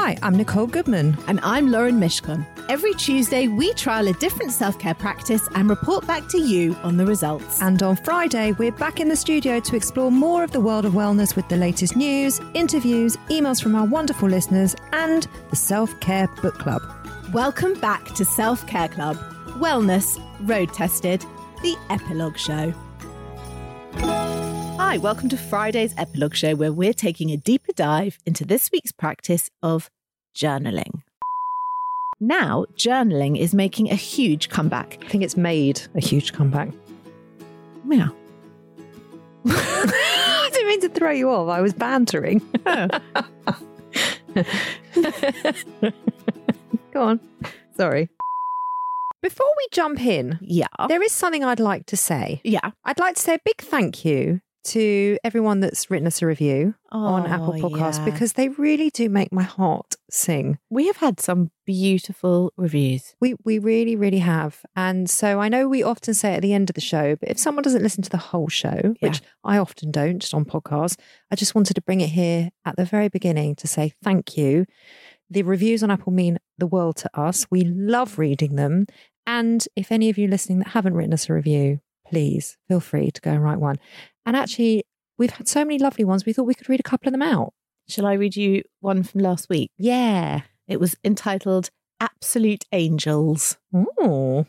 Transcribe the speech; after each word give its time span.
Hi, 0.00 0.16
I'm 0.22 0.36
Nicole 0.36 0.68
Goodman. 0.68 1.18
And 1.26 1.40
I'm 1.42 1.72
Lauren 1.72 1.98
Mishcon. 1.98 2.46
Every 2.68 2.94
Tuesday, 2.94 3.48
we 3.48 3.74
trial 3.74 4.06
a 4.06 4.12
different 4.12 4.52
self 4.52 4.78
care 4.78 4.94
practice 4.94 5.48
and 5.56 5.68
report 5.68 6.06
back 6.06 6.28
to 6.28 6.38
you 6.38 6.76
on 6.84 6.96
the 6.96 7.04
results. 7.04 7.60
And 7.60 7.82
on 7.82 7.96
Friday, 7.96 8.52
we're 8.52 8.70
back 8.70 9.00
in 9.00 9.08
the 9.08 9.16
studio 9.16 9.58
to 9.58 9.74
explore 9.74 10.12
more 10.12 10.44
of 10.44 10.52
the 10.52 10.60
world 10.60 10.84
of 10.84 10.92
wellness 10.92 11.34
with 11.34 11.48
the 11.48 11.56
latest 11.56 11.96
news, 11.96 12.40
interviews, 12.54 13.16
emails 13.28 13.60
from 13.60 13.74
our 13.74 13.86
wonderful 13.86 14.28
listeners, 14.28 14.76
and 14.92 15.26
the 15.50 15.56
Self 15.56 15.98
Care 15.98 16.28
Book 16.42 16.54
Club. 16.60 16.80
Welcome 17.32 17.74
back 17.80 18.04
to 18.14 18.24
Self 18.24 18.64
Care 18.68 18.88
Club 18.88 19.16
Wellness 19.58 20.16
Road 20.48 20.72
Tested, 20.72 21.22
the 21.62 21.76
Epilogue 21.90 22.38
Show. 22.38 22.72
Hi, 24.78 24.96
welcome 24.98 25.28
to 25.30 25.36
Friday's 25.36 25.94
Epilogue 25.98 26.34
Show, 26.34 26.54
where 26.54 26.72
we're 26.72 26.92
taking 26.94 27.30
a 27.30 27.36
deeper 27.36 27.72
dive 27.74 28.18
into 28.26 28.44
this 28.44 28.70
week's 28.72 28.92
practice 28.92 29.50
of 29.62 29.90
journaling. 30.36 31.02
Now, 32.20 32.64
journaling 32.76 33.38
is 33.38 33.54
making 33.54 33.90
a 33.90 33.94
huge 33.94 34.48
comeback. 34.48 34.98
I 35.04 35.08
think 35.08 35.22
it's 35.24 35.36
made 35.36 35.80
a 35.94 36.00
huge 36.00 36.32
comeback. 36.32 36.70
Yeah. 37.88 38.08
I 39.46 40.48
didn't 40.52 40.68
mean 40.68 40.80
to 40.82 40.88
throw 40.88 41.10
you 41.10 41.30
off. 41.30 41.48
I 41.48 41.60
was 41.60 41.72
bantering. 41.74 42.40
Oh. 44.36 45.92
Go 46.92 47.02
on. 47.02 47.18
Sorry. 47.76 48.08
Before 49.22 49.46
we 49.56 49.66
jump 49.72 50.00
in, 50.04 50.38
Yeah. 50.40 50.66
there 50.88 51.02
is 51.02 51.10
something 51.10 51.42
I'd 51.42 51.58
like 51.58 51.86
to 51.86 51.96
say. 51.96 52.40
Yeah. 52.44 52.70
I'd 52.84 53.00
like 53.00 53.16
to 53.16 53.22
say 53.22 53.34
a 53.34 53.40
big 53.44 53.56
thank 53.58 54.04
you 54.04 54.40
to 54.64 55.16
everyone 55.24 55.60
that's 55.60 55.90
written 55.90 56.06
us 56.06 56.20
a 56.20 56.26
review 56.26 56.74
on 56.90 57.26
Apple 57.26 57.54
Oh, 57.56 57.68
Podcasts 57.70 57.98
yeah. 57.98 58.04
because 58.06 58.34
they 58.34 58.48
really 58.48 58.90
do 58.90 59.08
make 59.08 59.32
my 59.32 59.42
heart 59.42 59.94
sing. 60.10 60.58
We 60.68 60.86
have 60.88 60.96
had 60.98 61.20
some 61.20 61.50
beautiful 61.66 62.52
reviews. 62.56 63.14
We 63.20 63.34
we 63.44 63.58
really 63.58 63.96
really 63.96 64.18
have, 64.18 64.60
and 64.76 65.08
so 65.08 65.40
I 65.40 65.48
know 65.48 65.68
we 65.68 65.82
often 65.82 66.14
say 66.14 66.34
at 66.34 66.42
the 66.42 66.52
end 66.52 66.70
of 66.70 66.74
the 66.74 66.80
show, 66.80 67.16
but 67.16 67.28
if 67.30 67.38
someone 67.38 67.62
doesn't 67.62 67.82
listen 67.82 68.02
to 68.02 68.10
the 68.10 68.16
whole 68.18 68.48
show, 68.48 68.80
Yeah. 69.00 69.08
which 69.08 69.22
I 69.44 69.58
often 69.58 69.90
don't, 69.90 70.18
just 70.18 70.34
on 70.34 70.44
podcasts, 70.44 70.98
I 71.30 71.36
just 71.36 71.54
wanted 71.54 71.74
to 71.74 71.82
bring 71.82 72.00
it 72.00 72.10
here 72.10 72.50
at 72.64 72.76
the 72.76 72.84
very 72.84 73.08
beginning 73.08 73.54
to 73.56 73.68
say 73.68 73.92
thank 74.02 74.36
you. 74.36 74.66
The 75.30 75.42
reviews 75.42 75.82
on 75.82 75.90
Apple 75.90 76.12
mean 76.12 76.38
the 76.56 76.66
world 76.66 76.96
to 76.96 77.10
us. 77.18 77.46
We 77.50 77.62
love 77.62 78.18
reading 78.18 78.56
them, 78.56 78.86
and 79.26 79.66
if 79.76 79.92
any 79.92 80.08
of 80.10 80.18
you 80.18 80.26
listening 80.28 80.58
that 80.60 80.68
haven't 80.68 80.94
written 80.94 81.12
us 81.12 81.28
a 81.28 81.34
review, 81.34 81.80
please 82.06 82.56
feel 82.66 82.80
free 82.80 83.10
to 83.10 83.20
go 83.20 83.30
and 83.32 83.42
write 83.42 83.60
one. 83.60 83.76
And 84.28 84.36
actually, 84.36 84.84
we've 85.16 85.30
had 85.30 85.48
so 85.48 85.64
many 85.64 85.78
lovely 85.78 86.04
ones. 86.04 86.26
We 86.26 86.34
thought 86.34 86.42
we 86.42 86.52
could 86.52 86.68
read 86.68 86.80
a 86.80 86.82
couple 86.82 87.08
of 87.08 87.12
them 87.12 87.22
out. 87.22 87.54
Shall 87.88 88.04
I 88.04 88.12
read 88.12 88.36
you 88.36 88.62
one 88.80 89.02
from 89.02 89.22
last 89.22 89.48
week? 89.48 89.70
Yeah. 89.78 90.42
It 90.66 90.78
was 90.78 90.96
entitled 91.02 91.70
Absolute 91.98 92.66
Angels. 92.70 93.56
Oh. 93.74 94.44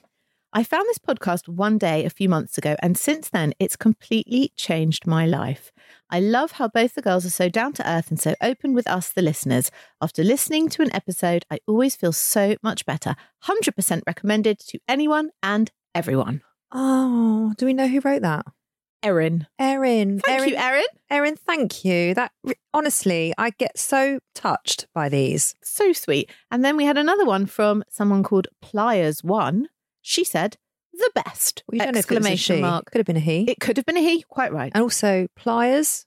I 0.51 0.65
found 0.65 0.85
this 0.87 0.97
podcast 0.97 1.47
one 1.47 1.77
day 1.77 2.03
a 2.03 2.09
few 2.09 2.27
months 2.27 2.57
ago, 2.57 2.75
and 2.83 2.97
since 2.97 3.29
then, 3.29 3.53
it's 3.57 3.77
completely 3.77 4.51
changed 4.57 5.07
my 5.07 5.25
life. 5.25 5.71
I 6.09 6.19
love 6.19 6.51
how 6.51 6.67
both 6.67 6.95
the 6.95 7.01
girls 7.01 7.25
are 7.25 7.29
so 7.29 7.47
down 7.47 7.71
to 7.73 7.89
earth 7.89 8.09
and 8.09 8.19
so 8.19 8.35
open 8.41 8.73
with 8.73 8.85
us, 8.85 9.07
the 9.07 9.21
listeners. 9.21 9.71
After 10.01 10.25
listening 10.25 10.67
to 10.71 10.81
an 10.81 10.93
episode, 10.93 11.45
I 11.49 11.59
always 11.67 11.95
feel 11.95 12.11
so 12.11 12.57
much 12.61 12.85
better. 12.85 13.15
100% 13.45 14.01
recommended 14.05 14.59
to 14.59 14.79
anyone 14.89 15.29
and 15.41 15.71
everyone. 15.95 16.41
Oh, 16.69 17.53
do 17.57 17.65
we 17.65 17.73
know 17.73 17.87
who 17.87 18.01
wrote 18.01 18.23
that? 18.23 18.45
Erin. 19.01 19.47
Erin. 19.57 20.19
Thank 20.19 20.41
Erin, 20.41 20.49
you, 20.49 20.55
Erin. 20.55 20.85
Erin, 21.09 21.35
thank 21.37 21.85
you. 21.85 22.13
That 22.13 22.31
honestly, 22.73 23.33
I 23.37 23.51
get 23.51 23.77
so 23.77 24.19
touched 24.35 24.87
by 24.93 25.09
these. 25.09 25.55
So 25.63 25.93
sweet. 25.93 26.29
And 26.51 26.63
then 26.65 26.75
we 26.77 26.85
had 26.85 26.97
another 26.97 27.25
one 27.25 27.45
from 27.45 27.83
someone 27.89 28.23
called 28.23 28.47
Pliers 28.61 29.23
One. 29.23 29.69
She 30.01 30.23
said, 30.23 30.57
the 30.93 31.11
best. 31.15 31.63
Well, 31.67 31.77
you 31.77 31.83
don't 31.83 31.93
know 31.93 31.99
if 31.99 32.05
it 32.05 32.09
was 32.09 32.17
a 32.17 32.29
Exclamation 32.29 32.61
mark. 32.61 32.91
Could 32.91 32.99
have 32.99 33.05
been 33.05 33.15
a 33.15 33.21
he. 33.21 33.49
It 33.49 33.59
could 33.59 33.77
have 33.77 33.85
been 33.85 33.97
a 33.97 34.01
he, 34.01 34.23
quite 34.23 34.51
right. 34.51 34.71
and 34.73 34.83
also 34.83 35.27
pliers. 35.35 36.05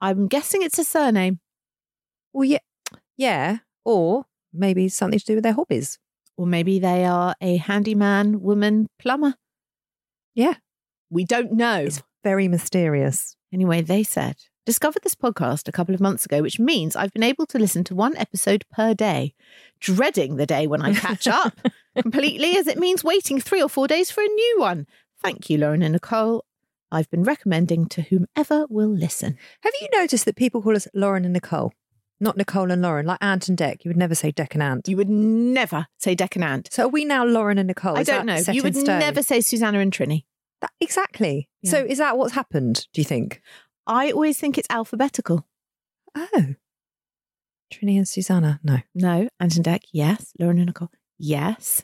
I'm 0.00 0.28
guessing 0.28 0.62
it's 0.62 0.78
a 0.78 0.84
surname. 0.84 1.40
Well, 2.32 2.44
yeah, 2.44 2.58
yeah, 3.16 3.58
or 3.84 4.24
maybe 4.52 4.88
something 4.88 5.18
to 5.18 5.24
do 5.24 5.34
with 5.34 5.44
their 5.44 5.52
hobbies. 5.52 5.98
Or 6.36 6.46
maybe 6.46 6.78
they 6.78 7.04
are 7.04 7.34
a 7.40 7.56
handyman, 7.58 8.40
woman, 8.40 8.88
plumber. 8.98 9.34
Yeah, 10.34 10.54
We 11.10 11.24
don't 11.24 11.52
know. 11.52 11.84
it's 11.86 12.02
very 12.24 12.48
mysterious. 12.48 13.36
Anyway, 13.52 13.82
they 13.82 14.02
said, 14.02 14.36
discovered 14.66 15.02
this 15.02 15.14
podcast 15.14 15.68
a 15.68 15.72
couple 15.72 15.94
of 15.94 16.00
months 16.00 16.24
ago, 16.24 16.42
which 16.42 16.58
means 16.58 16.96
I've 16.96 17.12
been 17.12 17.22
able 17.22 17.46
to 17.46 17.58
listen 17.58 17.84
to 17.84 17.94
one 17.94 18.16
episode 18.16 18.64
per 18.72 18.94
day, 18.94 19.34
dreading 19.78 20.36
the 20.36 20.46
day 20.46 20.66
when 20.66 20.82
I 20.82 20.94
catch 20.94 21.28
up 21.28 21.60
completely, 22.02 22.56
as 22.56 22.66
it 22.66 22.78
means 22.78 23.04
waiting 23.04 23.38
three 23.40 23.62
or 23.62 23.68
four 23.68 23.86
days 23.86 24.10
for 24.10 24.22
a 24.22 24.26
new 24.26 24.56
one. 24.58 24.86
Thank 25.22 25.48
you, 25.48 25.58
Lauren 25.58 25.82
and 25.82 25.92
Nicole. 25.92 26.44
I've 26.90 27.10
been 27.10 27.22
recommending 27.24 27.86
to 27.90 28.02
whomever 28.02 28.66
will 28.68 28.88
listen. 28.88 29.36
Have 29.60 29.72
you 29.80 29.88
noticed 29.94 30.24
that 30.24 30.36
people 30.36 30.62
call 30.62 30.76
us 30.76 30.88
Lauren 30.94 31.24
and 31.24 31.32
Nicole, 31.34 31.72
not 32.20 32.36
Nicole 32.36 32.70
and 32.70 32.82
Lauren, 32.82 33.06
like 33.06 33.18
Ant 33.20 33.48
and 33.48 33.58
Dec? 33.58 33.84
You 33.84 33.90
would 33.90 33.96
never 33.96 34.14
say 34.14 34.32
Dec 34.32 34.54
and 34.54 34.62
Ant. 34.62 34.88
You 34.88 34.96
would 34.96 35.08
never 35.08 35.86
say 35.98 36.14
Dec 36.14 36.36
and 36.36 36.44
Ant. 36.44 36.68
So 36.72 36.84
are 36.84 36.88
we 36.88 37.04
now 37.04 37.24
Lauren 37.24 37.58
and 37.58 37.66
Nicole? 37.68 37.96
I 37.96 38.00
Is 38.02 38.06
don't 38.06 38.26
know. 38.26 38.36
You 38.36 38.62
would 38.62 38.76
stone? 38.76 38.98
never 39.00 39.22
say 39.22 39.40
Susannah 39.40 39.80
and 39.80 39.92
Trinny. 39.92 40.24
That- 40.60 40.72
exactly. 40.80 41.48
Yeah. 41.64 41.70
So 41.72 41.78
is 41.84 41.98
that 41.98 42.16
what's 42.16 42.34
happened? 42.34 42.86
Do 42.92 43.00
you 43.00 43.04
think? 43.04 43.40
I 43.86 44.12
always 44.12 44.38
think 44.38 44.56
it's 44.56 44.68
alphabetical. 44.70 45.46
Oh, 46.14 46.54
Trinny 47.72 47.96
and 47.96 48.06
Susannah. 48.06 48.60
No. 48.62 48.78
No, 48.94 49.28
Ant 49.40 49.56
and 49.56 49.64
Dec, 49.64 49.80
yes. 49.92 50.32
Lauren 50.38 50.58
and 50.58 50.66
Nicole, 50.66 50.90
yes. 51.18 51.82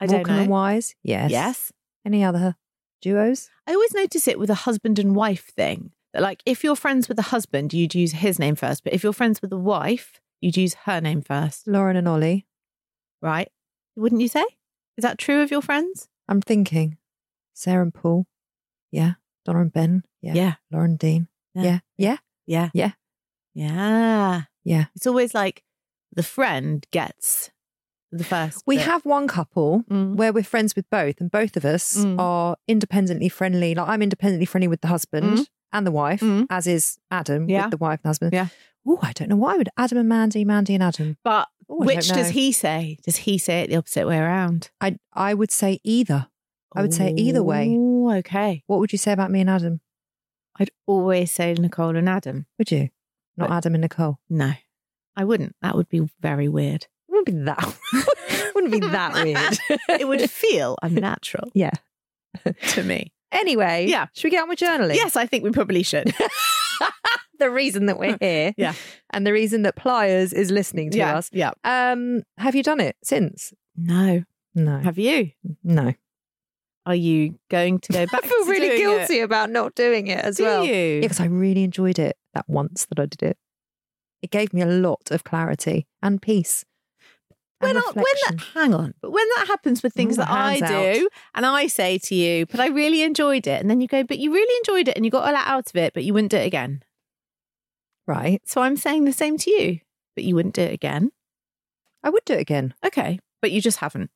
I 0.00 0.06
don't 0.06 0.26
know. 0.26 0.38
and 0.40 0.50
Wise. 0.50 0.94
Yes. 1.02 1.30
Yes. 1.30 1.72
Any 2.06 2.22
other 2.24 2.56
duos? 3.00 3.50
I 3.66 3.72
always 3.74 3.92
notice 3.94 4.28
it 4.28 4.38
with 4.38 4.50
a 4.50 4.54
husband 4.54 4.98
and 4.98 5.14
wife 5.16 5.46
thing. 5.56 5.92
That 6.12 6.22
like 6.22 6.42
if 6.46 6.62
you're 6.62 6.76
friends 6.76 7.08
with 7.08 7.18
a 7.18 7.22
husband, 7.22 7.72
you'd 7.72 7.94
use 7.94 8.12
his 8.12 8.38
name 8.38 8.54
first. 8.54 8.84
But 8.84 8.92
if 8.92 9.02
you're 9.02 9.12
friends 9.12 9.40
with 9.42 9.52
a 9.52 9.58
wife, 9.58 10.20
you'd 10.40 10.56
use 10.56 10.74
her 10.84 11.00
name 11.00 11.22
first. 11.22 11.66
Lauren 11.66 11.96
and 11.96 12.06
Ollie. 12.08 12.46
Right? 13.20 13.50
Wouldn't 13.96 14.20
you 14.20 14.28
say? 14.28 14.44
Is 14.96 15.02
that 15.02 15.18
true 15.18 15.40
of 15.42 15.50
your 15.50 15.62
friends? 15.62 16.08
I'm 16.28 16.40
thinking 16.42 16.98
Sarah 17.54 17.82
and 17.82 17.94
Paul. 17.94 18.26
Yeah. 18.90 19.14
Donna 19.44 19.60
and 19.60 19.72
Ben. 19.72 20.02
Yeah. 20.20 20.34
Yeah. 20.34 20.54
Lauren 20.70 20.96
Dean. 20.96 21.28
Yeah. 21.54 21.80
Yeah. 21.96 22.16
Yeah. 22.46 22.70
Yeah. 22.74 22.92
Yeah. 23.54 24.42
Yeah. 24.64 24.84
It's 24.94 25.06
always 25.06 25.34
like 25.34 25.62
the 26.14 26.22
friend 26.22 26.86
gets 26.90 27.50
the 28.10 28.24
first. 28.24 28.62
We 28.66 28.76
bit. 28.76 28.86
have 28.86 29.04
one 29.04 29.26
couple 29.28 29.84
Mm. 29.90 30.16
where 30.16 30.32
we're 30.32 30.42
friends 30.42 30.76
with 30.76 30.88
both, 30.90 31.20
and 31.20 31.30
both 31.30 31.56
of 31.56 31.64
us 31.64 31.96
Mm. 31.96 32.18
are 32.18 32.56
independently 32.68 33.28
friendly. 33.28 33.74
Like 33.74 33.88
I'm 33.88 34.02
independently 34.02 34.46
friendly 34.46 34.68
with 34.68 34.80
the 34.82 34.88
husband 34.88 35.38
Mm. 35.38 35.46
and 35.72 35.86
the 35.86 35.90
wife, 35.92 36.20
Mm. 36.20 36.46
as 36.50 36.66
is 36.66 36.98
Adam 37.10 37.48
Yeah. 37.48 37.62
with 37.64 37.70
the 37.72 37.76
wife 37.78 38.00
and 38.04 38.08
husband. 38.10 38.32
Yeah. 38.32 38.48
Oh, 38.86 38.98
I 39.02 39.12
don't 39.12 39.28
know 39.28 39.36
why 39.36 39.56
would 39.56 39.68
Adam 39.76 39.98
and 39.98 40.08
Mandy, 40.08 40.44
Mandy 40.44 40.74
and 40.74 40.82
Adam. 40.82 41.16
But 41.24 41.48
Oh, 41.68 41.82
I 41.82 41.86
which 41.86 42.08
does 42.08 42.30
he 42.30 42.52
say? 42.52 42.98
Does 43.04 43.16
he 43.16 43.38
say 43.38 43.62
it 43.62 43.70
the 43.70 43.76
opposite 43.76 44.06
way 44.06 44.18
around? 44.18 44.70
I 44.80 44.98
I 45.12 45.32
would 45.34 45.50
say 45.50 45.80
either. 45.84 46.26
I 46.74 46.82
would 46.82 46.92
say 46.94 47.14
either 47.16 47.42
way. 47.42 47.68
Okay. 48.18 48.62
What 48.66 48.78
would 48.80 48.92
you 48.92 48.98
say 48.98 49.12
about 49.12 49.30
me 49.30 49.40
and 49.40 49.50
Adam? 49.50 49.80
I'd 50.58 50.70
always 50.86 51.32
say 51.32 51.54
Nicole 51.54 51.96
and 51.96 52.08
Adam. 52.08 52.46
Would 52.58 52.70
you? 52.70 52.90
Not 53.36 53.48
But- 53.48 53.56
Adam 53.56 53.74
and 53.74 53.82
Nicole. 53.82 54.18
No, 54.28 54.52
I 55.16 55.24
wouldn't. 55.24 55.56
That 55.62 55.74
would 55.76 55.88
be 55.88 56.08
very 56.20 56.48
weird. 56.48 56.82
It 56.84 56.88
wouldn't 57.08 57.26
be 57.26 57.44
that. 57.44 57.76
wouldn't 58.54 58.72
be 58.72 58.80
that 58.80 59.14
weird. 59.68 59.80
it 60.00 60.06
would 60.08 60.30
feel 60.30 60.76
unnatural 60.82 61.50
yeah. 61.54 61.70
to 62.68 62.82
me. 62.82 63.12
Anyway, 63.32 63.86
Yeah. 63.88 64.06
Should 64.14 64.24
we 64.24 64.30
get 64.30 64.42
on 64.42 64.48
with 64.50 64.58
journaling? 64.58 64.94
Yes, 64.96 65.16
I 65.16 65.24
think 65.26 65.42
we 65.44 65.50
probably 65.50 65.82
should. 65.82 66.14
the 67.38 67.50
reason 67.50 67.86
that 67.86 67.98
we're 67.98 68.18
here. 68.20 68.52
Yeah. 68.58 68.74
And 69.10 69.26
the 69.26 69.32
reason 69.32 69.62
that 69.62 69.74
Pliers 69.76 70.32
is 70.34 70.50
listening 70.50 70.90
to 70.90 71.00
us. 71.00 71.30
yeah. 71.32 71.52
Um, 71.64 72.22
have 72.38 72.54
you 72.54 72.62
done 72.62 72.80
it 72.80 72.96
since? 73.02 73.52
No, 73.76 74.24
No. 74.54 74.78
have 74.80 74.98
you? 74.98 75.30
no. 75.64 75.94
Are 76.84 76.94
you 76.94 77.38
going 77.50 77.78
to 77.80 77.92
go 77.92 78.06
back? 78.12 78.24
I 78.24 78.26
feel 78.28 78.46
really 78.46 78.76
guilty 78.76 79.20
It? 79.20 79.22
about 79.24 79.50
not 79.50 79.74
doing 79.74 80.08
it 80.08 80.18
as 80.18 80.36
Do 80.36 80.44
well. 80.44 80.64
you? 80.64 80.72
Yeah, 80.74 81.00
because 81.00 81.20
I 81.20 81.26
really 81.26 81.62
enjoyed 81.64 81.98
it 81.98 82.16
that 82.34 82.48
once 82.48 82.86
that 82.86 82.98
I 82.98 83.06
did 83.06 83.22
it. 83.22 83.36
It 84.22 84.30
gave 84.30 84.52
me 84.52 84.62
a 84.62 84.66
lot 84.66 85.10
of 85.10 85.24
clarity 85.24 85.86
and 86.02 86.20
peace. 86.22 86.64
when, 87.58 87.76
I, 87.76 87.80
when 87.94 88.04
that 88.28 88.40
hang 88.54 88.72
on, 88.74 88.94
but 89.00 89.10
when 89.12 89.26
that 89.36 89.46
happens 89.48 89.82
with 89.82 89.92
things 89.94 90.16
that 90.16 90.28
I 90.30 90.58
do, 90.60 91.08
and 91.34 91.44
I 91.46 91.66
say 91.68 91.98
to 91.98 92.14
you, 92.14 92.46
"But 92.46 92.58
I 92.60 92.66
really 92.68 93.02
enjoyed 93.02 93.46
it," 93.46 93.60
and 93.60 93.68
then 93.70 93.80
you 93.80 93.86
go, 93.88 94.02
"But 94.04 94.18
you 94.18 94.32
really 94.32 94.56
enjoyed 94.58 94.88
it, 94.88 94.96
and 94.96 95.04
you 95.04 95.10
got 95.12 95.28
a 95.28 95.32
lot 95.32 95.46
out 95.46 95.70
of 95.70 95.76
it, 95.76 95.92
but 95.94 96.02
you 96.04 96.12
wouldn't 96.14 96.30
do 96.32 96.36
it 96.38 96.46
again." 96.46 96.82
right, 98.06 98.42
So 98.44 98.62
I'm 98.62 98.76
saying 98.76 99.04
the 99.04 99.12
same 99.12 99.38
to 99.38 99.50
you, 99.50 99.80
but 100.16 100.24
you 100.24 100.34
wouldn't 100.34 100.54
do 100.56 100.62
it 100.62 100.72
again. 100.72 101.10
I 102.02 102.10
would 102.10 102.24
do 102.24 102.34
it 102.34 102.40
again. 102.40 102.74
Okay, 102.84 103.20
but 103.40 103.52
you 103.52 103.60
just 103.60 103.78
haven't. 103.78 104.10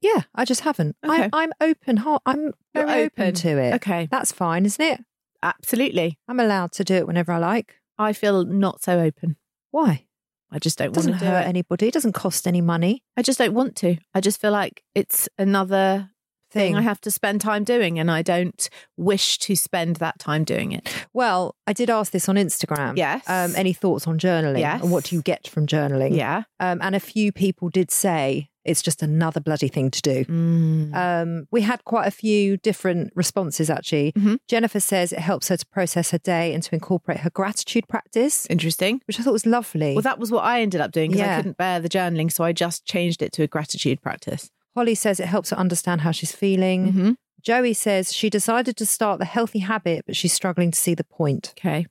Yeah, 0.00 0.22
I 0.34 0.44
just 0.44 0.62
haven't. 0.62 0.96
Okay. 1.04 1.24
I, 1.32 1.42
I'm 1.42 1.52
open. 1.60 1.98
heart- 1.98 2.22
I'm 2.26 2.40
You're 2.74 2.86
very 2.86 3.04
open. 3.04 3.22
open. 3.24 3.34
to 3.34 3.48
it. 3.58 3.74
Okay, 3.74 4.08
That's 4.10 4.32
fine, 4.32 4.64
isn't 4.66 4.84
it? 4.84 5.00
absolutely. 5.42 6.18
I'm 6.28 6.38
allowed 6.40 6.72
to 6.72 6.84
do 6.84 6.94
it 6.94 7.06
whenever 7.06 7.32
I 7.32 7.38
like. 7.38 7.76
I 7.98 8.12
feel 8.12 8.44
not 8.44 8.82
so 8.82 9.00
open. 9.00 9.36
Why? 9.70 10.06
I 10.50 10.58
just 10.58 10.78
don't 10.78 10.86
It 10.86 10.88
want 10.90 10.96
doesn't 10.96 11.12
to 11.14 11.18
do 11.20 11.24
hurt 11.26 11.44
it. 11.44 11.48
anybody. 11.48 11.88
It 11.88 11.94
doesn't 11.94 12.12
cost 12.12 12.46
any 12.46 12.60
money. 12.60 13.02
I 13.16 13.22
just 13.22 13.38
don't 13.38 13.54
want 13.54 13.76
to. 13.76 13.96
I 14.14 14.20
just 14.20 14.40
feel 14.40 14.50
like 14.52 14.82
it's 14.94 15.28
another 15.38 16.10
thing. 16.50 16.76
I 16.76 16.82
have 16.82 17.00
to 17.02 17.10
spend 17.10 17.40
time 17.40 17.64
doing, 17.64 17.98
and 17.98 18.10
I 18.10 18.22
don't 18.22 18.68
wish 18.96 19.38
to 19.38 19.54
spend 19.56 19.96
that 19.96 20.18
time 20.18 20.44
doing 20.44 20.72
it. 20.72 20.88
Well, 21.12 21.56
I 21.66 21.72
did 21.72 21.90
ask 21.90 22.12
this 22.12 22.28
on 22.28 22.36
Instagram. 22.36 22.96
Yes. 22.96 23.22
Um, 23.28 23.52
any 23.56 23.72
thoughts 23.72 24.06
on 24.06 24.18
journaling? 24.18 24.60
Yes. 24.60 24.82
And 24.82 24.90
what 24.90 25.04
do 25.04 25.16
you 25.16 25.22
get 25.22 25.48
from 25.48 25.66
journaling? 25.66 26.16
Yeah. 26.16 26.42
Um, 26.58 26.78
and 26.82 26.94
a 26.94 27.00
few 27.00 27.32
people 27.32 27.68
did 27.68 27.90
say 27.90 28.48
it's 28.62 28.82
just 28.82 29.02
another 29.02 29.40
bloody 29.40 29.68
thing 29.68 29.90
to 29.90 30.02
do. 30.02 30.24
Mm. 30.26 30.94
Um, 30.94 31.48
we 31.50 31.62
had 31.62 31.82
quite 31.86 32.06
a 32.06 32.10
few 32.10 32.58
different 32.58 33.10
responses 33.16 33.70
actually. 33.70 34.12
Mhm. 34.12 34.36
Jennifer 34.48 34.80
says 34.80 35.12
it 35.12 35.18
helps 35.18 35.48
her 35.48 35.56
to 35.56 35.66
process 35.66 36.10
her 36.10 36.18
day 36.18 36.52
and 36.52 36.62
to 36.64 36.74
incorporate 36.74 37.20
her 37.20 37.30
gratitude 37.30 37.88
practice, 37.88 38.46
Interesting. 38.50 39.00
which 39.06 39.18
I 39.18 39.22
thought 39.22 39.32
was 39.32 39.46
lovely. 39.46 39.94
Well, 39.94 40.02
that 40.02 40.18
was 40.18 40.30
what 40.30 40.44
I 40.44 40.60
ended 40.60 40.82
up 40.82 40.92
doing 40.92 41.10
because 41.12 41.26
I 41.26 41.36
couldn't 41.36 41.56
bear 41.56 41.80
the 41.80 41.88
journaling, 41.88 42.30
so 42.30 42.44
I 42.44 42.52
just 42.52 42.84
changed 42.84 43.22
it 43.22 43.32
to 43.32 43.42
a 43.42 43.46
gratitude 43.46 44.02
practice. 44.02 44.50
Holly 44.76 44.94
says 44.94 45.20
it 45.20 45.26
helps 45.26 45.50
her 45.50 45.56
understand 45.56 46.02
how 46.02 46.10
she's 46.12 46.32
feeling. 46.32 46.86
Mm-hmm. 46.88 47.10
Joey 47.42 47.72
says 47.74 48.12
she 48.12 48.28
decided 48.30 48.76
to 48.76 48.86
start 48.86 49.18
the 49.18 49.24
healthy 49.24 49.60
habit, 49.60 50.04
but 50.06 50.14
she's 50.16 50.32
struggling 50.32 50.70
to 50.70 50.78
see 50.78 50.94
the 50.94 51.04
point. 51.04 51.54
Okay. 51.58 51.86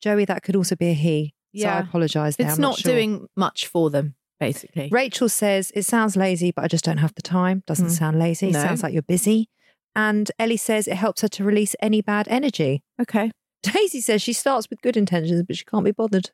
Joey, 0.00 0.24
that 0.24 0.42
could 0.42 0.56
also 0.56 0.76
be 0.76 0.88
a 0.90 0.94
he. 0.94 1.34
So 1.56 1.66
I 1.68 1.80
apologise 1.80 2.36
there. 2.36 2.46
It's 2.46 2.56
I'm 2.56 2.62
not, 2.62 2.76
sure. 2.78 2.92
doing 2.92 3.26
much 3.36 3.66
for 3.66 3.90
them, 3.90 4.14
basically. 4.38 4.88
Rachel 4.92 5.28
says 5.28 5.72
it 5.74 5.82
sounds 5.82 6.16
lazy, 6.16 6.52
but 6.52 6.64
I 6.64 6.68
just 6.68 6.84
don't 6.84 6.98
have 6.98 7.14
the 7.16 7.22
time. 7.22 7.64
Doesn't 7.66 7.88
Mm. 7.88 7.98
sound 7.98 8.18
lazy. 8.20 8.50
No. 8.52 8.62
Sounds 8.62 8.82
like 8.84 8.92
you're 8.92 9.02
busy. 9.02 9.48
And 9.96 10.30
Ellie 10.38 10.56
says 10.56 10.86
it 10.86 10.94
helps 10.94 11.22
her 11.22 11.28
to 11.28 11.42
release 11.44 11.74
any 11.82 12.00
bad 12.02 12.28
energy. 12.28 12.82
Okay. 13.02 13.32
Daisy 13.64 14.00
says 14.00 14.22
she 14.22 14.32
starts 14.32 14.70
with 14.70 14.80
good 14.80 14.96
intentions, 14.96 15.42
but 15.42 15.56
she 15.56 15.64
can't 15.64 15.84
be 15.84 15.90
bothered. 15.90 16.30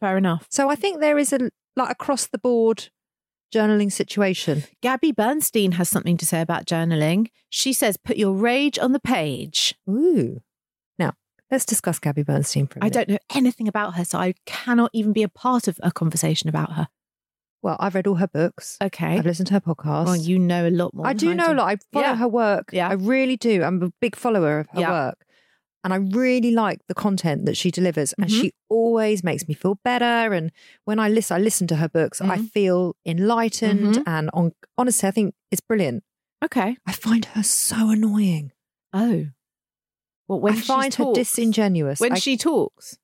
Fair 0.00 0.18
enough. 0.18 0.46
So 0.50 0.68
I 0.68 0.74
think 0.74 1.00
there 1.00 1.16
is 1.16 1.32
a 1.32 1.48
like 1.76 1.90
across 1.90 2.26
the 2.26 2.38
board 2.38 2.88
journaling 3.54 3.90
situation. 3.92 4.64
Gabby 4.82 5.12
Bernstein 5.12 5.72
has 5.72 5.88
something 5.88 6.16
to 6.16 6.26
say 6.26 6.40
about 6.40 6.66
journaling. 6.66 7.28
She 7.48 7.72
says, 7.72 7.96
put 7.96 8.16
your 8.16 8.32
rage 8.32 8.78
on 8.78 8.92
the 8.92 9.00
page. 9.00 9.74
Ooh. 9.88 10.40
Now 10.98 11.12
let's 11.50 11.64
discuss 11.64 11.98
Gabby 11.98 12.22
Bernstein 12.22 12.66
for 12.66 12.78
a 12.78 12.84
I 12.84 12.86
minute. 12.86 12.96
I 12.96 13.04
don't 13.04 13.08
know 13.14 13.18
anything 13.38 13.68
about 13.68 13.94
her, 13.94 14.04
so 14.04 14.18
I 14.18 14.34
cannot 14.46 14.90
even 14.92 15.12
be 15.12 15.22
a 15.22 15.28
part 15.28 15.68
of 15.68 15.78
a 15.82 15.90
conversation 15.92 16.48
about 16.48 16.72
her. 16.72 16.88
Well, 17.62 17.76
I've 17.80 17.94
read 17.96 18.06
all 18.06 18.16
her 18.16 18.28
books. 18.28 18.76
Okay. 18.82 19.18
I've 19.18 19.26
listened 19.26 19.48
to 19.48 19.54
her 19.54 19.60
podcast. 19.60 20.04
Well, 20.06 20.16
you 20.16 20.38
know 20.38 20.68
a 20.68 20.70
lot 20.70 20.94
more. 20.94 21.06
I 21.06 21.14
do 21.14 21.34
know 21.34 21.52
a 21.52 21.54
lot. 21.54 21.68
I 21.68 21.76
follow 21.92 22.04
Yeah. 22.06 22.16
her 22.16 22.28
work. 22.28 22.68
Yeah. 22.72 22.88
I 22.88 22.92
really 22.92 23.36
do. 23.36 23.62
I'm 23.64 23.82
a 23.82 23.90
big 24.00 24.14
follower 24.14 24.60
of 24.60 24.68
her 24.72 24.80
Yeah. 24.80 24.90
work. 24.90 25.25
And 25.86 25.94
I 25.94 25.98
really 25.98 26.50
like 26.50 26.80
the 26.88 26.94
content 26.94 27.44
that 27.46 27.56
she 27.56 27.70
delivers. 27.70 28.12
And 28.14 28.28
Mhm. 28.28 28.40
she 28.40 28.52
always 28.68 29.22
makes 29.22 29.46
me 29.46 29.54
feel 29.54 29.76
better. 29.84 30.32
And 30.34 30.50
when 30.84 30.98
I 30.98 31.08
listen, 31.08 31.36
I 31.36 31.38
listen 31.40 31.68
to 31.68 31.76
her 31.76 31.88
books, 31.88 32.20
I 32.20 32.38
Mhm. 32.38 32.50
feel 32.50 32.96
enlightened. 33.06 33.94
Mhm. 33.94 34.02
And 34.04 34.28
on, 34.34 34.50
honestly, 34.76 35.06
I 35.08 35.12
think 35.12 35.34
it's 35.52 35.60
brilliant. 35.60 36.02
Okay. 36.44 36.76
I 36.84 36.92
find 36.92 37.24
her 37.26 37.44
so 37.44 37.90
annoying. 37.90 38.50
Oh. 38.92 39.26
Well, 40.26 40.40
when 40.40 40.54
I 40.54 40.60
find 40.60 40.92
her 40.94 41.12
disingenuous. 41.14 42.00
When 42.00 42.14
I- 42.14 42.18
she 42.18 42.36
talks. 42.36 42.98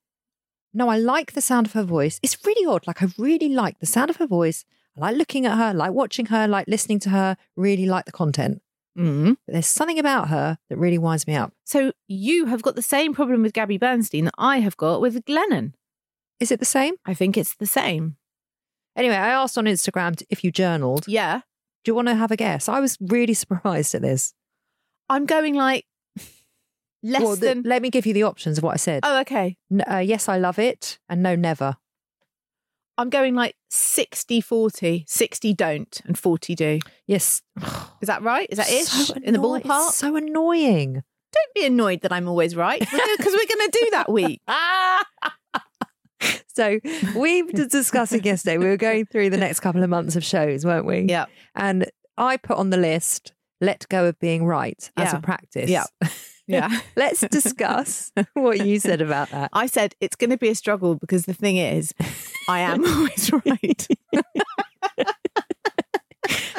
No, 0.75 0.89
I 0.89 0.99
like 0.99 1.35
the 1.35 1.41
sound 1.41 1.69
of 1.69 1.75
her 1.75 1.85
voice. 1.85 2.19
It's 2.21 2.37
really 2.45 2.67
odd. 2.67 2.85
Like 2.89 3.01
I 3.01 3.07
really 3.17 3.49
like 3.49 3.79
the 3.79 3.87
sound 3.87 4.11
of 4.11 4.17
her 4.17 4.27
voice. 4.27 4.65
I 4.97 5.01
like 5.03 5.17
looking 5.17 5.47
at 5.47 5.57
her, 5.57 5.73
like 5.73 5.93
watching 5.93 6.27
her, 6.27 6.49
like 6.49 6.67
listening 6.67 6.99
to 7.01 7.11
her, 7.11 7.37
really 7.55 7.87
like 7.87 8.07
the 8.07 8.13
content. 8.13 8.61
Mm. 8.99 9.37
But 9.47 9.53
there's 9.55 9.67
something 9.67 9.99
about 9.99 10.29
her 10.29 10.59
that 10.69 10.77
really 10.77 10.99
winds 10.99 11.27
me 11.27 11.35
up. 11.35 11.53
So 11.65 11.93
you 12.09 12.47
have 12.47 12.63
got 12.63 12.75
the 12.77 12.83
same 12.83 13.15
problem 13.15 13.43
with 13.43 13.53
Gabby 13.55 13.79
Bernstein 13.79 14.27
that 14.27 14.35
I 14.39 14.59
have 14.61 14.77
got 14.77 15.01
with 15.01 15.25
Glennon. 15.25 15.73
Is 16.41 16.51
it 16.51 16.59
the 16.59 16.67
same? 16.67 16.95
I 17.07 17.15
think 17.15 17.37
it's 17.37 17.55
the 17.55 17.67
same. 17.67 18.17
Anyway, 18.97 19.15
I 19.15 19.29
asked 19.31 19.57
on 19.57 19.65
Instagram 19.65 20.23
if 20.29 20.45
you 20.45 20.51
journaled. 20.51 21.05
Yeah. 21.09 21.41
Do 21.85 21.91
you 21.91 21.95
want 21.95 22.09
to 22.09 22.15
have 22.15 22.31
a 22.31 22.37
guess? 22.37 22.69
I 22.69 22.81
was 22.81 22.99
really 23.01 23.35
surprised 23.45 23.95
at 23.95 24.03
this. 24.03 24.35
I'm 25.09 25.25
going 25.27 25.55
like 25.55 25.87
less 27.03 27.23
Well, 27.23 27.37
the- 27.37 27.47
than. 27.47 27.63
let 27.65 27.83
me 27.83 27.91
give 27.91 28.07
you 28.07 28.13
the 28.15 28.23
options 28.25 28.59
of 28.59 28.65
what 28.65 28.75
I 28.75 28.77
said. 28.77 29.01
oh, 29.05 29.21
okay. 29.21 29.57
N- 29.73 29.85
uh, 29.91 29.99
yes, 29.99 30.29
I 30.29 30.39
love 30.39 30.59
it, 30.59 30.99
and 31.09 31.23
no, 31.23 31.35
never. 31.35 31.77
I'm 33.03 33.11
going 33.11 33.35
like 33.35 33.57
60 33.69 34.41
40. 34.41 35.05
60 35.09 35.55
don't 35.55 36.01
and 36.05 36.17
40 36.17 36.55
do. 36.55 36.79
Yes. 37.09 37.43
Is 38.01 38.07
that 38.07 38.23
right? 38.23 38.47
Is 38.49 38.59
that 38.59 38.71
ish? 38.71 38.87
So 38.87 39.15
in 39.23 39.33
the 39.35 39.41
ballpark? 39.41 39.89
it's 39.89 39.97
so 39.97 40.15
annoying. 40.15 40.95
Don't 40.95 41.55
be 41.55 41.67
annoyed 41.67 42.03
that 42.03 42.13
I'm 42.13 42.29
always 42.29 42.55
right 42.55 42.79
because 42.79 42.93
we're 42.93 43.57
going 43.57 43.71
to 43.71 43.79
do 43.81 43.89
that 43.91 44.11
week. 44.11 44.41
So 46.55 46.79
we 47.17 47.43
were 47.43 47.65
discussing 47.65 48.23
yesterday. 48.23 48.59
We 48.59 48.67
were 48.67 48.77
going 48.77 49.07
through 49.07 49.31
the 49.31 49.39
next 49.39 49.61
couple 49.61 49.83
of 49.83 49.89
months 49.89 50.17
of 50.17 50.23
shows, 50.23 50.67
weren't 50.67 50.85
we? 50.85 51.07
Yeah. 51.09 51.25
And 51.57 51.91
I 52.19 52.37
put 52.37 52.59
on 52.59 52.69
the 52.69 52.77
list, 52.77 53.33
let 53.63 53.89
go 53.89 54.05
of 54.05 54.19
being 54.21 54.45
right 54.45 54.91
as 54.99 55.15
a 55.15 55.19
practice. 55.21 55.71
Yeah. 55.71 55.85
Yeah. 56.47 56.81
Let's 56.97 57.21
discuss 57.21 58.13
what 58.35 58.67
you 58.67 58.79
said 58.79 59.01
about 59.01 59.31
that. 59.31 59.51
I 59.53 59.67
said 59.67 59.95
it's 60.01 60.17
going 60.17 60.31
to 60.31 60.39
be 60.39 60.49
a 60.49 60.55
struggle 60.55 60.97
because 60.97 61.27
the 61.27 61.35
thing 61.35 61.57
is, 61.57 61.95
I 62.49 62.61
am 62.61 62.85
always 62.87 63.31
right. 63.47 63.87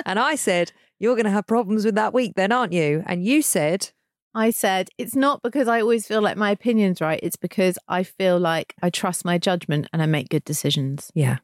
And 0.06 0.20
I 0.20 0.36
said, 0.36 0.72
You're 1.00 1.16
going 1.16 1.26
to 1.26 1.32
have 1.32 1.48
problems 1.48 1.86
with 1.86 1.96
that 1.96 2.14
week, 2.14 2.34
then, 2.36 2.52
aren't 2.52 2.74
you? 2.74 3.04
And 3.06 3.26
you 3.26 3.42
said, 3.42 3.92
I 4.36 4.50
said 4.50 4.90
it's 4.98 5.16
not 5.16 5.42
because 5.44 5.68
I 5.68 5.82
always 5.82 6.08
feel 6.08 6.22
like 6.22 6.38
my 6.38 6.52
opinion's 6.52 7.02
right. 7.02 7.20
It's 7.22 7.36
because 7.36 7.78
I 7.88 8.04
feel 8.04 8.40
like 8.40 8.74
I 8.82 8.90
trust 8.90 9.26
my 9.26 9.38
judgment 9.38 9.88
and 9.94 10.02
I 10.02 10.08
make 10.08 10.30
good 10.30 10.44
decisions. 10.44 11.12
Yeah. 11.14 11.38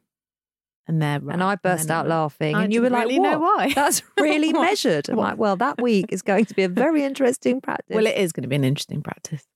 And 0.86 1.00
they're 1.00 1.20
right. 1.20 1.32
And 1.34 1.42
I 1.42 1.54
burst 1.56 1.88
they're 1.88 1.96
out 1.98 2.08
not. 2.08 2.22
laughing. 2.22 2.54
I 2.56 2.64
and 2.64 2.72
you 2.72 2.80
were 2.80 2.86
didn't 2.88 2.98
like, 2.98 3.06
really 3.08 3.20
what? 3.20 3.30
know 3.32 3.38
why. 3.38 3.72
That's 3.74 4.02
really 4.18 4.52
measured. 4.52 5.08
I'm 5.08 5.16
like, 5.16 5.36
well, 5.38 5.56
that 5.56 5.80
week 5.80 6.06
is 6.10 6.22
going 6.22 6.46
to 6.46 6.54
be 6.54 6.64
a 6.64 6.68
very 6.68 7.04
interesting 7.04 7.60
practice. 7.60 7.94
Well, 7.94 8.06
it 8.06 8.16
is 8.16 8.32
going 8.32 8.42
to 8.42 8.48
be 8.48 8.56
an 8.56 8.64
interesting 8.64 9.02
practice. 9.02 9.46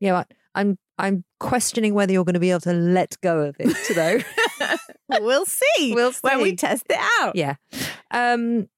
yeah, 0.00 0.12
but 0.12 0.32
I'm 0.54 0.78
I'm 0.98 1.24
questioning 1.40 1.94
whether 1.94 2.12
you're 2.12 2.24
going 2.24 2.34
to 2.34 2.40
be 2.40 2.50
able 2.50 2.60
to 2.62 2.72
let 2.72 3.16
go 3.20 3.40
of 3.40 3.56
it, 3.60 3.76
though. 3.94 5.20
we'll 5.20 5.44
see. 5.46 5.94
We'll 5.94 6.12
see 6.12 6.20
when 6.22 6.40
we 6.40 6.56
test 6.56 6.84
it 6.88 6.98
out. 7.20 7.36
yeah. 7.36 7.56
Um. 8.10 8.68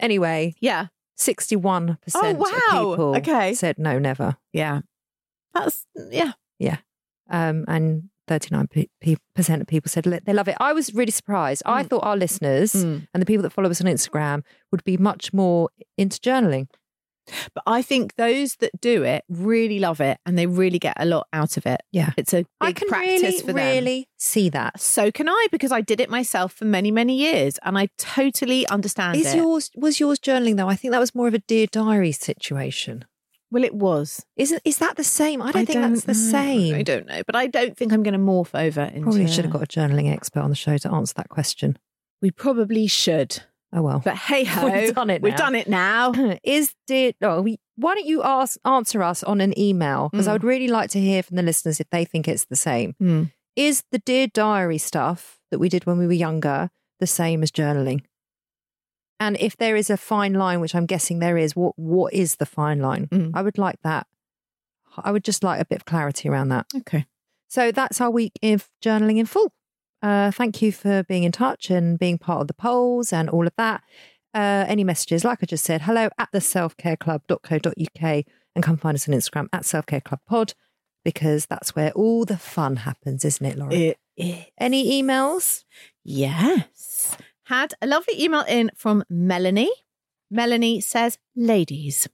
Anyway, 0.00 0.54
Yeah. 0.60 0.86
sixty-one 1.16 1.98
percent 2.02 2.38
Oh, 2.40 2.50
wow. 2.72 2.90
of 2.90 2.96
people 2.96 3.16
Okay. 3.16 3.54
said 3.54 3.78
no, 3.78 3.98
never. 3.98 4.36
Yeah. 4.52 4.80
That's 5.54 5.86
yeah. 6.10 6.32
yeah. 6.58 6.78
Um, 7.30 7.64
and 7.68 8.08
thirty-nine 8.30 8.68
percent 9.34 9.60
of 9.62 9.66
people 9.68 9.88
said 9.90 10.04
they 10.04 10.32
love 10.32 10.48
it. 10.48 10.56
I 10.60 10.72
was 10.72 10.94
really 10.94 11.10
surprised. 11.20 11.62
I 11.66 11.82
Mm. 11.82 11.88
thought 11.88 12.04
our 12.10 12.16
listeners 12.16 12.72
Mm. 12.72 13.06
and 13.12 13.20
the 13.22 13.26
people 13.26 13.42
that 13.42 13.50
follow 13.56 13.70
us 13.70 13.80
on 13.82 13.86
Instagram 13.96 14.42
would 14.70 14.84
be 14.84 14.96
much 14.96 15.32
more 15.32 15.68
into 15.98 16.18
journaling. 16.20 16.66
But 17.54 17.62
I 17.66 17.80
think 17.82 18.16
those 18.16 18.56
that 18.56 18.72
do 18.80 19.04
it 19.04 19.22
really 19.28 19.78
love 19.78 20.00
it 20.00 20.18
and 20.26 20.36
they 20.38 20.46
really 20.46 20.78
get 20.80 20.94
a 20.98 21.04
lot 21.04 21.28
out 21.32 21.56
of 21.56 21.64
it. 21.66 21.80
Yeah. 21.92 22.10
It's 22.16 22.32
a 22.32 22.38
big 22.38 22.46
I 22.60 22.72
can 22.72 22.88
practice 22.88 23.22
really, 23.22 23.38
for 23.40 23.52
them. 23.52 23.56
really 23.56 24.08
see 24.16 24.48
that. 24.48 24.80
So 24.80 25.12
can 25.12 25.28
I 25.28 25.46
because 25.52 25.70
I 25.70 25.80
did 25.80 26.00
it 26.00 26.10
myself 26.10 26.52
for 26.52 26.64
many, 26.64 26.90
many 26.90 27.16
years 27.16 27.58
and 27.62 27.78
I 27.78 27.88
totally 27.98 28.66
understand 28.68 29.16
Is 29.18 29.32
it. 29.34 29.36
yours 29.36 29.70
was 29.76 30.00
yours 30.00 30.18
journaling 30.18 30.56
though? 30.56 30.68
I 30.68 30.76
think 30.76 30.90
that 30.92 30.98
was 31.06 31.14
more 31.14 31.28
of 31.28 31.34
a 31.34 31.38
dear 31.40 31.66
diary 31.68 32.12
situation. 32.12 33.04
Well, 33.50 33.64
it 33.64 33.74
was. 33.74 34.24
Isn't 34.36 34.60
is 34.64 34.78
that 34.78 34.96
the 34.96 35.04
same? 35.04 35.42
I 35.42 35.52
don't 35.52 35.66
think 35.66 35.80
that's 35.80 36.04
the 36.04 36.12
know. 36.12 36.30
same. 36.32 36.74
I 36.74 36.82
don't 36.82 37.06
know, 37.06 37.22
but 37.26 37.36
I 37.36 37.46
don't 37.46 37.76
think 37.76 37.92
I'm 37.92 38.02
going 38.02 38.14
to 38.14 38.18
morph 38.18 38.58
over 38.58 38.82
into. 38.82 39.02
Probably 39.02 39.26
should 39.26 39.44
have 39.44 39.52
got 39.52 39.62
a 39.62 39.66
journaling 39.66 40.12
expert 40.12 40.40
on 40.40 40.50
the 40.50 40.56
show 40.56 40.76
to 40.78 40.92
answer 40.92 41.14
that 41.16 41.28
question. 41.28 41.78
We 42.22 42.30
probably 42.30 42.86
should. 42.86 43.42
Oh 43.72 43.82
well. 43.82 44.02
But 44.04 44.16
hey 44.16 44.44
ho, 44.54 44.68
We've 44.68 44.94
done 44.94 45.10
it 45.10 45.22
We've 45.22 45.32
now. 45.32 45.36
done 45.38 45.54
it 45.54 45.68
now. 45.68 46.38
is 46.42 46.74
dear 46.86 47.12
oh, 47.22 47.40
we, 47.42 47.58
why 47.76 47.94
don't 47.94 48.06
you 48.06 48.22
ask 48.22 48.58
answer 48.64 49.02
us 49.02 49.22
on 49.22 49.40
an 49.40 49.58
email 49.58 50.08
because 50.10 50.26
I 50.26 50.30
Mm. 50.30 50.34
would 50.34 50.44
really 50.44 50.68
like 50.68 50.90
to 50.90 51.00
hear 51.00 51.22
from 51.22 51.36
the 51.36 51.42
listeners 51.42 51.80
if 51.80 51.88
they 51.90 52.04
think 52.04 52.26
it's 52.28 52.44
the 52.46 52.56
same. 52.56 52.94
Hmm. 52.98 53.24
Is 53.56 53.84
the 53.92 53.98
dear 53.98 54.26
diary 54.26 54.78
stuff 54.78 55.38
that 55.50 55.58
we 55.58 55.68
did 55.68 55.84
when 55.86 55.98
we 55.98 56.06
were 56.06 56.12
younger 56.12 56.70
the 56.98 57.06
same 57.06 57.42
as 57.42 57.50
journaling? 57.50 58.02
And 59.20 59.36
if 59.38 59.56
there 59.58 59.76
is 59.76 59.90
a 59.90 59.98
fine 59.98 60.32
line, 60.32 60.60
which 60.60 60.74
I'm 60.74 60.86
guessing 60.86 61.18
there 61.18 61.36
is, 61.36 61.54
what 61.54 61.78
what 61.78 62.12
is 62.14 62.36
the 62.36 62.46
fine 62.46 62.80
line? 62.80 63.06
Mm. 63.08 63.32
I 63.34 63.42
would 63.42 63.58
like 63.58 63.80
that. 63.84 64.06
I 64.96 65.12
would 65.12 65.24
just 65.24 65.44
like 65.44 65.60
a 65.60 65.64
bit 65.64 65.76
of 65.76 65.84
clarity 65.84 66.28
around 66.28 66.48
that. 66.48 66.66
Okay. 66.74 67.06
So 67.48 67.70
that's 67.70 68.00
our 68.00 68.10
week 68.10 68.32
of 68.42 68.68
journaling 68.82 69.18
in 69.18 69.26
full. 69.26 69.52
Uh, 70.02 70.30
thank 70.30 70.62
you 70.62 70.72
for 70.72 71.02
being 71.02 71.24
in 71.24 71.32
touch 71.32 71.70
and 71.70 71.98
being 71.98 72.16
part 72.16 72.40
of 72.40 72.46
the 72.48 72.54
polls 72.54 73.12
and 73.12 73.28
all 73.28 73.46
of 73.46 73.52
that. 73.56 73.82
Uh, 74.32 74.64
any 74.66 74.84
messages, 74.84 75.24
like 75.24 75.40
I 75.42 75.46
just 75.46 75.64
said, 75.64 75.82
hello 75.82 76.08
at 76.16 76.28
the 76.32 76.38
selfcareclub.co.uk 76.38 78.24
and 78.54 78.64
come 78.64 78.76
find 78.76 78.94
us 78.94 79.08
on 79.08 79.14
Instagram 79.14 79.48
at 79.52 79.62
selfcareclubpod 79.62 80.54
because 81.04 81.46
that's 81.46 81.74
where 81.74 81.90
all 81.92 82.24
the 82.24 82.38
fun 82.38 82.76
happens, 82.76 83.24
isn't 83.24 83.44
it, 83.44 83.58
Laura? 83.58 83.74
It 83.74 83.98
is. 84.16 84.44
Any 84.58 85.02
emails? 85.02 85.64
Yes. 86.04 87.16
Had 87.50 87.74
a 87.82 87.86
lovely 87.88 88.14
email 88.22 88.44
in 88.46 88.70
from 88.76 89.02
Melanie. 89.10 89.72
Melanie 90.30 90.80
says, 90.80 91.18
Ladies, 91.34 92.08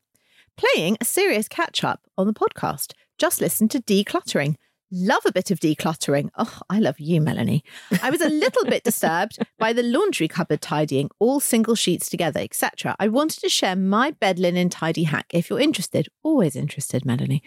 playing 0.56 0.96
a 0.98 1.04
serious 1.04 1.46
catch 1.46 1.84
up 1.84 2.00
on 2.16 2.26
the 2.26 2.32
podcast. 2.32 2.94
Just 3.18 3.42
listen 3.42 3.68
to 3.68 3.82
decluttering. 3.82 4.54
Love 4.90 5.26
a 5.26 5.32
bit 5.32 5.50
of 5.50 5.60
decluttering. 5.60 6.30
Oh, 6.38 6.60
I 6.70 6.78
love 6.78 6.98
you, 6.98 7.20
Melanie. 7.20 7.62
I 8.02 8.08
was 8.08 8.22
a 8.22 8.30
little 8.30 8.64
bit 8.64 8.82
disturbed 8.84 9.36
by 9.58 9.74
the 9.74 9.82
laundry 9.82 10.26
cupboard 10.26 10.62
tidying, 10.62 11.10
all 11.18 11.38
single 11.38 11.74
sheets 11.74 12.08
together, 12.08 12.40
etc. 12.40 12.96
I 12.98 13.08
wanted 13.08 13.40
to 13.40 13.50
share 13.50 13.76
my 13.76 14.12
bed 14.12 14.38
linen 14.38 14.70
tidy 14.70 15.04
hack 15.04 15.26
if 15.34 15.50
you're 15.50 15.60
interested. 15.60 16.08
Always 16.22 16.56
interested, 16.56 17.04
Melanie. 17.04 17.42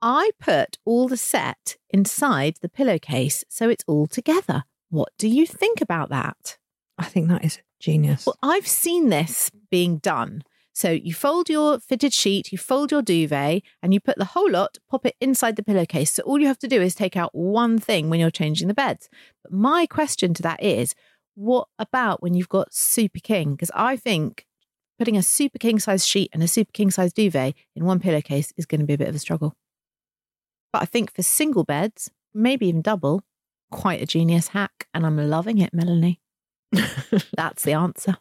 I 0.00 0.30
put 0.38 0.78
all 0.84 1.08
the 1.08 1.16
set 1.16 1.76
inside 1.90 2.58
the 2.62 2.68
pillowcase 2.68 3.42
so 3.48 3.68
it's 3.68 3.82
all 3.88 4.06
together. 4.06 4.62
What 4.90 5.08
do 5.18 5.26
you 5.26 5.44
think 5.44 5.80
about 5.80 6.08
that? 6.10 6.58
I 6.98 7.04
think 7.04 7.28
that 7.28 7.44
is 7.44 7.60
genius. 7.78 8.26
Well, 8.26 8.38
I've 8.42 8.66
seen 8.66 9.08
this 9.08 9.50
being 9.70 9.98
done. 9.98 10.42
So 10.72 10.90
you 10.90 11.14
fold 11.14 11.48
your 11.48 11.80
fitted 11.80 12.12
sheet, 12.12 12.52
you 12.52 12.58
fold 12.58 12.90
your 12.90 13.00
duvet, 13.00 13.62
and 13.82 13.94
you 13.94 14.00
put 14.00 14.18
the 14.18 14.26
whole 14.26 14.50
lot, 14.50 14.76
pop 14.90 15.06
it 15.06 15.16
inside 15.22 15.56
the 15.56 15.62
pillowcase. 15.62 16.12
So 16.12 16.22
all 16.24 16.38
you 16.38 16.46
have 16.46 16.58
to 16.58 16.68
do 16.68 16.82
is 16.82 16.94
take 16.94 17.16
out 17.16 17.34
one 17.34 17.78
thing 17.78 18.10
when 18.10 18.20
you're 18.20 18.30
changing 18.30 18.68
the 18.68 18.74
beds. 18.74 19.08
But 19.42 19.52
my 19.52 19.86
question 19.86 20.34
to 20.34 20.42
that 20.42 20.62
is, 20.62 20.94
what 21.34 21.68
about 21.78 22.22
when 22.22 22.34
you've 22.34 22.50
got 22.50 22.74
super 22.74 23.20
king? 23.20 23.52
Because 23.52 23.70
I 23.74 23.96
think 23.96 24.46
putting 24.98 25.16
a 25.16 25.22
super 25.22 25.58
king 25.58 25.78
size 25.78 26.06
sheet 26.06 26.30
and 26.34 26.42
a 26.42 26.48
super 26.48 26.72
king 26.72 26.90
size 26.90 27.12
duvet 27.12 27.54
in 27.74 27.86
one 27.86 27.98
pillowcase 27.98 28.52
is 28.58 28.66
going 28.66 28.80
to 28.80 28.86
be 28.86 28.94
a 28.94 28.98
bit 28.98 29.08
of 29.08 29.14
a 29.14 29.18
struggle. 29.18 29.54
But 30.74 30.82
I 30.82 30.84
think 30.84 31.14
for 31.14 31.22
single 31.22 31.64
beds, 31.64 32.10
maybe 32.34 32.66
even 32.68 32.82
double, 32.82 33.22
quite 33.70 34.02
a 34.02 34.06
genius 34.06 34.48
hack. 34.48 34.88
And 34.92 35.06
I'm 35.06 35.16
loving 35.16 35.58
it, 35.58 35.72
Melanie. 35.72 36.20
That's 37.36 37.62
the 37.64 37.72
answer. 37.72 38.16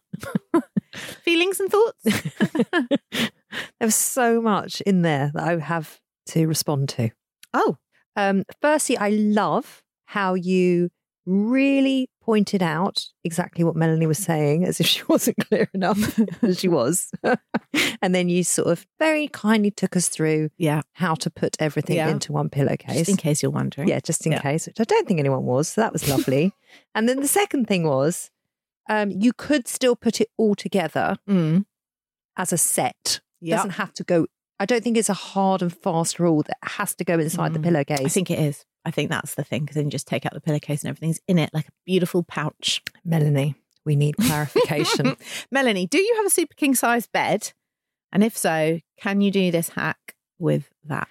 Feelings 0.96 1.60
and 1.60 1.70
thoughts? 1.72 2.32
There's 3.80 3.96
so 3.96 4.42
much 4.42 4.82
in 4.82 5.02
there 5.02 5.32
that 5.34 5.44
I 5.44 5.58
have 5.60 6.00
to 6.28 6.48
respond 6.48 6.90
to. 6.90 7.10
Oh, 7.54 7.78
Um, 8.16 8.44
firstly, 8.62 8.98
I 8.98 9.10
love 9.10 9.84
how 10.06 10.34
you 10.36 10.90
really 11.26 12.08
pointed 12.22 12.62
out 12.62 13.04
exactly 13.24 13.64
what 13.64 13.76
Melanie 13.76 14.06
was 14.08 14.18
saying, 14.20 14.64
as 14.64 14.80
if 14.80 14.86
she 14.86 15.02
wasn't 15.08 15.38
clear 15.38 15.68
enough, 15.74 16.20
as 16.44 16.60
she 16.60 16.68
was. 16.68 17.10
and 18.02 18.14
then 18.16 18.30
you 18.30 18.44
sort 18.44 18.68
of 18.68 18.86
very 19.00 19.28
kindly 19.28 19.72
took 19.72 19.96
us 19.96 20.08
through 20.08 20.50
yeah. 20.58 20.82
how 20.94 21.16
to 21.16 21.30
put 21.30 21.56
everything 21.60 21.98
Yeah. 21.98 22.10
into 22.10 22.32
one 22.32 22.50
pillowcase. 22.50 22.98
Just 22.98 23.10
in 23.10 23.18
case 23.18 23.42
you're 23.42 23.52
wondering. 23.52 23.88
Yeah, 23.88 24.00
just 24.00 24.26
in 24.26 24.34
Yeah. 24.34 24.42
case, 24.42 24.68
which 24.68 24.80
I 24.80 24.84
don't 24.84 25.08
think 25.08 25.20
anyone 25.20 25.44
was. 25.46 25.70
So 25.70 25.82
that 25.82 25.94
was 25.94 26.08
lovely. 26.10 26.54
and 26.94 27.08
then 27.10 27.20
the 27.22 27.28
second 27.28 27.68
thing 27.68 27.84
was 27.88 28.30
um, 28.90 29.12
you 29.12 29.34
could 29.34 29.68
still 29.68 29.96
put 29.96 30.22
it 30.22 30.30
all 30.38 30.56
together 30.56 31.18
Mm. 31.28 31.66
as 32.38 32.54
a 32.54 32.58
set. 32.58 33.22
Yeah. 33.42 33.58
Doesn't 33.58 33.72
have 33.72 33.94
to 33.94 34.04
go. 34.04 34.28
I 34.60 34.66
don't 34.66 34.84
think 34.84 34.98
it's 34.98 35.10
a 35.10 35.14
hard 35.14 35.62
and 35.62 35.76
fast 35.76 36.20
rule 36.20 36.44
that 36.44 36.58
has 36.64 36.96
to 36.96 37.04
go 37.04 37.20
inside 37.20 37.54
the 37.54 37.60
Mm. 37.60 37.64
pillowcase. 37.64 38.06
I 38.06 38.10
think 38.10 38.32
it 38.32 38.40
is. 38.40 38.66
I 38.86 38.92
think 38.92 39.10
that's 39.10 39.36
the 39.36 39.44
thing 39.44 39.62
because 39.64 39.76
then 39.76 39.86
you 39.86 39.92
just 39.92 40.08
take 40.08 40.26
out 40.26 40.34
the 40.34 40.40
pillowcase 40.42 40.84
and 40.84 40.90
everything's 40.90 41.20
in 41.28 41.38
it 41.40 41.50
like 41.54 41.68
a 41.68 41.72
beautiful 41.86 42.24
pouch. 42.24 42.82
Melanie, 43.04 43.56
we 43.86 43.96
need 43.96 44.16
clarification. 44.18 45.18
Melanie, 45.52 45.88
do 45.88 45.98
you 45.98 46.16
have 46.18 46.26
a 46.26 46.30
super 46.30 46.54
king 46.56 46.76
size 46.76 47.08
bed? 47.08 47.52
And 48.12 48.24
if 48.24 48.38
so, 48.38 48.80
can 48.98 49.20
you 49.22 49.32
do 49.32 49.52
this 49.52 49.70
hack 49.70 50.16
with 50.40 50.70
that? 50.86 51.08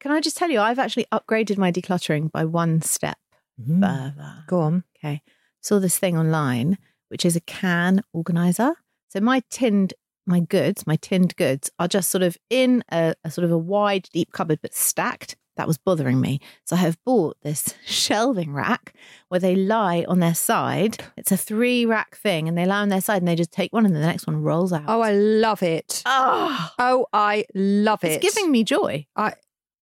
Can 0.00 0.12
I 0.12 0.20
just 0.20 0.36
tell 0.36 0.50
you, 0.50 0.60
I've 0.60 0.78
actually 0.78 1.06
upgraded 1.10 1.56
my 1.56 1.72
decluttering 1.72 2.30
by 2.30 2.44
one 2.44 2.82
step 2.82 3.16
Mm. 3.60 3.80
further. 3.80 4.44
Go 4.46 4.60
on. 4.60 4.84
Okay. 4.98 5.22
Saw 5.62 5.78
this 5.78 5.96
thing 5.98 6.16
online, 6.18 6.76
which 7.08 7.24
is 7.24 7.36
a 7.36 7.40
can 7.40 8.02
organizer. 8.12 8.72
So 9.08 9.20
my 9.20 9.42
tinned, 9.50 9.94
my 10.26 10.40
goods, 10.40 10.86
my 10.86 10.96
tinned 10.96 11.36
goods 11.36 11.70
are 11.78 11.88
just 11.88 12.10
sort 12.10 12.22
of 12.22 12.36
in 12.50 12.82
a, 12.90 13.14
a 13.24 13.30
sort 13.30 13.44
of 13.44 13.50
a 13.52 13.58
wide, 13.58 14.08
deep 14.12 14.32
cupboard, 14.32 14.58
but 14.62 14.74
stacked. 14.74 15.36
That 15.56 15.68
was 15.68 15.78
bothering 15.78 16.20
me. 16.20 16.40
So 16.64 16.74
I 16.74 16.80
have 16.80 16.98
bought 17.04 17.36
this 17.42 17.76
shelving 17.86 18.52
rack 18.52 18.92
where 19.28 19.38
they 19.38 19.54
lie 19.54 20.04
on 20.08 20.18
their 20.18 20.34
side. 20.34 20.98
It's 21.16 21.30
a 21.30 21.36
three 21.36 21.86
rack 21.86 22.16
thing 22.16 22.48
and 22.48 22.58
they 22.58 22.66
lie 22.66 22.80
on 22.80 22.88
their 22.88 23.00
side 23.00 23.18
and 23.22 23.28
they 23.28 23.36
just 23.36 23.52
take 23.52 23.72
one 23.72 23.86
and 23.86 23.94
then 23.94 24.02
the 24.02 24.08
next 24.08 24.26
one 24.26 24.42
rolls 24.42 24.72
out. 24.72 24.82
Oh, 24.88 25.00
I 25.00 25.12
love 25.12 25.62
it. 25.62 26.02
oh, 26.06 26.70
Oh, 26.80 27.06
I 27.12 27.44
love 27.54 28.02
it. 28.02 28.20
it's 28.20 28.34
giving 28.34 28.50
me 28.50 28.64
joy. 28.64 29.06
I, 29.14 29.34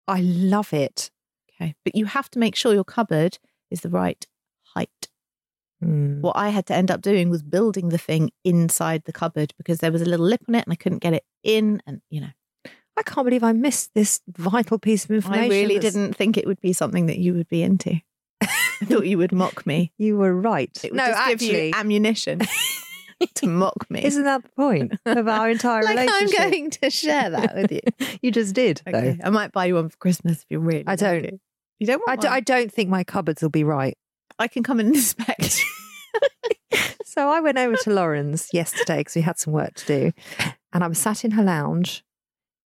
I 0.07 0.21
love 0.21 0.73
it. 0.73 1.11
Okay. 1.61 1.75
But 1.85 1.93
you 1.93 2.05
have 2.05 2.31
to 2.31 2.39
make 2.39 2.55
sure 2.55 2.73
your 2.73 2.83
cupboard 2.83 3.37
is 3.69 3.81
the 3.81 3.89
right 3.89 4.25
height. 4.73 5.08
Mm. 5.83 6.19
what 6.21 6.35
I 6.35 6.49
had 6.49 6.65
to 6.65 6.75
end 6.75 6.91
up 6.91 7.01
doing 7.01 7.29
was 7.29 7.41
building 7.41 7.87
the 7.89 7.97
thing 7.97 8.31
inside 8.43 9.03
the 9.05 9.13
cupboard 9.13 9.53
because 9.57 9.77
there 9.77 9.91
was 9.93 10.01
a 10.01 10.05
little 10.05 10.25
lip 10.25 10.41
on 10.49 10.55
it 10.55 10.65
and 10.65 10.73
I 10.73 10.75
couldn't 10.75 10.99
get 10.99 11.13
it 11.13 11.23
in. 11.41 11.81
And, 11.87 12.01
you 12.09 12.19
know, 12.19 12.29
I 12.97 13.01
can't 13.03 13.25
believe 13.25 13.43
I 13.45 13.53
missed 13.53 13.93
this 13.93 14.19
vital 14.27 14.77
piece 14.77 15.05
of 15.05 15.11
information. 15.11 15.45
I 15.45 15.47
really 15.47 15.75
that's- 15.75 15.93
didn't 15.93 16.15
think 16.17 16.37
it 16.37 16.45
would 16.45 16.59
be 16.59 16.73
something 16.73 17.05
that 17.05 17.17
you 17.17 17.33
would 17.33 17.47
be 17.47 17.63
into. 17.63 18.01
I 18.41 18.85
thought 18.85 19.05
you 19.05 19.17
would 19.17 19.31
mock 19.31 19.65
me. 19.65 19.91
You 19.97 20.17
were 20.17 20.33
right. 20.33 20.69
It 20.83 20.91
would 20.91 20.97
no, 20.97 21.05
just 21.07 21.17
actually, 21.19 21.47
give 21.47 21.63
you 21.65 21.71
ammunition 21.75 22.39
to 23.35 23.47
mock 23.47 23.89
me. 23.89 24.03
isn't 24.03 24.23
that 24.23 24.43
the 24.43 24.49
point 24.49 24.93
of 25.05 25.27
our 25.27 25.49
entire 25.49 25.83
like 25.95 26.09
I'm 26.11 26.29
going 26.29 26.69
to 26.71 26.89
share 26.89 27.29
that 27.29 27.55
with 27.55 27.71
you. 27.71 27.81
you 28.21 28.31
just 28.31 28.53
did, 28.55 28.81
though. 28.85 28.97
Okay. 28.97 29.19
I 29.23 29.29
might 29.29 29.51
buy 29.51 29.65
you 29.65 29.75
one 29.75 29.89
for 29.89 29.97
Christmas 29.97 30.39
if 30.39 30.45
you're 30.49 30.59
really. 30.61 30.83
I 30.87 30.95
don't. 30.95 31.23
lucky. 31.23 31.39
You 31.79 31.87
don't 31.87 32.01
I, 32.07 32.11
want 32.11 32.21
d- 32.21 32.27
one? 32.27 32.35
I 32.35 32.39
don't 32.41 32.71
think 32.71 32.89
my 32.89 33.03
cupboards 33.03 33.41
will 33.41 33.49
be 33.49 33.63
right. 33.65 33.97
I 34.39 34.47
can 34.47 34.63
come 34.63 34.79
and 34.79 34.89
inspect. 34.95 35.61
So 37.05 37.27
I 37.27 37.39
went 37.41 37.57
over 37.57 37.75
to 37.75 37.89
Lauren's 37.89 38.49
yesterday 38.53 38.97
because 38.99 39.15
we 39.15 39.21
had 39.21 39.39
some 39.39 39.51
work 39.51 39.73
to 39.73 39.85
do. 39.85 40.11
And 40.71 40.83
I 40.83 40.87
was 40.87 40.99
sat 40.99 41.25
in 41.25 41.31
her 41.31 41.43
lounge 41.43 42.03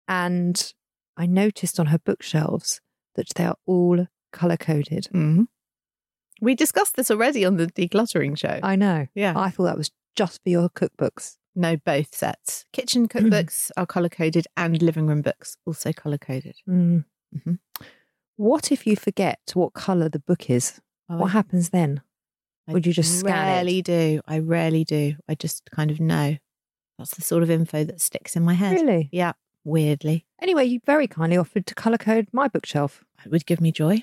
and 0.07 0.73
I 1.17 1.25
noticed 1.25 1.79
on 1.79 1.87
her 1.87 1.97
bookshelves 1.97 2.81
that 3.15 3.29
they 3.35 3.45
are 3.45 3.55
all 3.65 4.05
color 4.33 4.57
coded. 4.57 5.07
Mhm. 5.13 5.47
We 6.41 6.55
discussed 6.55 6.97
this 6.97 7.09
already 7.09 7.45
on 7.45 7.55
the 7.55 7.67
decluttering 7.67 8.37
show. 8.37 8.59
I 8.61 8.75
know. 8.75 9.07
yeah. 9.15 9.33
I 9.35 9.49
thought 9.49 9.63
that 9.63 9.77
was 9.77 9.91
just 10.15 10.43
for 10.43 10.49
your 10.49 10.69
cookbooks. 10.69 11.37
No, 11.55 11.77
both 11.77 12.13
sets. 12.13 12.65
Kitchen 12.73 13.07
cookbooks 13.07 13.71
are 13.77 13.85
color 13.85 14.09
coded 14.09 14.45
and 14.57 14.79
living 14.81 15.07
room 15.07 15.21
books 15.21 15.55
also 15.65 15.93
color 15.93 16.17
coded. 16.17 16.57
Mm. 16.69 17.05
Mhm. 17.35 17.59
What 18.35 18.71
if 18.71 18.85
you 18.85 18.97
forget 18.97 19.39
what 19.53 19.73
color 19.73 20.09
the 20.09 20.19
book 20.19 20.49
is? 20.49 20.79
What 21.07 21.31
happens 21.31 21.69
then? 21.69 22.01
Would 22.67 22.85
you 22.87 22.93
just 22.93 23.19
scan 23.19 23.29
it? 23.47 23.51
rarely 23.51 23.81
do. 23.81 24.21
I 24.25 24.39
rarely 24.39 24.83
do. 24.83 25.15
I 25.27 25.35
just 25.35 25.69
kind 25.71 25.91
of 25.91 25.99
know. 25.99 26.37
That's 26.97 27.15
the 27.15 27.21
sort 27.21 27.43
of 27.43 27.49
info 27.51 27.83
that 27.83 27.99
sticks 28.01 28.35
in 28.35 28.43
my 28.43 28.53
head. 28.53 28.73
Really? 28.73 29.09
Yeah, 29.11 29.33
weirdly. 29.63 30.25
Anyway, 30.41 30.65
you 30.65 30.79
very 30.85 31.07
kindly 31.07 31.37
offered 31.37 31.65
to 31.67 31.75
color 31.75 31.97
code 31.97 32.27
my 32.31 32.47
bookshelf. 32.47 33.03
It 33.25 33.31
would 33.31 33.45
give 33.45 33.59
me 33.59 33.71
joy. 33.71 34.01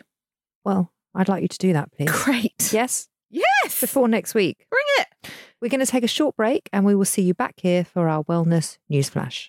Well, 0.65 0.93
I'd 1.15 1.29
like 1.29 1.43
you 1.43 1.49
to 1.49 1.59
do 1.59 1.73
that, 1.73 1.91
please. 1.97 2.11
Great. 2.11 2.71
Yes? 2.73 3.09
Yes. 3.31 3.81
Before 3.81 4.09
next 4.09 4.35
week. 4.35 4.67
Bring 4.71 4.83
it. 4.99 5.31
We're 5.61 5.69
going 5.69 5.85
to 5.85 5.87
take 5.87 6.05
a 6.05 6.09
short 6.09 6.37
break 6.37 6.69
and 6.73 6.85
we 6.85 6.95
will 6.95 7.05
see 7.05 7.23
you 7.23 7.35
back 7.35 7.55
here 7.61 7.85
for 7.85 8.09
our 8.09 8.25
wellness 8.25 8.79
newsflash. 8.91 9.49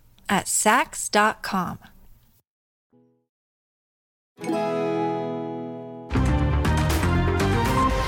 at 0.31 0.45
Saks.com. 0.47 1.77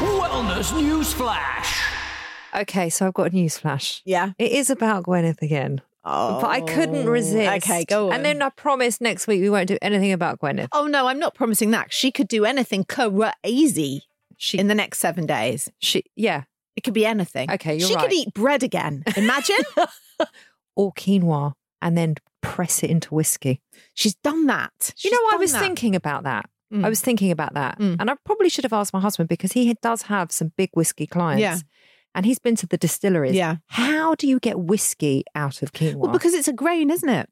Wellness 0.01 0.75
News 0.75 1.13
Flash. 1.13 1.83
Okay, 2.55 2.89
so 2.89 3.07
I've 3.07 3.13
got 3.13 3.31
a 3.31 3.35
news 3.35 3.57
flash. 3.57 4.01
Yeah. 4.05 4.31
It 4.37 4.51
is 4.51 4.69
about 4.69 5.05
Gwyneth 5.05 5.41
again. 5.41 5.81
Oh, 6.05 6.39
but 6.39 6.49
I 6.51 6.61
couldn't 6.61 7.07
oh, 7.07 7.11
resist. 7.11 7.65
Okay, 7.65 7.85
go 7.85 8.07
on. 8.09 8.13
And 8.13 8.25
then 8.25 8.41
I 8.41 8.49
promise 8.49 9.01
next 9.01 9.25
week 9.25 9.41
we 9.41 9.49
won't 9.49 9.67
do 9.67 9.77
anything 9.81 10.11
about 10.11 10.39
Gwyneth. 10.39 10.67
Oh 10.71 10.85
no, 10.85 11.07
I'm 11.07 11.17
not 11.17 11.33
promising 11.33 11.71
that. 11.71 11.91
She 11.91 12.11
could 12.11 12.27
do 12.27 12.45
anything 12.45 12.83
crazy 12.83 14.03
She, 14.37 14.59
in 14.59 14.67
the 14.67 14.75
next 14.75 14.99
seven 14.99 15.25
days. 15.25 15.69
she, 15.79 16.03
yeah, 16.15 16.43
It 16.75 16.81
could 16.83 16.93
be 16.93 17.05
anything. 17.05 17.49
Okay, 17.49 17.75
you're 17.77 17.87
she 17.87 17.95
right. 17.95 18.03
could 18.03 18.13
eat 18.13 18.33
bread 18.33 18.61
again. 18.63 19.03
Imagine. 19.15 19.55
or 20.75 20.93
quinoa, 20.93 21.53
and 21.83 21.95
then 21.95 22.15
press 22.41 22.81
it 22.83 22.89
into 22.89 23.13
whiskey. 23.13 23.61
She's 23.93 24.15
done 24.15 24.47
that. 24.47 24.93
you 25.03 25.11
know, 25.11 25.19
I 25.33 25.37
was 25.37 25.51
that. 25.51 25.59
thinking 25.61 25.95
about 25.95 26.23
that. 26.23 26.49
Mm. 26.73 26.83
I 26.83 26.89
was 26.89 27.01
thinking 27.01 27.29
about 27.29 27.53
that, 27.53 27.77
Mm. 27.79 27.97
and 27.99 28.09
I 28.09 28.15
probably 28.25 28.49
should 28.49 28.63
have 28.63 28.73
asked 28.73 28.93
my 28.93 28.99
husband 28.99 29.29
because 29.29 29.51
he 29.51 29.71
does 29.83 30.03
have 30.03 30.31
some 30.31 30.51
big 30.57 30.71
whiskey 30.73 31.05
clients. 31.05 31.41
Yeah. 31.41 31.57
and 32.15 32.25
he's 32.27 32.37
been 32.39 32.55
to 32.55 32.67
the 32.67 32.77
distilleries. 32.77 33.35
Yeah. 33.35 33.57
how 33.67 34.15
do 34.15 34.27
you 34.27 34.39
get 34.39 34.59
whiskey 34.59 35.23
out 35.35 35.61
of 35.63 35.71
quinoa? 35.73 35.95
Well, 35.95 36.11
because 36.11 36.33
it's 36.33 36.47
a 36.47 36.53
grain, 36.53 36.89
isn't 36.89 37.09
it? 37.09 37.29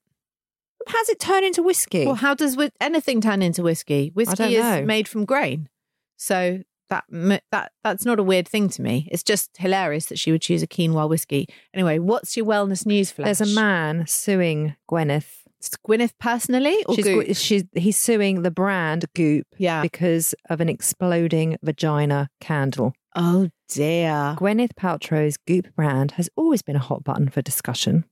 how's 0.88 1.10
it 1.10 1.20
turn 1.20 1.44
into 1.44 1.62
whiskey? 1.64 2.06
Well, 2.08 2.16
how 2.16 2.34
does 2.34 2.58
anything 2.80 3.22
turn 3.22 3.42
into 3.44 3.62
whiskey? 3.64 4.12
Whiskey 4.16 4.56
is 4.56 4.86
made 4.86 5.08
from 5.08 5.26
grain, 5.26 5.70
so 6.18 6.62
that 6.92 7.06
that 7.52 7.72
that's 7.84 8.06
not 8.06 8.20
a 8.20 8.24
weird 8.24 8.48
thing 8.48 8.70
to 8.70 8.82
me. 8.82 9.08
It's 9.12 9.24
just 9.24 9.50
hilarious 9.58 10.06
that 10.08 10.20
she 10.20 10.32
would 10.32 10.42
choose 10.42 10.62
a 10.62 10.68
quinoa 10.68 11.10
whiskey. 11.10 11.48
Anyway, 11.74 11.98
what's 11.98 12.38
your 12.38 12.46
wellness 12.46 12.86
news 12.86 13.10
flash? 13.10 13.26
There's 13.26 13.42
a 13.42 13.56
man 13.56 14.06
suing 14.08 14.76
Gwyneth. 14.90 15.38
It's 15.60 15.70
Gwyneth 15.88 16.14
personally, 16.20 16.84
or 16.86 16.96
She's, 16.96 17.06
Goop? 17.06 17.36
she's, 17.36 17.64
he's 17.74 17.98
suing 17.98 18.42
the 18.42 18.50
brand 18.50 19.06
Goop 19.16 19.46
yeah. 19.60 19.84
because 19.84 20.34
of 20.50 20.60
an 20.60 20.70
exploding 20.70 21.58
vagina 21.62 22.30
candle. 22.40 22.94
Oh 23.16 23.50
dear. 23.70 24.36
Gwyneth 24.40 24.74
Paltrow's 24.74 25.38
Goop 25.38 25.68
brand 25.76 26.12
has 26.14 26.30
always 26.36 26.62
been 26.62 26.76
a 26.76 26.80
hot 26.80 27.04
button 27.04 27.30
for 27.30 27.42
discussion, 27.42 28.06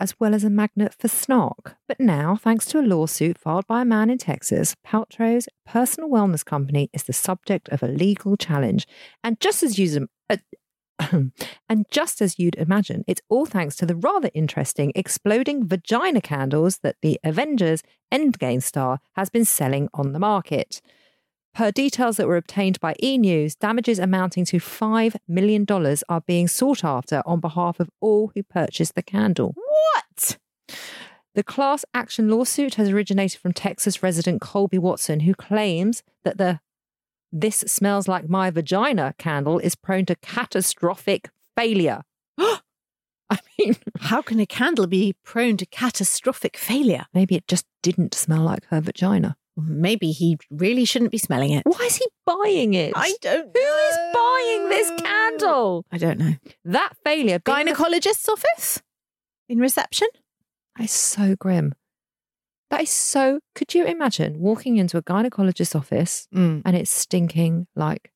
as 0.00 0.18
well 0.18 0.34
as 0.34 0.44
a 0.44 0.50
magnet 0.50 0.94
for 0.98 1.08
snark. 1.08 1.76
But 1.88 2.00
now, 2.00 2.36
thanks 2.36 2.66
to 2.66 2.80
a 2.80 2.82
lawsuit 2.82 3.38
filed 3.38 3.66
by 3.66 3.82
a 3.82 3.86
man 3.86 4.10
in 4.10 4.18
Texas, 4.18 4.76
Paltrow's 4.86 5.48
personal 5.66 6.10
wellness 6.10 6.44
company 6.44 6.90
is 6.92 7.04
the 7.04 7.12
subject 7.12 7.68
of 7.70 7.82
a 7.82 7.88
legal 7.88 8.36
challenge. 8.36 8.86
And 9.22 9.40
just 9.40 9.62
as 9.62 9.78
you 9.78 10.08
uh, 10.30 10.36
and 11.68 11.86
just 11.90 12.20
as 12.20 12.38
you'd 12.38 12.56
imagine, 12.56 13.04
it's 13.06 13.22
all 13.28 13.46
thanks 13.46 13.76
to 13.76 13.86
the 13.86 13.96
rather 13.96 14.30
interesting 14.34 14.92
exploding 14.94 15.66
vagina 15.66 16.20
candles 16.20 16.78
that 16.82 16.96
the 17.02 17.18
Avengers 17.24 17.82
Endgame 18.12 18.62
star 18.62 19.00
has 19.14 19.30
been 19.30 19.44
selling 19.44 19.88
on 19.94 20.12
the 20.12 20.18
market. 20.18 20.80
Per 21.54 21.70
details 21.70 22.16
that 22.16 22.26
were 22.26 22.38
obtained 22.38 22.80
by 22.80 22.94
E 23.02 23.18
News, 23.18 23.54
damages 23.54 23.98
amounting 23.98 24.46
to 24.46 24.56
$5 24.56 25.16
million 25.28 25.66
are 26.08 26.20
being 26.22 26.48
sought 26.48 26.82
after 26.82 27.22
on 27.26 27.40
behalf 27.40 27.78
of 27.78 27.90
all 28.00 28.32
who 28.34 28.42
purchased 28.42 28.94
the 28.94 29.02
candle. 29.02 29.54
What? 29.54 30.38
The 31.34 31.42
class 31.42 31.84
action 31.92 32.30
lawsuit 32.30 32.76
has 32.76 32.88
originated 32.88 33.38
from 33.40 33.52
Texas 33.52 34.02
resident 34.02 34.40
Colby 34.40 34.78
Watson, 34.78 35.20
who 35.20 35.34
claims 35.34 36.02
that 36.24 36.38
the 36.38 36.60
This 37.30 37.64
Smells 37.66 38.08
Like 38.08 38.30
My 38.30 38.50
Vagina 38.50 39.14
candle 39.18 39.58
is 39.58 39.74
prone 39.74 40.06
to 40.06 40.16
catastrophic 40.16 41.28
failure. 41.56 42.00
I 42.38 43.38
mean, 43.58 43.76
How 44.00 44.22
can 44.22 44.40
a 44.40 44.46
candle 44.46 44.86
be 44.86 45.16
prone 45.22 45.58
to 45.58 45.66
catastrophic 45.66 46.56
failure? 46.56 47.04
maybe 47.12 47.34
it 47.34 47.46
just 47.46 47.66
didn't 47.82 48.14
smell 48.14 48.42
like 48.42 48.64
her 48.66 48.80
vagina. 48.80 49.36
Maybe 49.56 50.12
he 50.12 50.38
really 50.50 50.84
shouldn't 50.86 51.10
be 51.10 51.18
smelling 51.18 51.52
it. 51.52 51.62
Why 51.66 51.84
is 51.84 51.96
he 51.96 52.06
buying 52.24 52.72
it? 52.74 52.92
I 52.96 53.14
don't 53.20 53.46
know. 53.54 53.60
Who 53.60 53.88
is 53.90 53.96
buying 54.14 54.68
this 54.70 55.00
candle? 55.02 55.84
I 55.92 55.98
don't 55.98 56.18
know. 56.18 56.32
That 56.64 56.94
failure. 57.04 57.38
being 57.38 57.66
the- 57.66 57.72
Gynecologist's 57.72 58.28
office? 58.28 58.82
In 59.48 59.58
reception? 59.58 60.08
That 60.78 60.84
is 60.84 60.90
so 60.92 61.36
grim. 61.38 61.74
That 62.70 62.80
is 62.80 62.90
so. 62.90 63.40
Could 63.54 63.74
you 63.74 63.84
imagine 63.84 64.38
walking 64.40 64.78
into 64.78 64.96
a 64.96 65.02
gynecologist's 65.02 65.74
office 65.74 66.26
Mm. 66.34 66.62
and 66.64 66.74
it's 66.74 66.90
stinking 66.90 67.66
like 67.76 68.10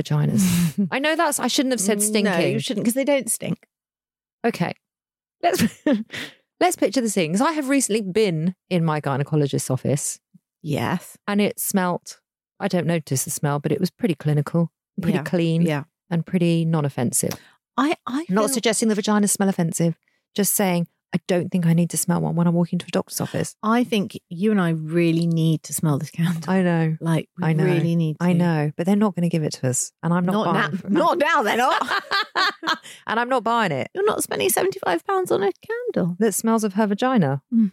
vaginas? 0.00 0.86
I 0.92 1.00
know 1.00 1.16
that's. 1.16 1.40
I 1.40 1.48
shouldn't 1.48 1.72
have 1.72 1.80
said 1.80 2.00
stinking. 2.00 2.32
No, 2.32 2.38
you 2.38 2.60
shouldn't, 2.60 2.84
because 2.84 2.94
they 2.94 3.02
don't 3.04 3.28
stink. 3.28 3.66
Okay, 4.44 4.74
let's 5.42 5.64
let's 6.60 6.76
picture 6.76 7.00
the 7.00 7.10
scene. 7.10 7.32
Because 7.32 7.44
I 7.44 7.50
have 7.52 7.68
recently 7.68 8.02
been 8.02 8.54
in 8.70 8.84
my 8.84 9.00
gynecologist's 9.00 9.70
office 9.70 10.20
Yes. 10.62 11.16
and 11.26 11.40
it 11.40 11.58
smelt. 11.60 12.20
I 12.58 12.68
don't 12.68 12.86
notice 12.86 13.24
the 13.24 13.30
smell, 13.30 13.58
but 13.60 13.72
it 13.72 13.80
was 13.80 13.90
pretty 13.90 14.14
clinical, 14.14 14.72
pretty 15.00 15.18
Yeah. 15.18 15.22
clean, 15.24 15.62
Yeah. 15.62 15.84
and 16.10 16.24
pretty 16.24 16.64
non-offensive. 16.64 17.32
I, 17.76 17.94
I 18.06 18.24
Not 18.30 18.50
suggesting 18.50 18.88
the 18.88 18.94
vaginas 18.94 19.30
smell 19.30 19.48
offensive. 19.50 19.96
Just 20.34 20.54
saying, 20.54 20.88
I 21.14 21.20
don't 21.28 21.50
think 21.50 21.66
I 21.66 21.72
need 21.74 21.90
to 21.90 21.96
smell 21.96 22.20
one 22.20 22.34
when 22.34 22.46
I'm 22.46 22.54
walking 22.54 22.78
to 22.78 22.86
a 22.86 22.90
doctor's 22.90 23.20
office. 23.20 23.54
I 23.62 23.84
think 23.84 24.18
you 24.28 24.50
and 24.50 24.60
I 24.60 24.70
really 24.70 25.26
need 25.26 25.62
to 25.64 25.72
smell 25.74 25.98
this 25.98 26.10
candle. 26.10 26.42
I 26.50 26.62
know. 26.62 26.96
like, 27.00 27.28
we 27.38 27.44
I 27.48 27.52
know. 27.52 27.64
really 27.64 27.94
need 27.94 28.18
to. 28.18 28.24
I 28.24 28.32
know, 28.32 28.72
but 28.76 28.86
they're 28.86 28.96
not 28.96 29.14
going 29.14 29.22
to 29.22 29.28
give 29.28 29.42
it 29.42 29.52
to 29.54 29.68
us, 29.68 29.92
and 30.02 30.12
I'm 30.12 30.24
not, 30.26 30.32
Not, 30.32 30.54
buying. 30.72 30.92
now. 30.94 30.98
Not 31.00 31.18
now, 31.18 31.42
they're 31.42 31.56
not. 31.58 32.02
and 33.06 33.20
I'm 33.20 33.28
not 33.28 33.44
buying 33.44 33.72
it. 33.72 33.88
You're 33.94 34.04
not 34.06 34.22
spending 34.22 34.48
£75 34.50 35.30
on 35.30 35.42
a 35.42 35.52
candle. 35.94 36.16
That 36.18 36.32
smells 36.34 36.64
of 36.64 36.74
her 36.74 36.86
vagina. 36.86 37.42
Hmm. 37.50 37.66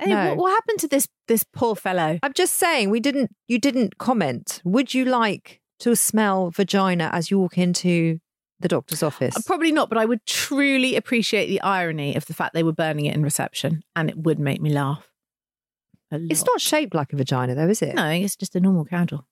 Hey, 0.00 0.10
No. 0.10 0.28
what, 0.30 0.36
what 0.38 0.50
happened 0.50 0.78
to 0.80 0.88
this 0.88 1.06
this 1.28 1.44
poor 1.44 1.76
fellow? 1.76 2.18
I'm 2.22 2.32
just 2.32 2.54
saying 2.54 2.90
we 2.90 3.00
didn't. 3.00 3.34
You 3.48 3.58
didn't 3.58 3.98
comment. 3.98 4.62
Would 4.64 4.94
you 4.94 5.04
like 5.04 5.60
to 5.80 5.94
smell 5.94 6.50
vagina 6.50 7.10
as 7.12 7.30
you 7.30 7.38
walk 7.38 7.58
into 7.58 8.18
the 8.58 8.68
doctor's 8.68 9.02
office? 9.02 9.36
Uh, 9.36 9.40
Probably 9.44 9.72
not, 9.72 9.88
but 9.88 9.98
I 9.98 10.06
would 10.06 10.24
truly 10.26 10.96
appreciate 10.96 11.46
the 11.48 11.60
irony 11.60 12.16
of 12.16 12.26
the 12.26 12.34
fact 12.34 12.54
they 12.54 12.62
were 12.62 12.72
burning 12.72 13.06
it 13.06 13.14
in 13.14 13.22
reception, 13.22 13.82
and 13.94 14.08
it 14.08 14.16
would 14.16 14.38
make 14.38 14.60
me 14.60 14.70
laugh. 14.70 15.06
It's 16.12 16.44
not 16.44 16.60
shaped 16.60 16.94
like 16.94 17.12
a 17.12 17.16
vagina, 17.16 17.54
though, 17.54 17.68
is 17.68 17.82
it? 17.82 17.94
No, 17.94 18.08
it's 18.08 18.34
just 18.36 18.56
a 18.56 18.60
normal 18.60 18.84
candle. 18.84 19.26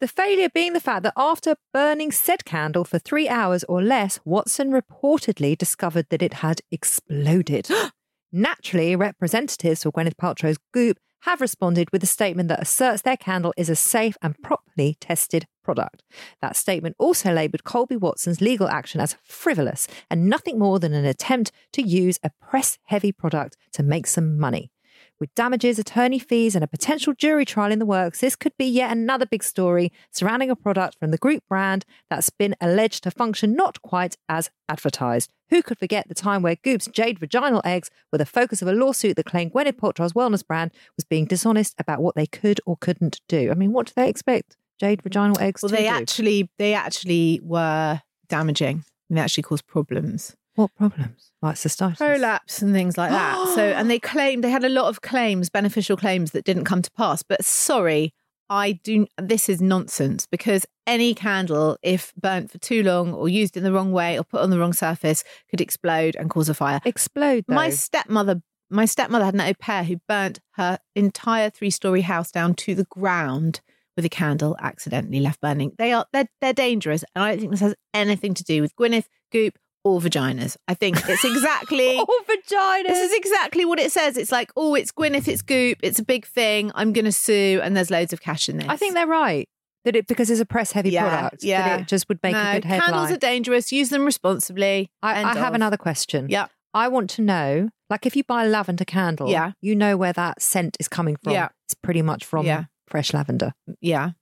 The 0.00 0.08
failure 0.08 0.48
being 0.48 0.72
the 0.72 0.80
fact 0.80 1.02
that 1.02 1.12
after 1.16 1.56
burning 1.72 2.10
said 2.10 2.44
candle 2.44 2.84
for 2.84 2.98
three 2.98 3.28
hours 3.28 3.64
or 3.64 3.82
less, 3.82 4.18
Watson 4.24 4.70
reportedly 4.70 5.56
discovered 5.58 6.06
that 6.08 6.22
it 6.22 6.34
had 6.34 6.60
exploded. 6.70 7.68
Naturally, 8.36 8.96
representatives 8.96 9.84
for 9.84 9.92
Gwyneth 9.92 10.16
Paltrow's 10.16 10.58
Goop 10.72 10.98
have 11.20 11.40
responded 11.40 11.88
with 11.92 12.02
a 12.02 12.06
statement 12.08 12.48
that 12.48 12.60
asserts 12.60 13.02
their 13.02 13.16
candle 13.16 13.54
is 13.56 13.68
a 13.68 13.76
safe 13.76 14.16
and 14.20 14.34
properly 14.42 14.96
tested 15.00 15.46
product. 15.62 16.02
That 16.42 16.56
statement 16.56 16.96
also 16.98 17.32
labelled 17.32 17.62
Colby 17.62 17.96
Watson's 17.96 18.40
legal 18.40 18.66
action 18.66 19.00
as 19.00 19.16
frivolous 19.22 19.86
and 20.10 20.28
nothing 20.28 20.58
more 20.58 20.80
than 20.80 20.94
an 20.94 21.04
attempt 21.04 21.52
to 21.74 21.82
use 21.82 22.18
a 22.24 22.30
press 22.42 22.76
heavy 22.86 23.12
product 23.12 23.56
to 23.74 23.84
make 23.84 24.08
some 24.08 24.36
money. 24.36 24.72
With 25.20 25.34
damages, 25.34 25.78
attorney 25.78 26.18
fees, 26.18 26.54
and 26.54 26.64
a 26.64 26.66
potential 26.68 27.14
jury 27.14 27.44
trial 27.44 27.70
in 27.72 27.78
the 27.78 27.86
works, 27.86 28.20
this 28.20 28.34
could 28.36 28.52
be 28.58 28.66
yet 28.66 28.90
another 28.90 29.26
big 29.26 29.44
story 29.44 29.92
surrounding 30.10 30.50
a 30.50 30.56
product 30.56 30.98
from 30.98 31.12
the 31.12 31.18
Goop 31.18 31.42
brand 31.48 31.84
that's 32.10 32.30
been 32.30 32.54
alleged 32.60 33.04
to 33.04 33.10
function 33.10 33.54
not 33.54 33.80
quite 33.82 34.16
as 34.28 34.50
advertised. 34.68 35.30
Who 35.50 35.62
could 35.62 35.78
forget 35.78 36.08
the 36.08 36.14
time 36.14 36.42
where 36.42 36.56
Goop's 36.56 36.88
jade 36.88 37.18
vaginal 37.20 37.62
eggs 37.64 37.90
were 38.10 38.18
the 38.18 38.26
focus 38.26 38.60
of 38.60 38.68
a 38.68 38.72
lawsuit 38.72 39.16
that 39.16 39.26
claimed 39.26 39.52
Gwyneth 39.52 39.76
Paltrow's 39.76 40.14
wellness 40.14 40.44
brand 40.46 40.72
was 40.96 41.04
being 41.04 41.26
dishonest 41.26 41.74
about 41.78 42.00
what 42.02 42.16
they 42.16 42.26
could 42.26 42.60
or 42.66 42.76
couldn't 42.80 43.20
do? 43.28 43.50
I 43.50 43.54
mean, 43.54 43.72
what 43.72 43.86
do 43.86 43.92
they 43.94 44.08
expect 44.08 44.56
jade 44.80 45.02
vaginal 45.02 45.38
eggs 45.38 45.62
Well, 45.62 45.70
to 45.70 45.76
they 45.76 45.82
do? 45.84 45.88
actually 45.88 46.50
they 46.58 46.74
actually 46.74 47.40
were 47.42 48.00
damaging. 48.28 48.84
And 49.08 49.18
they 49.18 49.22
actually 49.22 49.42
caused 49.44 49.66
problems, 49.66 50.34
what 50.54 50.74
problems? 50.74 51.32
Like 51.42 51.56
cystitis? 51.56 51.98
prolapse 51.98 52.62
and 52.62 52.72
things 52.72 52.96
like 52.96 53.10
that. 53.10 53.54
so, 53.54 53.62
and 53.76 53.90
they 53.90 53.98
claimed 53.98 54.44
they 54.44 54.50
had 54.50 54.64
a 54.64 54.68
lot 54.68 54.86
of 54.86 55.02
claims, 55.02 55.50
beneficial 55.50 55.96
claims 55.96 56.30
that 56.32 56.44
didn't 56.44 56.64
come 56.64 56.82
to 56.82 56.90
pass. 56.92 57.22
But 57.22 57.44
sorry, 57.44 58.14
I 58.48 58.72
do. 58.72 59.06
This 59.20 59.48
is 59.48 59.60
nonsense 59.60 60.26
because 60.26 60.66
any 60.86 61.14
candle, 61.14 61.76
if 61.82 62.12
burnt 62.14 62.50
for 62.50 62.58
too 62.58 62.82
long 62.82 63.12
or 63.12 63.28
used 63.28 63.56
in 63.56 63.64
the 63.64 63.72
wrong 63.72 63.92
way 63.92 64.18
or 64.18 64.24
put 64.24 64.40
on 64.40 64.50
the 64.50 64.58
wrong 64.58 64.72
surface, 64.72 65.24
could 65.50 65.60
explode 65.60 66.16
and 66.16 66.30
cause 66.30 66.48
a 66.48 66.54
fire. 66.54 66.80
Explode, 66.84 67.44
though. 67.48 67.54
My 67.54 67.70
stepmother, 67.70 68.42
my 68.70 68.84
stepmother 68.84 69.24
had 69.24 69.34
an 69.34 69.40
au 69.40 69.54
pair 69.54 69.84
who 69.84 69.96
burnt 70.08 70.40
her 70.52 70.78
entire 70.94 71.50
three-story 71.50 72.02
house 72.02 72.30
down 72.30 72.54
to 72.54 72.74
the 72.74 72.84
ground 72.84 73.60
with 73.96 74.04
a 74.04 74.08
candle 74.10 74.56
accidentally 74.60 75.20
left 75.20 75.40
burning. 75.40 75.72
They 75.78 75.92
are 75.92 76.06
they're 76.12 76.28
they're 76.40 76.52
dangerous, 76.52 77.04
and 77.14 77.24
I 77.24 77.30
don't 77.30 77.40
think 77.40 77.50
this 77.52 77.60
has 77.60 77.74
anything 77.92 78.34
to 78.34 78.44
do 78.44 78.60
with 78.60 78.74
Gwyneth, 78.76 79.06
Goop, 79.32 79.58
or 79.84 80.00
vaginas. 80.00 80.56
I 80.66 80.74
think 80.74 80.96
it's 81.08 81.24
exactly. 81.24 81.96
Oh, 82.08 82.22
vaginas. 82.28 82.86
This 82.88 83.10
is 83.10 83.16
exactly 83.16 83.64
what 83.64 83.78
it 83.78 83.92
says. 83.92 84.16
It's 84.16 84.32
like, 84.32 84.50
oh, 84.56 84.74
it's 84.74 84.90
Gwyneth, 84.92 85.28
it's 85.28 85.42
Goop, 85.42 85.78
it's 85.82 85.98
a 85.98 86.04
big 86.04 86.26
thing. 86.26 86.72
I'm 86.74 86.92
going 86.92 87.04
to 87.04 87.12
sue, 87.12 87.60
and 87.62 87.76
there's 87.76 87.90
loads 87.90 88.12
of 88.12 88.20
cash 88.20 88.48
in 88.48 88.56
this. 88.58 88.68
I 88.68 88.76
think 88.76 88.94
they're 88.94 89.06
right 89.06 89.48
that 89.84 89.94
it 89.94 90.06
because 90.06 90.30
it's 90.30 90.40
a 90.40 90.46
press 90.46 90.72
heavy 90.72 90.90
Yeah, 90.90 91.08
product. 91.08 91.44
yeah. 91.44 91.68
that 91.68 91.80
it 91.82 91.88
just 91.88 92.08
would 92.08 92.18
make 92.22 92.32
no, 92.32 92.40
a 92.40 92.54
good 92.54 92.64
headline. 92.64 92.90
candles 92.90 93.10
are 93.10 93.18
dangerous. 93.18 93.70
Use 93.70 93.90
them 93.90 94.04
responsibly. 94.06 94.88
I, 95.02 95.22
I 95.22 95.36
have 95.36 95.54
another 95.54 95.76
question. 95.76 96.28
Yeah. 96.30 96.46
I 96.72 96.88
want 96.88 97.10
to 97.10 97.22
know, 97.22 97.68
like, 97.90 98.06
if 98.06 98.16
you 98.16 98.24
buy 98.24 98.44
a 98.44 98.48
lavender 98.48 98.84
candle, 98.86 99.28
Yeah. 99.28 99.52
you 99.60 99.76
know 99.76 99.96
where 99.98 100.12
that 100.14 100.40
scent 100.42 100.76
is 100.80 100.88
coming 100.88 101.16
from. 101.22 101.34
Yeah. 101.34 101.48
It's 101.66 101.74
pretty 101.74 102.00
much 102.02 102.24
from 102.24 102.46
Yeah. 102.46 102.64
fresh 102.88 103.12
lavender. 103.12 103.52
Yeah, 103.82 104.12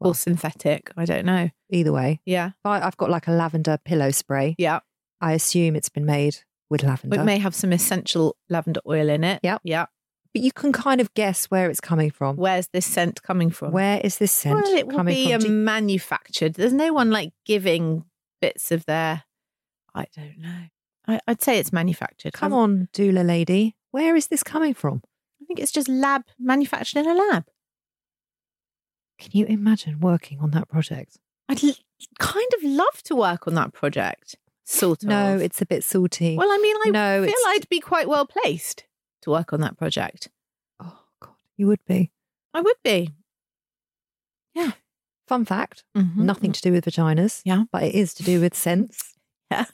or 0.00 0.14
synthetic. 0.14 0.90
I 0.96 1.04
don't 1.04 1.26
know. 1.26 1.50
Either 1.70 1.92
way, 1.92 2.20
Yeah, 2.24 2.50
I, 2.64 2.80
I've 2.80 2.96
got 2.96 3.10
like 3.10 3.26
a 3.26 3.32
lavender 3.32 3.78
pillow 3.84 4.10
spray. 4.12 4.54
yeah. 4.56 4.78
I 5.20 5.32
assume 5.32 5.76
it's 5.76 5.88
been 5.88 6.06
made 6.06 6.38
with 6.70 6.82
lavender, 6.82 7.20
It 7.20 7.24
may 7.24 7.38
have 7.38 7.54
some 7.54 7.72
essential 7.72 8.36
lavender 8.48 8.80
oil 8.86 9.08
in 9.08 9.24
it. 9.24 9.40
Yep. 9.42 9.62
Yeah. 9.64 9.86
but 10.34 10.42
you 10.42 10.52
can 10.52 10.70
kind 10.72 11.00
of 11.00 11.12
guess 11.14 11.46
where 11.46 11.70
it's 11.70 11.80
coming 11.80 12.10
from. 12.10 12.36
Where's 12.36 12.68
this 12.68 12.84
scent 12.86 13.22
coming 13.22 13.50
from? 13.50 13.72
Where 13.72 14.00
is 14.04 14.18
this 14.18 14.30
scent 14.32 14.62
well, 14.62 14.74
it 14.76 14.86
will 14.86 14.96
coming 14.96 15.14
be 15.14 15.32
from? 15.32 15.44
Um, 15.46 15.64
manufactured. 15.64 16.54
There's 16.54 16.72
no 16.74 16.92
one 16.92 17.10
like 17.10 17.32
giving 17.46 18.04
bits 18.42 18.70
of 18.70 18.84
their. 18.86 19.24
I 19.94 20.06
don't 20.14 20.38
know. 20.38 20.64
I, 21.08 21.20
I'd 21.26 21.40
say 21.42 21.58
it's 21.58 21.72
manufactured. 21.72 22.34
Come 22.34 22.52
I- 22.52 22.56
on, 22.58 22.88
doula 22.92 23.24
lady, 23.26 23.74
where 23.90 24.14
is 24.14 24.26
this 24.28 24.42
coming 24.42 24.74
from? 24.74 25.02
I 25.42 25.46
think 25.46 25.58
it's 25.58 25.72
just 25.72 25.88
lab 25.88 26.24
manufactured 26.38 26.98
in 27.00 27.08
a 27.08 27.14
lab. 27.14 27.44
Can 29.18 29.30
you 29.32 29.46
imagine 29.46 30.00
working 30.00 30.38
on 30.40 30.50
that 30.52 30.68
project? 30.68 31.16
I'd 31.48 31.64
l- 31.64 31.72
kind 32.18 32.50
of 32.56 32.62
love 32.62 33.02
to 33.04 33.16
work 33.16 33.46
on 33.48 33.54
that 33.54 33.72
project. 33.72 34.36
Sort 34.70 35.02
of. 35.02 35.08
No, 35.08 35.38
it's 35.38 35.62
a 35.62 35.66
bit 35.66 35.82
salty. 35.82 36.36
Well, 36.36 36.50
I 36.50 36.58
mean, 36.58 36.76
I 36.86 36.90
No, 36.90 37.22
feel 37.22 37.28
it's- 37.30 37.44
I'd 37.46 37.68
be 37.70 37.80
quite 37.80 38.06
well 38.08 38.26
placed 38.26 38.84
to 39.22 39.30
work 39.30 39.52
on 39.52 39.60
that 39.62 39.78
project. 39.78 40.28
oh 40.78 41.00
god, 41.20 41.34
you 41.56 41.66
would 41.66 41.84
be. 41.86 42.12
I 42.52 42.60
would 42.60 42.76
be. 42.84 43.14
Yeah. 44.54 44.72
Fun 45.26 45.44
fact: 45.44 45.84
Mhm. 45.96 46.16
nothing 46.16 46.52
to 46.52 46.60
do 46.60 46.72
with 46.72 46.84
vaginas. 46.84 47.42
Yeah. 47.44 47.64
but 47.72 47.82
it 47.82 47.94
is 47.94 48.12
to 48.14 48.22
do 48.22 48.40
with 48.40 48.54
scents. 48.54 49.14
Yeah. 49.50 49.64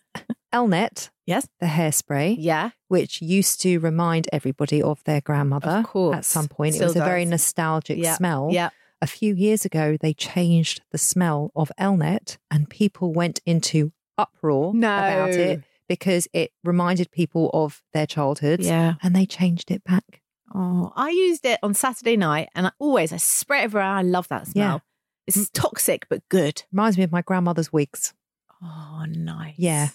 Elnett, 0.53 1.11
Yes. 1.27 1.49
the 1.59 1.67
hairspray, 1.67 2.37
Yeah. 2.39 2.71
which 2.87 3.21
used 3.21 3.61
to 3.63 3.79
remind 3.79 4.29
everybody 4.33 4.81
of 4.81 5.03
their 5.03 5.21
grandmother. 5.21 5.83
Of 5.93 6.15
at 6.15 6.25
some 6.25 6.47
point, 6.47 6.75
Still 6.77 6.85
it 6.85 6.91
was 6.91 6.97
a 6.97 7.05
very 7.05 7.25
nostalgic 7.25 7.99
Yeah. 7.99 8.15
smell. 8.15 8.51
Yeah. 8.53 8.71
A 9.03 9.09
few 9.09 9.35
years 9.35 9.65
ago, 9.65 9.97
they 10.01 10.15
changed 10.15 10.83
the 10.93 10.99
smell 10.99 11.51
of 11.57 11.73
Elnett, 11.77 12.39
and 12.53 12.71
people 12.71 13.13
went 13.13 13.41
into 13.45 13.91
uproar 14.19 14.71
about 14.77 15.31
it 15.31 15.63
because 15.89 16.29
it 16.33 16.53
reminded 16.63 17.11
people 17.11 17.51
of 17.53 17.83
their 17.93 18.07
childhoods. 18.07 18.67
Yeah. 18.67 18.95
and 19.03 19.15
they 19.15 19.27
changed 19.27 19.71
it 19.71 19.85
back. 19.85 20.23
Oh, 20.55 20.93
I 20.95 21.11
used 21.11 21.45
it 21.45 21.59
on 21.63 21.75
Saturday 21.75 22.17
night 22.17 22.49
and 22.55 22.67
I 22.67 22.73
always 22.79 23.13
I 23.13 23.17
spray 23.17 23.61
it 23.61 23.65
everywhere. 23.65 23.87
I 23.87 24.03
love 24.03 24.29
that 24.29 24.47
smell. 24.47 24.75
Yeah. 24.75 24.79
It's 25.27 25.37
mm. 25.37 25.51
toxic 25.53 26.07
but 26.09 26.23
good. 26.29 26.63
Reminds 26.73 26.97
me 26.97 27.05
of 27.05 27.13
my 27.13 27.23
grandmother's 27.23 27.73
wigs. 27.73 28.15
Oh, 28.63 29.05
nice. 29.09 29.55
Yeah. 29.59 29.89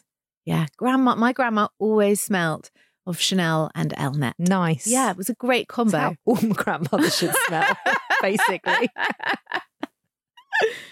Yeah. 0.45 0.67
Grandma 0.77 1.15
my 1.15 1.33
grandma 1.33 1.67
always 1.79 2.21
smelt 2.21 2.71
of 3.05 3.19
Chanel 3.19 3.71
and 3.73 3.91
Elnett. 3.97 4.33
Nice. 4.37 4.85
Yeah, 4.85 5.11
it 5.11 5.17
was 5.17 5.29
a 5.29 5.33
great 5.33 5.67
That's 5.67 5.75
combo. 5.75 5.97
how 5.97 6.15
all 6.25 6.35
grandmothers 6.35 7.17
should 7.17 7.33
smell, 7.47 7.75
basically. 8.21 8.89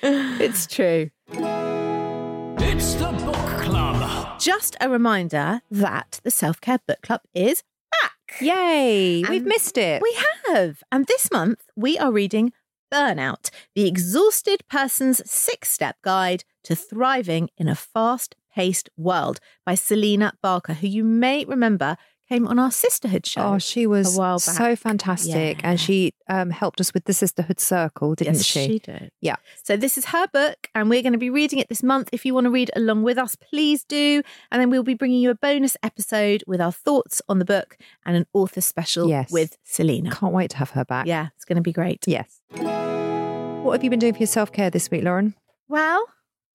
it's 0.01 0.65
true. 0.67 1.09
Just 4.39 4.77
a 4.79 4.87
reminder 4.87 5.61
that 5.71 6.21
the 6.23 6.29
Self 6.29 6.61
Care 6.61 6.79
Book 6.87 7.01
Club 7.01 7.21
is 7.33 7.63
back. 7.91 8.39
Yay! 8.39 9.23
We've 9.23 9.45
missed 9.45 9.79
it. 9.79 10.01
We 10.01 10.15
have. 10.49 10.83
And 10.91 11.07
this 11.07 11.31
month 11.31 11.63
we 11.75 11.97
are 11.97 12.11
reading 12.11 12.53
Burnout, 12.93 13.49
the 13.73 13.87
exhausted 13.87 14.61
person's 14.69 15.29
six 15.29 15.71
step 15.71 15.97
guide 16.03 16.43
to 16.65 16.75
thriving 16.75 17.49
in 17.57 17.67
a 17.67 17.75
fast 17.75 18.35
paced 18.53 18.89
world 18.95 19.39
by 19.65 19.73
Selina 19.73 20.33
Barker, 20.43 20.73
who 20.73 20.87
you 20.87 21.03
may 21.03 21.43
remember 21.43 21.97
came 22.29 22.47
on 22.47 22.59
our 22.59 22.71
sisterhood 22.71 23.25
show. 23.25 23.41
Oh, 23.41 23.57
she 23.57 23.87
was 23.87 24.15
a 24.15 24.19
while 24.19 24.39
so 24.39 24.75
fantastic, 24.75 25.61
Yeah. 25.61 25.69
and 25.69 25.79
she 25.79 26.13
um, 26.27 26.49
helped 26.49 26.81
us 26.81 26.93
with 26.93 27.05
the 27.05 27.13
sisterhood 27.13 27.59
circle, 27.59 28.15
didn't 28.15 28.35
yes, 28.35 28.45
she? 28.45 28.79
did. 28.79 29.11
Yeah. 29.21 29.35
So 29.63 29.77
this 29.77 29.97
is 29.97 30.05
her 30.05 30.27
book, 30.27 30.67
and 30.75 30.89
we're 30.89 31.01
going 31.01 31.13
to 31.13 31.19
be 31.19 31.29
reading 31.29 31.59
it 31.59 31.69
this 31.69 31.83
month. 31.83 32.09
If 32.11 32.25
you 32.25 32.33
want 32.33 32.45
to 32.45 32.51
read 32.51 32.69
along 32.75 33.03
with 33.03 33.17
us, 33.17 33.35
please 33.35 33.83
do. 33.83 34.21
And 34.51 34.61
then 34.61 34.69
we'll 34.69 34.83
be 34.83 34.93
bringing 34.93 35.19
you 35.21 35.29
a 35.29 35.35
bonus 35.35 35.77
episode 35.83 36.43
with 36.47 36.59
our 36.59 36.71
thoughts 36.71 37.21
on 37.29 37.39
the 37.39 37.45
book 37.45 37.77
and 38.05 38.15
an 38.17 38.25
author 38.33 38.61
special 38.61 39.07
Yes. 39.09 39.31
with 39.31 39.57
Selina. 39.63 40.11
Can't 40.11 40.33
wait 40.33 40.49
to 40.51 40.57
have 40.57 40.71
her 40.71 40.83
back. 40.85 41.07
Yeah, 41.07 41.27
it's 41.35 41.45
going 41.45 41.55
to 41.57 41.61
be 41.61 41.71
great. 41.73 42.05
Yes. 42.07 42.41
What 43.63 43.73
have 43.73 43.83
you 43.83 43.89
been 43.89 43.99
doing 43.99 44.13
for 44.13 44.19
your 44.19 44.27
self 44.27 44.51
care 44.51 44.69
this 44.69 44.89
week, 44.91 45.03
Lauren? 45.03 45.33
Well, 45.67 46.05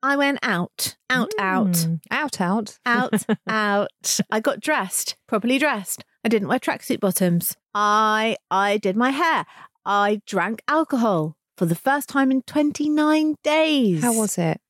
I 0.03 0.17
went 0.17 0.39
out, 0.43 0.97
out, 1.11 1.33
out, 1.39 1.69
Mm. 1.69 2.01
out, 2.11 2.41
out, 2.41 2.79
out, 2.85 3.25
out. 3.49 4.21
I 4.31 4.41
got 4.41 4.61
dressed, 4.61 5.17
properly 5.29 5.59
dressed. 5.59 6.05
I 6.25 6.29
didn't 6.29 6.49
wear 6.49 6.59
tracksuit 6.59 7.01
bottoms. 7.01 7.57
I 7.75 8.37
I 8.51 8.79
did 8.79 8.97
my 8.97 9.11
hair. 9.11 9.45
I 9.85 10.21
drank 10.27 10.63
alcohol 10.69 11.37
for 11.57 11.67
the 11.67 11.75
first 11.75 12.09
time 12.09 12.31
in 12.31 12.43
29 12.43 13.35
days. 13.43 14.03
How 14.03 14.13
was 14.15 14.39
it? 14.39 14.61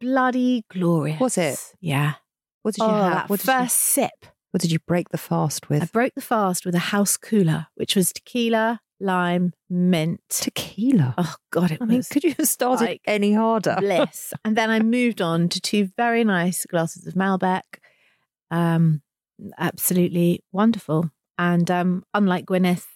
bloody 0.00 0.64
glorious? 0.68 1.20
Was 1.20 1.38
it? 1.38 1.56
Yeah. 1.80 2.14
What 2.62 2.74
did 2.74 2.82
oh, 2.82 2.88
you 2.88 2.94
have? 2.94 3.12
that 3.14 3.28
What 3.30 3.40
first 3.40 3.76
sip. 3.78 4.10
what 4.50 4.60
did 4.60 4.72
you 4.72 4.80
break 4.80 5.10
the 5.10 5.18
fast 5.18 5.68
with? 5.68 5.80
I 5.82 5.86
broke 5.86 6.14
the 6.16 6.20
fast 6.20 6.66
with 6.66 6.74
a 6.74 6.80
house 6.90 7.16
cooler, 7.16 7.68
which 7.76 7.94
was 7.94 8.12
tequila, 8.12 8.80
lime, 9.02 9.52
mint. 9.68 10.20
Tequila. 10.30 11.14
Oh 11.18 11.34
God, 11.50 11.72
it 11.72 11.78
I 11.82 11.84
mean, 11.84 12.02
could 12.10 12.24
you 12.24 12.34
have 12.38 12.48
started 12.48 12.84
like 12.84 13.02
any 13.06 13.32
harder? 13.34 13.76
bliss. 13.78 14.32
and 14.44 14.56
then 14.56 14.70
I 14.70 14.80
moved 14.80 15.20
on 15.20 15.48
to 15.50 15.60
two 15.60 15.90
very 15.96 16.24
nice 16.24 16.64
glasses 16.66 17.06
of 17.06 17.14
Malbec. 17.14 17.62
Um, 18.50 19.02
absolutely 19.58 20.44
wonderful. 20.52 21.10
And 21.38 21.70
um, 21.70 22.04
unlike 22.14 22.46
Gwyneth, 22.46 22.86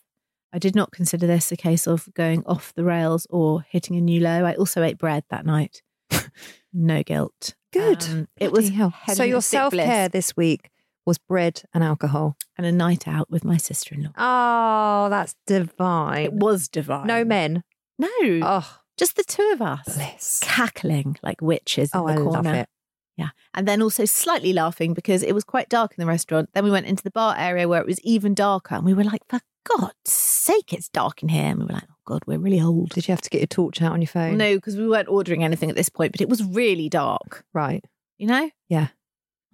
I 0.52 0.58
did 0.58 0.74
not 0.74 0.92
consider 0.92 1.26
this 1.26 1.52
a 1.52 1.56
case 1.56 1.86
of 1.86 2.08
going 2.14 2.44
off 2.46 2.72
the 2.74 2.84
rails 2.84 3.26
or 3.28 3.64
hitting 3.68 3.96
a 3.96 4.00
new 4.00 4.20
low. 4.20 4.44
I 4.44 4.54
also 4.54 4.82
ate 4.82 4.98
bread 4.98 5.24
that 5.30 5.44
night. 5.44 5.82
no 6.72 7.02
guilt. 7.02 7.54
Good. 7.72 8.04
Um, 8.04 8.28
it 8.36 8.52
was 8.52 8.70
hell. 8.70 8.94
So 9.12 9.24
your 9.24 9.42
self 9.42 9.72
care 9.72 10.08
this 10.08 10.36
week 10.36 10.70
was 11.06 11.16
bread 11.18 11.62
and 11.72 11.82
alcohol. 11.84 12.36
and 12.58 12.66
a 12.66 12.72
night 12.72 13.06
out 13.06 13.30
with 13.30 13.44
my 13.44 13.56
sister 13.56 13.94
in 13.94 14.02
law. 14.04 14.10
Oh, 14.16 15.08
that's 15.10 15.34
divine. 15.46 16.24
It 16.24 16.32
was 16.32 16.68
divine. 16.68 17.06
no 17.06 17.24
men. 17.24 17.62
No, 17.98 18.08
Oh, 18.22 18.78
just 18.98 19.16
the 19.16 19.24
two 19.24 19.50
of 19.54 19.62
us. 19.62 19.84
bliss. 19.94 20.40
Cackling 20.42 21.16
like 21.22 21.40
witches 21.40 21.90
in 21.94 22.00
Oh, 22.00 22.06
the 22.06 22.12
I 22.12 22.16
corner. 22.16 22.30
love 22.30 22.46
it. 22.46 22.68
Yeah. 23.16 23.28
And 23.54 23.66
then 23.66 23.80
also 23.80 24.04
slightly 24.04 24.52
laughing 24.52 24.92
because 24.92 25.22
it 25.22 25.32
was 25.34 25.44
quite 25.44 25.68
dark 25.70 25.92
in 25.96 26.02
the 26.02 26.06
restaurant. 26.06 26.50
Then 26.52 26.64
we 26.64 26.70
went 26.70 26.84
into 26.86 27.02
the 27.02 27.10
bar 27.10 27.34
area 27.38 27.66
where 27.68 27.80
it 27.80 27.86
was 27.86 28.00
even 28.00 28.34
darker. 28.34 28.74
And 28.74 28.84
we 28.84 28.92
were 28.92 29.04
like, 29.04 29.22
for 29.28 29.40
God's 29.78 29.94
sake, 30.10 30.72
it's 30.74 30.88
dark 30.90 31.22
in 31.22 31.30
here. 31.30 31.44
And 31.46 31.58
we 31.60 31.64
were 31.66 31.72
like, 31.72 31.84
oh 31.90 31.94
God, 32.04 32.22
we're 32.26 32.38
really 32.38 32.60
old. 32.60 32.90
Did 32.90 33.08
you 33.08 33.12
have 33.12 33.22
to 33.22 33.30
get 33.30 33.40
your 33.40 33.46
torch 33.46 33.80
out 33.80 33.92
on 33.92 34.02
your 34.02 34.08
phone? 34.08 34.36
No, 34.36 34.54
because 34.56 34.76
we 34.76 34.86
weren't 34.88 35.08
ordering 35.08 35.42
anything 35.44 35.70
at 35.70 35.76
this 35.76 35.88
point, 35.88 36.12
but 36.12 36.20
it 36.20 36.28
was 36.28 36.42
really 36.44 36.88
dark, 36.90 37.44
Right. 37.54 37.82
you 38.18 38.26
know? 38.26 38.50
Yeah. 38.68 38.88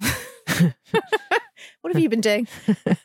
What 1.82 1.92
have 1.92 2.02
you 2.02 2.08
been 2.08 2.20
doing? 2.20 2.48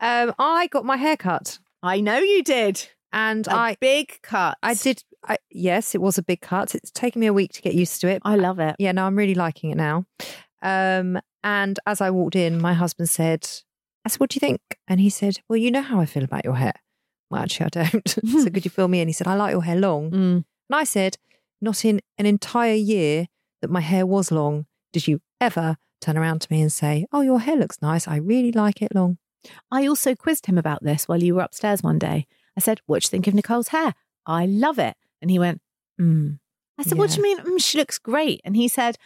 Um, 0.00 0.34
I 0.36 0.66
got 0.66 0.84
my 0.84 0.96
hair 0.96 1.16
cut 1.16 1.60
I 1.80 2.00
know 2.00 2.18
you 2.18 2.42
did. 2.42 2.88
and 3.12 3.46
A 3.46 3.54
I 3.54 3.76
big 3.80 4.18
cut. 4.22 4.58
I 4.60 4.74
did 4.74 5.04
I, 5.28 5.36
yes, 5.48 5.94
it 5.94 6.00
was 6.00 6.18
a 6.18 6.22
big 6.24 6.40
cut. 6.40 6.74
It's 6.74 6.90
taken 6.90 7.20
me 7.20 7.28
a 7.28 7.32
week 7.32 7.52
to 7.52 7.62
get 7.62 7.74
used 7.74 8.00
to 8.00 8.08
it. 8.08 8.20
I 8.24 8.34
love 8.34 8.58
it. 8.58 8.74
Yeah, 8.80 8.90
no, 8.90 9.04
I'm 9.04 9.16
really 9.16 9.36
liking 9.36 9.70
it 9.70 9.76
now. 9.76 10.04
Um, 10.60 11.20
and 11.44 11.78
as 11.86 12.00
I 12.00 12.10
walked 12.10 12.34
in, 12.34 12.60
my 12.60 12.74
husband 12.74 13.08
said, 13.08 13.48
I 14.04 14.08
said, 14.08 14.18
What 14.18 14.30
do 14.30 14.36
you 14.36 14.40
think? 14.40 14.60
And 14.88 14.98
he 15.00 15.08
said, 15.10 15.38
Well, 15.48 15.56
you 15.58 15.70
know 15.70 15.82
how 15.82 16.00
I 16.00 16.06
feel 16.06 16.24
about 16.24 16.44
your 16.44 16.56
hair. 16.56 16.74
Well, 17.30 17.42
actually, 17.42 17.66
I 17.66 17.84
don't. 17.84 18.08
so 18.26 18.50
could 18.50 18.64
you 18.64 18.70
fill 18.72 18.88
me 18.88 19.00
in? 19.00 19.08
He 19.08 19.14
said, 19.14 19.28
I 19.28 19.34
like 19.34 19.52
your 19.52 19.62
hair 19.62 19.76
long. 19.76 20.10
Mm. 20.10 20.44
And 20.70 20.76
I 20.80 20.82
said, 20.84 21.16
Not 21.60 21.84
in 21.84 22.00
an 22.18 22.26
entire 22.26 22.74
year 22.74 23.28
that 23.60 23.70
my 23.70 23.80
hair 23.80 24.04
was 24.04 24.32
long 24.32 24.66
did 24.92 25.06
you 25.06 25.20
ever 25.40 25.76
turn 26.02 26.18
around 26.18 26.40
to 26.42 26.48
me 26.50 26.60
and 26.60 26.72
say, 26.72 27.06
Oh, 27.12 27.20
your 27.20 27.40
hair 27.40 27.56
looks 27.56 27.80
nice. 27.80 28.06
I 28.06 28.16
really 28.16 28.52
like 28.52 28.82
it 28.82 28.94
long. 28.94 29.18
I 29.70 29.86
also 29.86 30.14
quizzed 30.14 30.46
him 30.46 30.58
about 30.58 30.82
this 30.82 31.08
while 31.08 31.22
you 31.22 31.34
were 31.34 31.42
upstairs 31.42 31.82
one 31.82 31.98
day. 31.98 32.26
I 32.56 32.60
said, 32.60 32.80
What 32.86 33.02
do 33.02 33.06
you 33.06 33.10
think 33.10 33.26
of 33.26 33.34
Nicole's 33.34 33.68
hair? 33.68 33.94
I 34.26 34.46
love 34.46 34.78
it. 34.78 34.96
And 35.20 35.30
he 35.30 35.38
went, 35.38 35.60
Hmm. 35.98 36.32
I 36.78 36.82
said, 36.84 36.98
What 36.98 37.10
do 37.10 37.16
you 37.16 37.22
mean? 37.22 37.38
Mm, 37.38 37.62
she 37.62 37.78
looks 37.78 37.98
great. 37.98 38.40
And 38.44 38.56
he 38.56 38.68
said, 38.68 38.96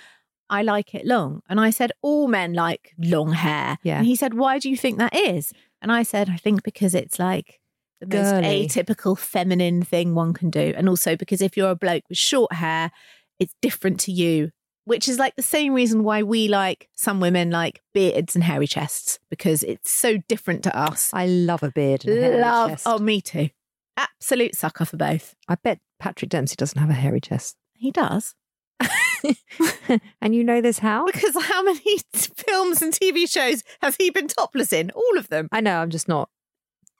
I 0.48 0.62
like 0.62 0.94
it 0.94 1.04
long. 1.04 1.42
And 1.48 1.60
I 1.60 1.70
said, 1.70 1.92
All 2.02 2.28
men 2.28 2.54
like 2.54 2.94
long 2.98 3.32
hair. 3.32 3.78
Yeah. 3.82 3.98
And 3.98 4.06
he 4.06 4.16
said, 4.16 4.34
Why 4.34 4.58
do 4.58 4.70
you 4.70 4.76
think 4.76 4.98
that 4.98 5.14
is? 5.14 5.52
And 5.82 5.92
I 5.92 6.02
said, 6.02 6.28
I 6.30 6.36
think 6.36 6.62
because 6.62 6.94
it's 6.94 7.18
like 7.18 7.60
the 8.00 8.06
most 8.06 8.44
atypical 8.76 9.18
feminine 9.18 9.82
thing 9.82 10.14
one 10.14 10.32
can 10.32 10.50
do. 10.50 10.72
And 10.76 10.88
also 10.88 11.16
because 11.16 11.40
if 11.40 11.56
you're 11.56 11.70
a 11.70 11.76
bloke 11.76 12.04
with 12.08 12.18
short 12.18 12.52
hair, 12.52 12.90
it's 13.38 13.54
different 13.60 14.00
to 14.00 14.12
you, 14.12 14.50
which 14.86 15.08
is 15.08 15.18
like 15.18 15.34
the 15.34 15.42
same 15.42 15.74
reason 15.74 16.04
why 16.04 16.22
we 16.22 16.46
like 16.48 16.88
some 16.94 17.20
women 17.20 17.50
like 17.50 17.82
beards 17.92 18.34
and 18.36 18.44
hairy 18.44 18.68
chests 18.68 19.18
because 19.28 19.62
it's 19.64 19.90
so 19.90 20.16
different 20.28 20.62
to 20.62 20.74
us. 20.76 21.10
I 21.12 21.26
love 21.26 21.62
a 21.64 21.70
beard. 21.72 22.06
And 22.06 22.16
a 22.16 22.20
hairy 22.22 22.40
Love. 22.40 22.70
chest. 22.70 22.84
Oh, 22.86 22.98
me 22.98 23.20
too. 23.20 23.50
Absolute 23.96 24.54
sucker 24.54 24.84
for 24.84 24.96
both. 24.96 25.34
I 25.48 25.56
bet 25.56 25.80
Patrick 25.98 26.30
Dempsey 26.30 26.54
doesn't 26.56 26.78
have 26.78 26.88
a 26.88 26.94
hairy 26.94 27.20
chest. 27.20 27.56
He 27.74 27.90
does. 27.90 28.34
and 30.20 30.34
you 30.34 30.44
know 30.44 30.60
this 30.60 30.78
how? 30.78 31.04
Because 31.06 31.34
how 31.46 31.62
many 31.64 31.98
films 32.12 32.80
and 32.80 32.92
TV 32.92 33.28
shows 33.28 33.64
has 33.82 33.96
he 33.96 34.10
been 34.10 34.28
topless 34.28 34.72
in? 34.72 34.90
All 34.92 35.18
of 35.18 35.28
them. 35.28 35.48
I 35.50 35.60
know, 35.60 35.78
I'm 35.78 35.90
just 35.90 36.06
not 36.06 36.28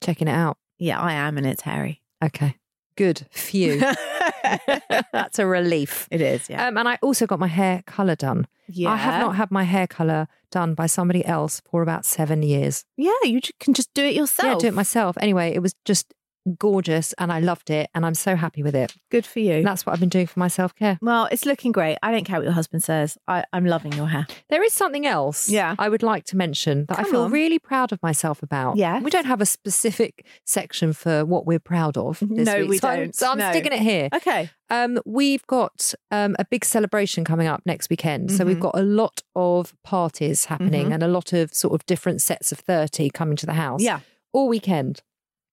checking 0.03 0.27
it 0.27 0.33
out. 0.33 0.59
Yeah, 0.79 1.01
I 1.01 1.12
am, 1.12 1.38
and 1.38 1.46
it's 1.46 1.62
hairy. 1.62 2.03
Okay. 2.22 2.57
Good. 2.96 3.26
Phew. 3.30 3.78
That's 5.12 5.38
a 5.38 5.46
relief. 5.46 6.09
it 6.11 6.20
is, 6.20 6.48
yeah. 6.48 6.66
Um, 6.66 6.76
and 6.78 6.88
I 6.88 6.98
also 7.02 7.26
got 7.26 7.38
my 7.38 7.46
hair 7.46 7.82
colour 7.87 8.16
done. 8.16 8.46
yeah. 8.68 8.90
I 8.90 8.96
have 8.96 9.20
not 9.20 9.37
had 9.37 9.50
my 9.50 9.64
hair 9.64 9.87
colour 9.87 10.28
done 10.50 10.74
by 10.74 10.87
somebody 10.87 11.24
else 11.24 11.61
for 11.70 11.82
about 11.82 12.04
seven 12.04 12.42
years. 12.42 12.85
Yeah, 12.96 13.12
you 13.24 13.40
ju- 13.40 13.52
can 13.61 13.74
just 13.74 13.92
do 13.94 14.02
it 14.04 14.14
yourself. 14.14 14.54
Yeah, 14.54 14.59
do 14.59 14.66
it 14.68 14.74
myself. 14.74 15.16
Anyway, 15.20 15.52
it 15.54 15.61
was 15.61 15.74
just 15.85 16.14
gorgeous 16.59 17.12
and 17.14 17.32
I 17.32 17.40
loved 17.40 17.70
it 17.70 17.90
and 17.94 18.06
I'm 18.06 18.14
so 18.14 18.37
happy 18.37 18.62
with 18.62 18.74
it. 18.74 18.94
Good 19.11 19.26
for 19.26 19.40
you. 19.40 19.54
And 19.54 19.66
that's 19.66 19.85
what 19.85 19.92
I've 19.92 20.00
been 20.00 20.09
doing 20.09 20.26
for 20.26 20.38
my 20.38 20.48
self 20.48 20.74
care. 20.74 20.98
well, 21.02 21.28
it's 21.30 21.44
looking 21.44 21.72
great. 21.72 21.98
I 22.02 22.11
don't 22.12 22.24
care 22.24 22.37
what 22.38 22.44
your 22.44 22.52
husband 22.52 22.82
says. 22.82 23.18
I, 23.28 23.44
I'm 23.52 23.66
loving 23.66 23.92
your 23.92 24.09
hair. 24.09 24.26
There 24.48 24.62
is 24.62 24.72
something 24.72 25.06
else 25.06 25.48
Yeah. 25.48 25.74
I 25.78 25.88
would 25.88 26.02
like 26.02 26.24
to 26.26 26.37
mention 26.37 26.87
that 26.88 26.98
I 26.98 27.04
feel 27.04 27.22
on. 27.22 27.30
really 27.32 27.59
proud 27.59 27.92
of 27.92 28.02
myself 28.02 28.42
about. 28.42 28.76
Yeah. 28.76 29.00
We 29.00 29.11
don't 29.11 29.26
have 29.26 29.40
a 29.40 29.46
specific 29.46 30.24
section 30.44 30.92
for 30.92 31.24
what 31.24 31.46
we're 31.46 31.59
proud 31.59 31.96
of. 31.96 32.18
This 32.20 32.46
No, 32.46 32.61
week, 32.61 32.68
we 32.70 32.78
so 32.78 32.88
I'm- 32.88 32.98
don't. 33.00 33.14
So 33.14 33.30
I'm 33.30 33.38
No. 33.38 33.50
sticking 33.50 33.72
it 33.72 33.80
here. 33.80 34.09
Okay. 34.14 34.50
Um, 34.70 34.98
we've 35.04 35.46
got 35.46 35.94
um, 36.11 36.35
a 36.38 36.44
big 36.44 36.64
celebration 36.64 37.24
coming 37.24 37.46
up 37.46 37.62
next 37.66 37.88
weekend. 37.90 38.32
So 38.32 38.44
we've 38.44 38.56
Mhm. 38.56 38.61
got 38.61 38.78
a 38.78 38.82
lot 38.82 39.22
of 39.35 39.74
parties 39.85 40.46
happening 40.46 40.88
Mhm. 40.88 40.94
and 40.94 41.02
a 41.02 41.09
lot 41.09 41.32
of 41.32 41.54
sort 41.54 41.74
of 41.74 41.87
different 41.87 42.20
sets 42.22 42.50
of 42.52 42.59
30 42.59 43.11
coming 43.11 43.37
to 43.37 43.46
the 43.46 43.52
house 43.54 43.80
Yeah. 43.82 44.00
all 44.32 44.48
weekend. 44.48 45.02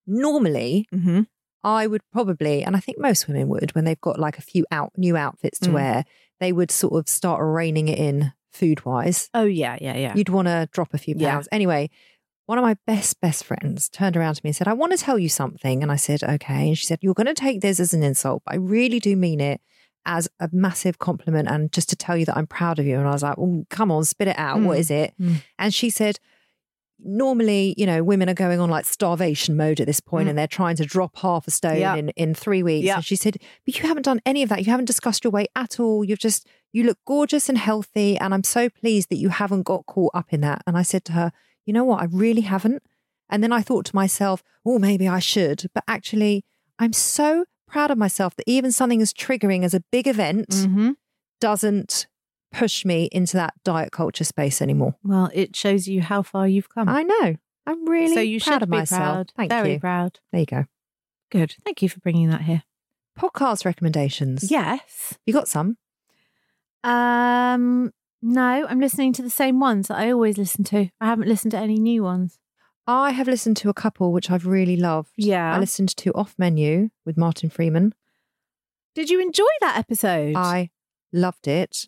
Normally, 0.08 0.88
Mm-hmm. 0.94 1.22
I 1.66 1.88
would 1.88 2.02
probably, 2.12 2.62
and 2.62 2.76
I 2.76 2.82
think 2.82 3.00
most 3.00 3.26
women 3.30 3.48
would, 3.48 3.74
when 3.74 3.86
they've 3.86 4.02
got 4.02 4.20
like 4.20 4.38
a 4.38 4.42
few 4.42 4.66
out 4.70 4.92
new 4.98 5.16
outfits 5.16 5.60
to 5.60 5.70
Mm. 5.70 5.74
wear, 5.74 6.06
they 6.42 6.52
would 6.52 6.70
sort 6.72 6.94
of 7.00 7.08
start 7.08 7.40
reining 7.42 7.88
it 7.88 7.98
in 7.98 8.34
food 8.52 8.84
wise. 8.86 9.30
Oh, 9.34 9.46
yeah, 9.46 9.78
yeah, 9.80 9.96
yeah. 9.96 10.14
You'd 10.14 10.28
want 10.28 10.50
to 10.50 10.68
drop 10.74 10.94
a 10.94 10.98
few 10.98 11.16
Yeah. 11.18 11.32
pounds. 11.32 11.48
Anyway, 11.54 11.90
one 12.48 12.58
of 12.58 12.64
my 12.64 12.76
best, 12.86 13.22
best 13.22 13.46
friends 13.46 13.88
turned 13.88 14.18
around 14.18 14.36
to 14.36 14.42
me 14.44 14.50
and 14.50 14.56
said, 14.58 14.68
I 14.68 14.74
want 14.74 14.92
to 14.92 14.98
tell 14.98 15.18
you 15.18 15.30
something. 15.30 15.82
And 15.82 15.90
I 15.90 15.96
said, 15.96 16.22
okay. 16.22 16.68
And 16.68 16.78
she 16.78 16.86
said, 16.86 17.00
You're 17.02 17.14
going 17.14 17.28
to 17.28 17.34
take 17.34 17.62
this 17.62 17.80
as 17.80 17.94
an 17.94 18.04
insult, 18.04 18.44
but 18.46 18.56
I 18.56 18.58
really 18.58 19.00
do 19.00 19.16
mean 19.16 19.40
it 19.40 19.62
as 20.06 20.28
a 20.42 20.50
massive 20.52 21.00
compliment 21.00 21.48
and 21.48 21.72
just 21.72 21.88
to 21.92 21.96
tell 21.96 22.18
you 22.18 22.26
that 22.26 22.36
I'm 22.36 22.46
proud 22.48 22.78
of 22.78 22.86
you. 22.86 22.98
And 23.00 23.08
I 23.08 23.12
was 23.12 23.24
like, 23.24 23.38
Well, 23.38 23.64
come 23.70 23.90
on, 23.90 24.04
spit 24.04 24.28
it 24.28 24.38
out. 24.38 24.60
What 24.60 24.76
Mm. 24.76 24.80
is 24.82 24.92
it? 24.92 25.14
Mm. 25.18 25.36
And 25.58 25.74
she 25.74 25.90
said, 25.90 26.20
Normally, 27.04 27.76
you 27.78 27.86
know, 27.86 28.04
women 28.04 28.30
are 28.30 28.34
going 28.34 28.60
on 28.60 28.70
like 28.70 28.86
starvation 28.86 29.56
mode 29.58 29.80
at 29.80 29.88
this 29.88 30.00
point 30.00 30.28
Mm. 30.28 30.30
and 30.32 30.38
they're 30.40 30.48
trying 30.48 30.76
to 30.78 30.86
drop 30.86 31.18
half 31.18 31.48
a 31.48 31.52
stone 31.52 31.78
Yeah. 31.78 31.96
in, 31.96 32.10
in 32.10 32.34
three 32.34 32.64
weeks. 32.64 32.86
Yeah. 32.86 32.96
And 32.96 33.06
she 33.06 33.16
said, 33.16 33.38
But 33.66 33.78
you 33.80 33.88
haven't 33.88 34.04
done 34.04 34.22
any 34.26 34.42
of 34.44 34.50
that. 34.50 34.60
You 34.66 34.72
haven't 34.72 34.86
discussed 34.86 35.24
your 35.24 35.32
weight 35.32 35.50
at 35.56 35.80
all. 35.80 36.04
You've 36.04 36.20
just, 36.20 36.48
you 36.72 36.84
look 36.84 36.98
gorgeous 37.06 37.50
and 37.50 37.58
healthy. 37.58 38.18
And 38.18 38.34
I'm 38.34 38.44
so 38.44 38.70
pleased 38.70 39.10
that 39.10 39.18
you 39.18 39.30
haven't 39.30 39.64
got 39.64 39.86
caught 39.86 40.12
up 40.16 40.32
in 40.34 40.42
that. 40.42 40.62
And 40.66 40.78
I 40.78 40.82
said 40.84 41.04
to 41.06 41.12
her, 41.14 41.32
You 41.66 41.74
know 41.74 41.84
what? 41.84 42.02
I 42.02 42.06
really 42.06 42.42
haven't. 42.42 42.84
And 43.30 43.44
then 43.44 43.52
I 43.54 43.62
thought 43.62 43.86
to 43.88 43.96
myself, 43.96 44.44
Oh, 44.66 44.80
maybe 44.80 45.08
I 45.08 45.20
should. 45.20 45.66
But 45.74 45.84
actually, 45.88 46.46
I'm 46.80 46.94
so 46.94 47.46
proud 47.68 47.92
of 47.92 47.98
myself 47.98 48.36
that 48.36 48.44
even 48.48 48.72
something 48.72 49.02
as 49.02 49.14
triggering 49.14 49.64
as 49.64 49.74
a 49.74 49.84
big 49.92 50.08
event 50.08 50.50
Mm-hmm. 50.50 50.92
doesn't 51.42 52.08
push 52.54 52.86
me 52.86 53.10
into 53.12 53.36
that 53.38 53.54
diet 53.64 53.92
culture 53.92 54.24
space 54.24 54.62
anymore. 54.62 54.96
Well, 55.04 55.30
it 55.34 55.56
shows 55.56 55.88
you 55.88 56.02
how 56.02 56.22
far 56.22 56.48
you've 56.48 56.70
come. 56.70 56.88
I 56.88 57.04
know. 57.04 57.36
I'm 57.66 57.86
really 57.88 58.14
so 58.14 58.20
you 58.22 58.40
proud 58.40 58.54
should 58.54 58.64
of 58.64 58.70
be 58.70 58.78
myself. 58.78 59.02
proud. 59.02 59.32
Thank 59.36 59.52
you. 59.52 59.58
Very 59.58 59.74
you. 59.74 59.80
proud. 59.80 60.20
There 60.32 60.40
you 60.42 60.46
go. 60.46 60.66
Good. 61.32 61.56
Thank 61.66 61.82
you 61.82 61.90
for 61.90 62.00
bringing 62.00 62.30
that 62.30 62.42
here. 62.42 62.64
Podcast 63.18 63.66
recommendations. 63.66 64.50
Yes. 64.50 65.18
You 65.26 65.34
got 65.34 65.48
some? 65.48 65.78
Um. 66.84 67.92
No, 68.26 68.66
I'm 68.70 68.80
listening 68.80 69.12
to 69.14 69.22
the 69.22 69.30
same 69.30 69.60
ones 69.60 69.90
that 69.90 69.98
I 69.98 70.10
always 70.10 70.38
listen 70.38 70.64
to. 70.66 70.90
I 71.02 71.06
haven't 71.06 71.28
listened 71.28 71.52
to 71.52 71.58
any 71.58 71.76
new 71.76 72.04
ones. 72.04 72.40
I 72.88 73.12
have 73.12 73.28
listened 73.28 73.58
to 73.58 73.70
a 73.70 73.74
couple 73.74 74.14
which 74.14 74.32
I've 74.32 74.46
really 74.46 74.78
loved. 74.78 75.12
Yeah. 75.18 75.54
I 75.54 75.60
listened 75.60 75.96
to 75.98 76.14
Off 76.14 76.36
Menu 76.38 76.90
with 77.06 77.18
Martin 77.18 77.50
Freeman. 77.50 77.94
Did 78.96 79.10
you 79.10 79.22
enjoy 79.22 79.46
that 79.60 79.78
episode? 79.78 80.36
I 80.38 80.70
loved 81.12 81.48
it. 81.48 81.88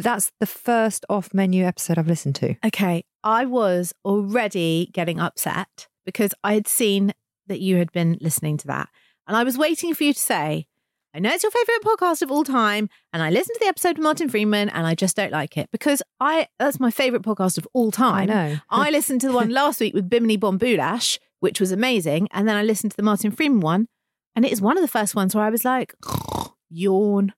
But 0.00 0.04
that's 0.04 0.32
the 0.40 0.46
first 0.46 1.04
off 1.10 1.34
menu 1.34 1.66
episode 1.66 1.98
I've 1.98 2.06
listened 2.06 2.34
to. 2.36 2.54
Okay, 2.64 3.04
I 3.22 3.44
was 3.44 3.92
already 4.02 4.88
getting 4.94 5.20
upset 5.20 5.88
because 6.06 6.32
I 6.42 6.54
had 6.54 6.66
seen 6.66 7.12
that 7.48 7.60
you 7.60 7.76
had 7.76 7.92
been 7.92 8.16
listening 8.18 8.56
to 8.56 8.66
that. 8.68 8.88
And 9.28 9.36
I 9.36 9.44
was 9.44 9.58
waiting 9.58 9.92
for 9.92 10.04
you 10.04 10.14
to 10.14 10.18
say, 10.18 10.66
I 11.12 11.18
know 11.18 11.28
it's 11.28 11.42
your 11.42 11.52
favorite 11.52 11.82
podcast 11.82 12.22
of 12.22 12.30
all 12.30 12.44
time. 12.44 12.88
And 13.12 13.22
I 13.22 13.28
listened 13.28 13.56
to 13.56 13.60
the 13.60 13.68
episode 13.68 13.98
with 13.98 14.04
Martin 14.04 14.30
Freeman 14.30 14.70
and 14.70 14.86
I 14.86 14.94
just 14.94 15.16
don't 15.16 15.32
like 15.32 15.58
it 15.58 15.68
because 15.70 16.02
I 16.18 16.48
that's 16.58 16.80
my 16.80 16.90
favorite 16.90 17.20
podcast 17.20 17.58
of 17.58 17.68
all 17.74 17.90
time. 17.90 18.22
I 18.22 18.24
know. 18.24 18.56
I 18.70 18.90
listened 18.92 19.20
to 19.20 19.26
the 19.26 19.34
one 19.34 19.50
last 19.50 19.80
week 19.80 19.92
with 19.92 20.08
Bimini 20.08 20.38
Bon 20.38 20.58
Boulash, 20.58 21.18
which 21.40 21.60
was 21.60 21.72
amazing. 21.72 22.26
And 22.30 22.48
then 22.48 22.56
I 22.56 22.62
listened 22.62 22.92
to 22.92 22.96
the 22.96 23.02
Martin 23.02 23.32
Freeman 23.32 23.60
one. 23.60 23.86
And 24.34 24.46
it 24.46 24.52
is 24.52 24.62
one 24.62 24.78
of 24.78 24.82
the 24.82 24.88
first 24.88 25.14
ones 25.14 25.34
where 25.34 25.44
I 25.44 25.50
was 25.50 25.66
like, 25.66 25.92
yawn. 26.70 27.34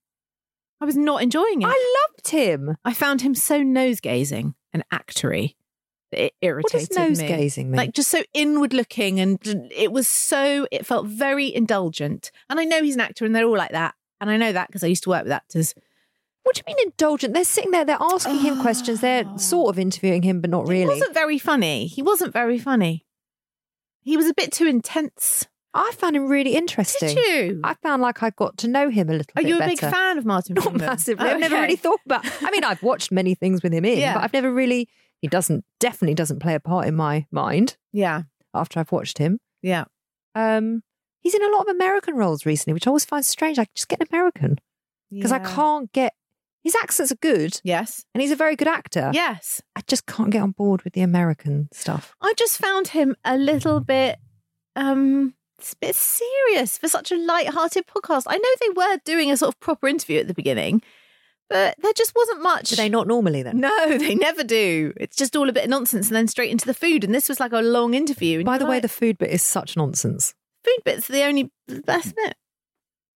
I 0.82 0.84
was 0.84 0.96
not 0.96 1.22
enjoying 1.22 1.62
it. 1.62 1.68
I 1.68 1.94
loved 2.08 2.28
him. 2.28 2.76
I 2.84 2.92
found 2.92 3.20
him 3.20 3.36
so 3.36 3.62
nose 3.62 4.00
gazing 4.00 4.56
and 4.72 4.82
actory. 4.92 5.54
It 6.10 6.34
What 6.42 6.72
does 6.72 6.88
irritated 6.88 6.96
nose 6.96 7.20
me. 7.20 7.28
gazing 7.28 7.70
mean? 7.70 7.76
Like 7.76 7.94
just 7.94 8.10
so 8.10 8.24
inward 8.34 8.72
looking, 8.74 9.20
and 9.20 9.38
it 9.70 9.92
was 9.92 10.08
so. 10.08 10.66
It 10.72 10.84
felt 10.84 11.06
very 11.06 11.54
indulgent. 11.54 12.32
And 12.50 12.58
I 12.58 12.64
know 12.64 12.82
he's 12.82 12.96
an 12.96 13.00
actor, 13.00 13.24
and 13.24 13.32
they're 13.32 13.46
all 13.46 13.56
like 13.56 13.70
that. 13.70 13.94
And 14.20 14.28
I 14.28 14.36
know 14.36 14.52
that 14.52 14.66
because 14.66 14.82
I 14.82 14.88
used 14.88 15.04
to 15.04 15.10
work 15.10 15.22
with 15.22 15.32
actors. 15.32 15.72
What 16.42 16.56
do 16.56 16.62
you 16.66 16.74
mean 16.74 16.86
indulgent? 16.86 17.32
They're 17.32 17.44
sitting 17.44 17.70
there, 17.70 17.84
they're 17.84 17.96
asking 18.00 18.40
him 18.40 18.60
questions, 18.60 19.00
they're 19.00 19.24
ah. 19.24 19.36
sort 19.36 19.72
of 19.72 19.78
interviewing 19.78 20.22
him, 20.22 20.40
but 20.40 20.50
not 20.50 20.66
He 20.66 20.72
really. 20.72 20.86
wasn't 20.86 21.14
very 21.14 21.38
funny. 21.38 21.86
He 21.86 22.02
wasn't 22.02 22.32
very 22.32 22.58
funny. 22.58 23.06
He 24.00 24.16
was 24.16 24.26
a 24.26 24.34
bit 24.34 24.50
too 24.50 24.66
intense. 24.66 25.46
I 25.74 25.92
found 25.96 26.16
him 26.16 26.26
really 26.28 26.54
interesting. 26.54 27.14
Did 27.14 27.18
you? 27.54 27.60
I 27.64 27.74
found 27.74 28.02
like 28.02 28.22
I 28.22 28.30
got 28.30 28.58
to 28.58 28.68
know 28.68 28.90
him 28.90 29.08
a 29.08 29.12
little 29.12 29.32
bit. 29.34 29.40
Are 29.40 29.42
bit 29.42 29.48
you 29.48 29.56
a 29.56 29.58
better. 29.60 29.70
big 29.70 29.80
fan 29.80 30.18
of 30.18 30.24
Martin 30.26 30.54
Not 30.56 30.64
Freeman? 30.64 30.80
massively. 30.86 31.28
I've 31.28 31.40
never 31.40 31.56
really 31.56 31.76
thought 31.76 32.00
about. 32.04 32.26
I 32.42 32.50
mean, 32.50 32.62
I've 32.64 32.82
watched 32.82 33.10
many 33.10 33.34
things 33.34 33.62
with 33.62 33.72
him 33.72 33.84
in, 33.84 33.98
Yeah. 33.98 34.14
but 34.14 34.24
I've 34.24 34.32
never 34.32 34.52
really. 34.52 34.88
He 35.20 35.28
doesn't 35.28 35.64
definitely 35.80 36.14
doesn't 36.14 36.40
play 36.40 36.54
a 36.54 36.60
part 36.60 36.86
in 36.88 36.94
my 36.96 37.26
mind 37.30 37.76
Yeah, 37.92 38.22
after 38.52 38.80
I've 38.80 38.90
watched 38.92 39.18
him. 39.18 39.38
yeah. 39.62 39.84
Um, 40.34 40.82
he's 41.20 41.34
in 41.34 41.42
a 41.42 41.48
lot 41.48 41.60
of 41.62 41.68
American 41.68 42.16
roles 42.16 42.44
recently, 42.44 42.74
which 42.74 42.86
I 42.86 42.90
always 42.90 43.04
find 43.04 43.24
strange. 43.24 43.58
I 43.58 43.66
just 43.74 43.88
get 43.88 44.00
an 44.00 44.08
American 44.10 44.58
because 45.10 45.30
I 45.32 45.38
can't 45.38 45.92
get. 45.92 46.14
His 46.64 46.74
accents 46.76 47.10
are 47.12 47.16
good, 47.16 47.60
Yes. 47.64 48.04
and 48.14 48.20
he's 48.22 48.30
a 48.30 48.36
very 48.36 48.56
good 48.56 48.68
actor. 48.68 49.10
Yes. 49.14 49.60
I 49.76 49.80
just 49.86 50.06
can't 50.06 50.30
get 50.30 50.42
on 50.42 50.52
board 50.52 50.82
with 50.82 50.92
the 50.92 51.00
American 51.02 51.68
stuff. 51.72 52.14
I 52.20 52.34
just 52.36 52.56
found 52.58 52.88
him 52.88 53.14
a 53.24 53.36
little 53.36 53.80
bit 53.80 54.18
um 54.76 55.34
it's 55.62 55.74
a 55.74 55.76
bit 55.76 55.94
serious 55.94 56.76
for 56.76 56.88
such 56.88 57.12
a 57.12 57.16
light-hearted 57.16 57.86
podcast. 57.86 58.24
I 58.26 58.36
know 58.36 58.48
they 58.60 58.70
were 58.70 58.98
doing 59.04 59.30
a 59.30 59.36
sort 59.36 59.54
of 59.54 59.60
proper 59.60 59.86
interview 59.86 60.18
at 60.18 60.26
the 60.26 60.34
beginning, 60.34 60.82
but 61.48 61.76
there 61.80 61.92
just 61.92 62.16
wasn't 62.16 62.42
much. 62.42 62.70
Do 62.70 62.76
they 62.76 62.88
not 62.88 63.06
normally 63.06 63.44
then? 63.44 63.60
No, 63.60 63.88
they 63.98 64.16
never 64.16 64.42
do. 64.42 64.92
It's 64.96 65.16
just 65.16 65.36
all 65.36 65.48
a 65.48 65.52
bit 65.52 65.64
of 65.64 65.70
nonsense 65.70 66.08
and 66.08 66.16
then 66.16 66.26
straight 66.26 66.50
into 66.50 66.66
the 66.66 66.74
food. 66.74 67.04
And 67.04 67.14
this 67.14 67.28
was 67.28 67.38
like 67.38 67.52
a 67.52 67.60
long 67.60 67.94
interview. 67.94 68.42
By 68.42 68.58
the 68.58 68.66
way, 68.66 68.80
the 68.80 68.88
food 68.88 69.18
bit 69.18 69.30
is 69.30 69.42
such 69.42 69.76
nonsense. 69.76 70.34
food 70.64 70.78
bit's 70.84 71.06
the 71.06 71.22
only 71.22 71.52
best 71.68 72.08
mm. 72.08 72.16
bit. 72.16 72.36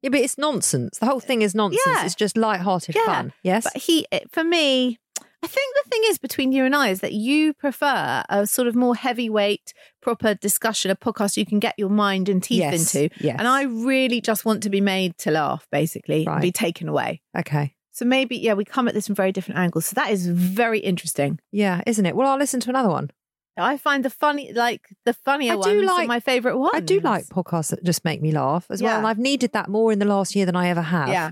Yeah, 0.02 0.11
but 0.11 0.20
it's 0.20 0.38
nonsense. 0.38 0.98
The 0.98 1.06
whole 1.06 1.18
thing 1.20 1.42
is 1.42 1.52
nonsense. 1.52 1.82
Yeah. 1.85 2.04
It's 2.04 2.14
just 2.14 2.37
light-hearted 2.37 2.94
Yeah. 2.94 3.06
fun. 3.06 3.32
Yes. 3.42 3.64
But 3.64 3.82
he, 3.82 4.06
it- 4.12 4.30
for 4.30 4.44
me, 4.44 5.00
I 5.46 5.48
think 5.48 5.74
the 5.85 5.90
thing 5.90 6.02
is 6.06 6.18
between 6.18 6.52
you 6.52 6.64
and 6.64 6.74
I 6.74 6.88
is 6.88 7.00
that 7.00 7.12
you 7.12 7.54
prefer 7.54 8.24
a 8.28 8.46
sort 8.46 8.66
of 8.68 8.74
more 8.74 8.96
heavyweight, 8.96 9.72
proper 10.02 10.35
discussion, 10.35 10.90
a 10.90 10.96
podcast 10.96 11.37
you 11.37 11.46
can 11.46 11.59
get 11.61 11.74
your 11.78 11.88
mind 11.90 12.28
and 12.28 12.42
teeth 12.42 12.59
Yes, 12.61 12.94
into. 12.94 13.14
yes. 13.20 13.37
And 13.38 13.46
I 13.46 13.62
really 13.62 14.20
just 14.20 14.44
want 14.44 14.62
to 14.64 14.70
be 14.70 14.80
made 14.80 15.16
to 15.18 15.30
laugh, 15.30 15.66
basically, 15.70 16.26
and 16.26 16.40
be 16.40 16.52
taken 16.52 16.88
away. 16.88 17.22
okay. 17.38 17.74
So 17.92 18.04
maybe, 18.04 18.37
yeah, 18.37 18.52
we 18.52 18.64
come 18.66 18.88
at 18.88 18.94
this 18.94 19.06
from 19.06 19.14
very 19.14 19.32
different 19.32 19.59
angles. 19.59 19.87
So 19.87 19.94
that 19.94 20.11
is 20.11 20.26
very 20.26 20.80
interesting. 20.80 21.38
Yeah, 21.50 21.80
isn't 21.87 22.04
it? 22.04 22.14
Well, 22.14 22.28
I'll 22.28 22.37
listen 22.38 22.61
to 22.61 22.68
another 22.70 22.90
one. 22.90 23.11
I 23.56 23.78
find 23.78 24.04
the 24.04 24.11
funny, 24.11 24.52
like 24.52 24.82
the 25.06 25.14
funnier 25.14 25.54
I 25.54 25.61
do 25.62 25.80
like- 25.82 26.06
my 26.06 26.20
favourite 26.20 26.56
ones. 26.59 26.72
I 26.74 26.80
do 26.80 27.00
like 27.00 27.24
podcasts 27.28 27.70
that 27.70 27.82
just 27.85 28.04
make 28.04 28.20
me 28.20 28.32
laugh 28.32 28.66
as 28.68 28.82
well, 28.82 28.98
and 28.98 29.06
I've 29.06 29.18
needed 29.18 29.52
that 29.52 29.70
more 29.70 29.92
in 29.92 29.98
the 29.98 30.04
last 30.04 30.37
year 30.37 30.44
than 30.44 30.56
I 30.56 30.68
ever 30.68 30.82
have. 30.82 31.09
Yeah. 31.09 31.30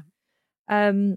Um. 0.69 1.17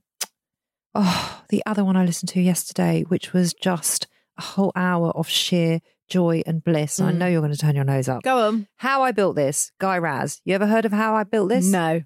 Oh, 0.99 1.43
the 1.49 1.62
other 1.65 1.83
one 1.86 1.95
I 1.95 2.03
listened 2.05 2.29
to 2.29 2.41
yesterday, 2.41 3.03
which 3.07 3.31
was 3.33 3.53
just 3.53 4.07
a 4.38 4.41
whole 4.41 4.71
hour 4.75 5.12
of 5.12 5.29
sheer 5.29 5.79
joy 6.10 6.41
and 6.47 6.63
bliss. 6.63 6.99
I 6.99 7.12
Mm. 7.12 7.17
know 7.17 7.27
you're 7.27 7.41
going 7.41 7.51
to 7.53 7.57
turn 7.57 7.75
your 7.75 7.83
nose 7.83 8.10
up. 8.10 8.23
Go 8.23 8.47
on. 8.47 8.67
How 8.77 9.03
I 9.03 9.12
Built 9.12 9.36
This, 9.36 9.71
Guy 9.79 9.97
Raz. 9.97 10.41
You 10.43 10.55
ever 10.55 10.65
heard 10.65 10.86
of 10.86 10.91
How 10.91 11.15
I 11.15 11.23
Built 11.23 11.49
This? 11.49 11.65
No. 11.67 12.01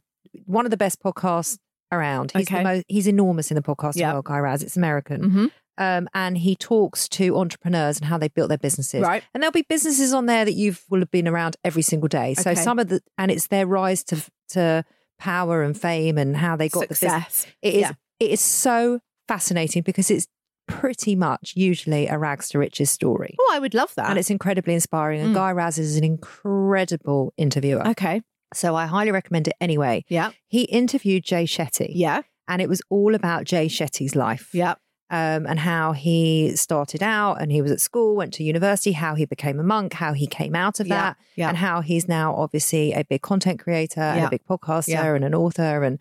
One 0.45 0.65
of 0.65 0.71
the 0.71 0.77
best 0.77 1.01
podcasts 1.01 1.57
around. 1.91 2.31
He's, 2.33 2.47
Okay. 2.47 2.57
the 2.57 2.63
most, 2.63 2.85
he's 2.87 3.07
enormous 3.07 3.49
in 3.51 3.55
the 3.55 3.61
podcast 3.61 3.95
Yeah. 3.95 4.13
world, 4.13 4.25
Guy 4.25 4.39
Raz. 4.39 4.61
It's 4.63 4.75
American. 4.77 5.23
hmm 5.29 5.45
Um, 5.77 6.07
and 6.13 6.37
he 6.37 6.55
talks 6.55 7.07
to 7.09 7.37
entrepreneurs 7.37 7.97
and 7.97 8.05
how 8.05 8.17
they 8.17 8.27
built 8.27 8.49
their 8.49 8.57
businesses. 8.57 9.01
Right. 9.01 9.23
And 9.33 9.41
there'll 9.41 9.51
be 9.53 9.65
businesses 9.67 10.13
on 10.13 10.25
there 10.25 10.43
that 10.45 10.53
you 10.53 10.75
will 10.89 10.99
have 10.99 11.11
been 11.11 11.27
around 11.27 11.55
every 11.63 11.81
single 11.81 12.09
day. 12.09 12.33
So 12.33 12.51
Okay. 12.51 12.61
some 12.61 12.77
of 12.77 12.89
the, 12.89 13.01
and 13.17 13.31
it's 13.31 13.47
their 13.47 13.65
rise 13.65 14.03
to 14.05 14.17
to 14.49 14.83
power 15.17 15.63
and 15.63 15.79
fame 15.79 16.17
and 16.17 16.35
how 16.35 16.55
they 16.57 16.67
got 16.67 16.81
the 16.81 16.87
business. 16.89 17.11
Success. 17.13 17.47
It 17.61 17.73
is 17.75 17.81
Yeah. 17.81 17.91
It 18.21 18.29
is 18.31 18.39
so 18.41 18.99
fascinating 19.27 19.81
because 19.81 20.09
it's 20.11 20.27
pretty 20.67 21.15
much 21.15 21.53
usually 21.55 22.07
a 22.07 22.17
rags 22.17 22.47
to 22.49 22.59
riches 22.59 22.89
story. 22.89 23.35
Oh, 23.39 23.51
I 23.53 23.59
would 23.59 23.73
love 23.73 23.93
that. 23.95 24.09
And 24.09 24.17
it's 24.19 24.29
incredibly 24.29 24.73
inspiring. 24.73 25.19
And 25.21 25.31
Mm. 25.31 25.35
Guy 25.35 25.51
Raz 25.51 25.77
is 25.77 25.97
an 25.97 26.03
incredible 26.03 27.33
interviewer. 27.37 27.85
okay. 27.87 28.21
So 28.53 28.75
I 28.75 28.85
highly 28.85 29.11
recommend 29.11 29.47
it 29.47 29.55
anyway. 29.61 30.03
Yeah. 30.09 30.31
He 30.47 30.63
interviewed 30.63 31.23
Jay 31.23 31.45
Shetty. 31.45 31.91
Yeah. 31.95 32.21
And 32.47 32.61
it 32.61 32.67
was 32.69 32.81
all 32.89 33.15
about 33.15 33.45
Jay 33.45 33.67
Shetty's 33.67 34.15
life 34.15 34.49
Yeah. 34.53 34.75
um, 35.09 35.45
and 35.47 35.59
how 35.59 35.93
he 35.93 36.55
started 36.57 37.01
out 37.01 37.41
and 37.41 37.49
he 37.51 37.61
was 37.61 37.71
at 37.71 37.79
school, 37.81 38.15
went 38.15 38.33
to 38.35 38.43
university, 38.43 38.91
how 38.91 39.15
he 39.15 39.25
became 39.25 39.57
a 39.59 39.63
monk, 39.63 39.93
how 39.93 40.11
he 40.13 40.27
came 40.27 40.53
out 40.55 40.79
of 40.81 40.87
that, 40.89 41.15
yeah. 41.37 41.47
and 41.49 41.57
how 41.57 41.79
he's 41.81 42.07
now 42.09 42.35
obviously 42.35 42.91
a 42.93 43.03
big 43.05 43.21
content 43.21 43.59
creator 43.59 44.01
and 44.01 44.25
a 44.25 44.29
big 44.29 44.43
podcaster 44.45 44.89
Yeah. 44.89 45.15
and 45.15 45.23
an 45.23 45.33
author. 45.33 45.83
And 45.83 45.99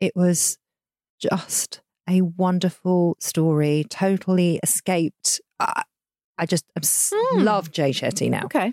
it 0.00 0.14
was 0.14 0.56
just 1.18 1.80
a 2.08 2.22
wonderful 2.22 3.16
story, 3.20 3.84
totally 3.88 4.58
escaped. 4.62 5.40
I, 5.60 5.82
I 6.38 6.46
just 6.46 6.64
Hmm. 7.14 7.42
love 7.42 7.70
Jay 7.70 7.90
Shetty 7.90 8.30
now. 8.30 8.44
Okay. 8.44 8.72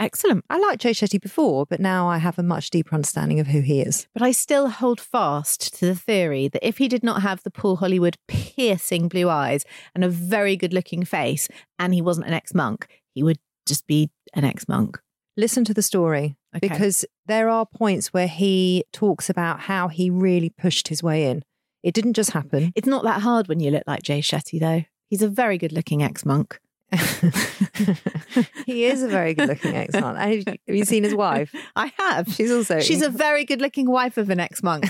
Excellent. 0.00 0.44
I 0.48 0.58
liked 0.60 0.82
Jay 0.82 0.92
Shetty 0.92 1.20
before, 1.20 1.66
but 1.66 1.80
now 1.80 2.08
I 2.08 2.18
have 2.18 2.38
a 2.38 2.42
much 2.44 2.70
deeper 2.70 2.94
understanding 2.94 3.40
of 3.40 3.48
who 3.48 3.60
he 3.60 3.80
is. 3.80 4.06
But 4.14 4.22
I 4.22 4.30
still 4.30 4.68
hold 4.68 5.00
fast 5.00 5.74
to 5.80 5.86
the 5.86 5.94
theory 5.96 6.46
that 6.46 6.66
if 6.66 6.78
he 6.78 6.86
did 6.86 7.02
not 7.02 7.22
have 7.22 7.42
the 7.42 7.50
Paul 7.50 7.76
Hollywood 7.76 8.16
piercing 8.28 9.08
blue 9.08 9.28
eyes 9.28 9.64
and 9.96 10.04
a 10.04 10.08
very 10.08 10.56
good 10.56 10.72
looking 10.72 11.04
face, 11.04 11.48
and 11.80 11.92
he 11.92 12.00
wasn't 12.00 12.28
an 12.28 12.32
ex 12.32 12.54
monk, 12.54 12.86
he 13.14 13.24
would 13.24 13.38
just 13.66 13.88
be 13.88 14.08
an 14.34 14.44
ex 14.44 14.68
monk. 14.68 15.00
Listen 15.36 15.64
to 15.64 15.74
the 15.74 15.82
story 15.82 16.36
Okay. 16.56 16.68
because 16.68 17.04
there 17.26 17.48
are 17.48 17.66
points 17.66 18.12
where 18.12 18.28
he 18.28 18.84
talks 18.92 19.28
about 19.28 19.60
how 19.62 19.88
he 19.88 20.10
really 20.10 20.48
pushed 20.50 20.88
his 20.88 21.02
way 21.02 21.24
in. 21.28 21.42
It 21.82 21.94
didn't 21.94 22.14
just 22.14 22.30
happen. 22.32 22.72
It's 22.74 22.86
not 22.88 23.04
that 23.04 23.22
hard 23.22 23.48
when 23.48 23.60
you 23.60 23.70
look 23.70 23.84
like 23.86 24.02
Jay 24.02 24.20
Shetty, 24.20 24.58
though. 24.60 24.84
He's 25.08 25.22
a 25.22 25.28
very 25.28 25.58
good 25.58 25.72
looking 25.72 26.02
ex 26.02 26.24
monk. 26.26 26.60
he 28.66 28.84
is 28.86 29.02
a 29.02 29.08
very 29.08 29.34
good 29.34 29.48
looking 29.48 29.76
ex 29.76 29.94
monk. 29.94 30.18
Have 30.18 30.58
you- 30.66 30.84
seen 30.84 31.04
his 31.04 31.14
wife? 31.14 31.54
I 31.76 31.92
have. 31.98 32.28
She's 32.32 32.50
also 32.50 32.80
She's 32.80 33.02
a 33.02 33.10
very 33.10 33.44
good 33.44 33.60
looking 33.60 33.90
wife 33.90 34.16
of 34.16 34.30
an 34.30 34.40
ex 34.40 34.62
monk. 34.62 34.84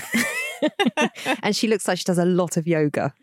and 1.43 1.55
she 1.55 1.67
looks 1.67 1.87
like 1.87 1.97
she 1.97 2.03
does 2.03 2.17
a 2.17 2.25
lot 2.25 2.57
of 2.57 2.67
yoga. 2.67 3.13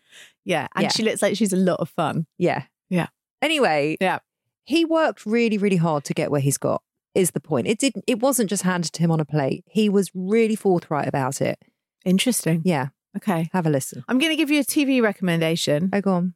yeah. 0.45 0.69
And 0.75 0.85
Yeah. 0.85 0.89
she 0.91 1.03
looks 1.03 1.23
like 1.23 1.37
she's 1.37 1.53
a 1.53 1.57
lot 1.57 1.81
of 1.81 1.89
fun. 1.91 2.27
Yeah. 2.39 2.63
Yeah. 2.89 3.09
Anyway, 3.43 3.97
Yeah. 4.01 4.21
he 4.65 4.85
worked 4.85 5.27
really, 5.27 5.59
really 5.59 5.77
hard 5.77 6.05
to 6.05 6.15
get 6.15 6.31
where 6.31 6.41
he's 6.41 6.59
got, 6.59 6.83
is 7.15 7.33
the 7.33 7.41
point. 7.41 7.67
It 7.67 7.79
didn't 7.79 8.05
it 8.07 8.21
wasn't 8.21 8.49
just 8.51 8.63
handed 8.63 8.93
to 8.95 9.01
him 9.03 9.11
on 9.11 9.21
a 9.21 9.25
plate. 9.25 9.65
He 9.69 9.89
was 9.89 10.11
really 10.15 10.57
forthright 10.57 11.09
about 11.09 11.41
it. 11.41 11.59
Interesting. 12.05 12.63
Yeah. 12.65 12.89
Okay. 13.17 13.49
Have 13.53 13.67
a 13.67 13.71
listen. 13.71 14.05
I'm 14.09 14.19
going 14.19 14.31
to 14.31 14.37
give 14.37 14.51
you 14.51 14.61
a 14.61 14.65
TV 14.65 15.03
recommendation. 15.03 15.91
Oh 15.93 16.01
go 16.01 16.13
on. 16.13 16.35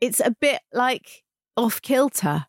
it's 0.00 0.20
a 0.20 0.30
bit 0.30 0.60
like 0.72 1.24
off 1.56 1.80
kilter 1.82 2.46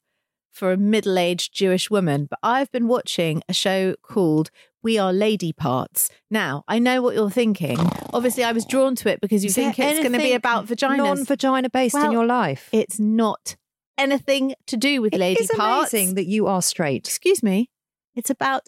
for 0.52 0.72
a 0.74 0.78
middle 0.78 1.18
aged 1.18 1.54
Jewish 1.54 1.90
woman, 1.90 2.26
but 2.30 2.38
I've 2.44 2.72
been 2.72 2.88
watching 2.88 3.42
a 3.48 3.54
show 3.54 3.96
called 4.02 4.52
We 4.84 4.98
Are 4.98 5.14
Lady 5.14 5.54
Parts. 5.54 6.10
Now, 6.30 6.64
I 6.68 6.78
know 6.78 7.02
what 7.02 7.16
you're 7.16 7.30
thinking. 7.30 7.78
Obviously, 8.14 8.44
I 8.44 8.52
was 8.52 8.66
drawn 8.66 8.96
to 8.96 9.10
it 9.10 9.22
because 9.22 9.44
you 9.44 9.48
Is 9.48 9.56
think 9.56 9.80
it's 9.80 10.00
going 10.00 10.12
to 10.12 10.18
be 10.20 10.34
about 10.34 10.66
vaginas. 10.68 10.98
Non-vagina 10.98 11.70
based 11.70 11.96
in 11.96 12.12
your 12.12 12.26
life. 12.26 12.68
it's 12.74 13.00
not 13.00 13.56
anything 13.98 14.54
to 14.68 14.76
do 14.76 15.02
with 15.02 15.14
It 15.14 15.20
lady 15.20 15.48
parts. 15.56 15.94
amazing 15.94 16.16
that 16.16 16.26
you 16.26 16.48
are 16.48 16.62
straight. 16.62 17.08
Excuse 17.08 17.42
me. 17.42 17.70
It's 18.16 18.30
about 18.30 18.68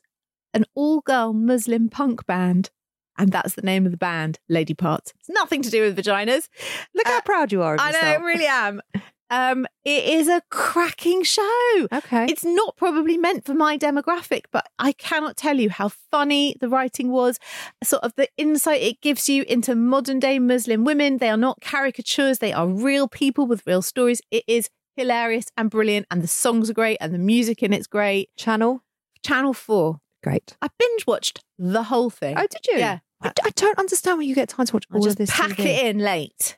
an 0.53 0.63
all 0.75 1.01
girl 1.01 1.33
Muslim 1.33 1.89
punk 1.89 2.25
band. 2.25 2.69
And 3.17 3.31
that's 3.31 3.53
the 3.55 3.61
name 3.61 3.85
of 3.85 3.91
the 3.91 3.97
band, 3.97 4.39
Lady 4.49 4.73
Parts. 4.73 5.13
It's 5.19 5.29
nothing 5.29 5.61
to 5.61 5.69
do 5.69 5.81
with 5.83 5.97
vaginas. 5.97 6.49
Look 6.95 7.07
how 7.07 7.17
Uh, 7.17 7.21
proud 7.21 7.51
you 7.51 7.61
are 7.61 7.75
of 7.75 7.81
I 7.81 7.91
know, 7.91 7.99
I 8.01 8.15
really 8.15 8.47
am. 8.47 8.81
Um, 9.29 9.65
it 9.83 10.03
is 10.05 10.27
a 10.27 10.43
cracking 10.51 11.23
show. 11.23 11.87
Okay. 11.91 12.25
It's 12.29 12.43
not 12.43 12.77
probably 12.77 13.17
meant 13.17 13.45
for 13.45 13.55
my 13.55 13.79
demographic, 13.79 14.43
but 14.51 14.67
I 14.77 14.91
cannot 14.91 15.37
tell 15.37 15.59
you 15.59 15.71
how 15.71 15.89
funny 15.89 16.55
the 16.59 16.69
writing 16.69 17.09
was. 17.09 17.39
Sort 17.83 18.03
of 18.03 18.13
the 18.15 18.29
insight 18.37 18.81
it 18.81 19.01
gives 19.01 19.27
you 19.27 19.43
into 19.47 19.73
modern 19.75 20.19
day 20.19 20.37
Muslim 20.37 20.83
women. 20.83 21.17
They 21.17 21.29
are 21.29 21.37
not 21.37 21.61
caricatures, 21.61 22.39
they 22.39 22.53
are 22.53 22.67
real 22.67 23.07
people 23.07 23.47
with 23.47 23.65
real 23.65 23.81
stories. 23.81 24.21
It 24.29 24.43
is 24.47 24.69
hilarious 24.95 25.45
and 25.57 25.71
brilliant, 25.71 26.05
and 26.11 26.21
the 26.21 26.27
songs 26.27 26.69
are 26.69 26.73
great, 26.73 26.97
and 27.01 27.11
the 27.11 27.17
music 27.17 27.63
in 27.63 27.73
it's 27.73 27.87
great. 27.87 28.29
Channel. 28.37 28.83
Channel 29.23 29.53
4. 29.53 29.99
Great. 30.23 30.55
I 30.61 30.67
binge 30.79 31.05
watched 31.05 31.43
the 31.59 31.83
whole 31.83 32.09
thing. 32.09 32.35
Oh, 32.37 32.47
did 32.47 32.65
you? 32.67 32.77
Yeah. 32.79 32.99
I, 33.21 33.31
I 33.43 33.49
don't 33.55 33.77
understand 33.77 34.17
when 34.17 34.27
you 34.27 34.35
get 34.35 34.49
time 34.49 34.65
to 34.65 34.73
watch 34.73 34.85
I 34.91 34.97
all 34.97 35.07
of 35.07 35.15
this. 35.17 35.29
pack 35.31 35.51
TV. 35.51 35.65
it 35.65 35.85
in 35.85 35.99
late. 35.99 36.57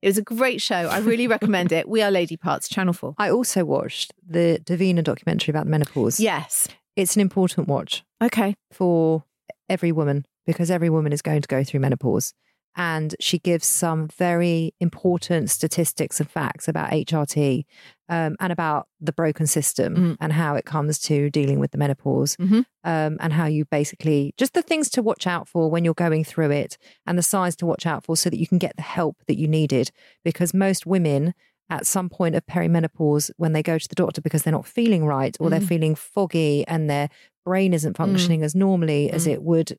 It 0.00 0.06
was 0.08 0.18
a 0.18 0.22
great 0.22 0.60
show. 0.62 0.76
I 0.76 0.98
really 0.98 1.26
recommend 1.26 1.72
it. 1.72 1.88
We 1.88 2.02
Are 2.02 2.10
Lady 2.10 2.36
Parts, 2.36 2.68
Channel 2.68 2.92
4. 2.94 3.14
I 3.18 3.30
also 3.30 3.64
watched 3.64 4.12
the 4.24 4.60
Davina 4.62 5.02
documentary 5.02 5.50
about 5.50 5.64
the 5.64 5.70
menopause. 5.70 6.20
Yes. 6.20 6.68
It's 6.94 7.16
an 7.16 7.20
important 7.22 7.66
watch 7.66 8.04
Okay. 8.22 8.54
for 8.72 9.24
every 9.68 9.90
woman 9.90 10.24
because 10.46 10.70
every 10.70 10.88
woman 10.88 11.12
is 11.12 11.20
going 11.20 11.42
to 11.42 11.48
go 11.48 11.64
through 11.64 11.80
menopause. 11.80 12.32
And 12.78 13.14
she 13.20 13.38
gives 13.38 13.66
some 13.66 14.06
very 14.06 14.72
important 14.80 15.50
statistics 15.50 16.20
and 16.20 16.30
facts 16.30 16.68
about 16.68 16.90
HRT 16.90 17.64
um, 18.08 18.36
and 18.40 18.52
about 18.52 18.86
the 19.00 19.12
broken 19.12 19.46
system 19.46 19.94
Mm. 19.96 20.16
and 20.20 20.32
how 20.32 20.54
it 20.54 20.64
comes 20.64 20.98
to 21.00 21.28
dealing 21.28 21.58
with 21.58 21.72
the 21.72 21.78
menopause 21.78 22.36
Mhm. 22.36 22.64
um, 22.84 23.16
and 23.20 23.32
how 23.34 23.46
you 23.46 23.64
basically 23.66 24.32
just 24.38 24.54
the 24.54 24.62
things 24.62 24.88
to 24.90 25.02
watch 25.02 25.26
out 25.26 25.48
for 25.48 25.68
when 25.70 25.84
you're 25.84 25.92
going 25.92 26.24
through 26.24 26.52
it 26.52 26.78
and 27.06 27.18
the 27.18 27.22
signs 27.22 27.56
to 27.56 27.66
watch 27.66 27.84
out 27.84 28.04
for 28.04 28.16
so 28.16 28.30
that 28.30 28.38
you 28.38 28.46
can 28.46 28.58
get 28.58 28.76
the 28.76 28.82
help 28.82 29.16
that 29.26 29.36
you 29.36 29.48
needed. 29.48 29.90
Because 30.24 30.54
most 30.54 30.86
women 30.86 31.34
at 31.70 31.86
some 31.86 32.08
point 32.08 32.34
of 32.34 32.46
perimenopause, 32.46 33.30
when 33.36 33.52
they 33.52 33.62
go 33.62 33.76
to 33.76 33.88
the 33.88 33.94
doctor 33.94 34.22
because 34.22 34.42
they're 34.42 34.52
not 34.52 34.64
feeling 34.66 35.04
right 35.04 35.36
or 35.40 35.50
they're 35.50 35.60
Mm. 35.60 35.68
feeling 35.68 35.94
foggy 35.94 36.66
and 36.66 36.88
their 36.88 37.10
brain 37.44 37.74
isn't 37.74 37.96
functioning 37.96 38.42
as 38.42 38.54
normally 38.54 39.10
as 39.10 39.26
Mm. 39.26 39.32
it 39.32 39.42
would 39.42 39.76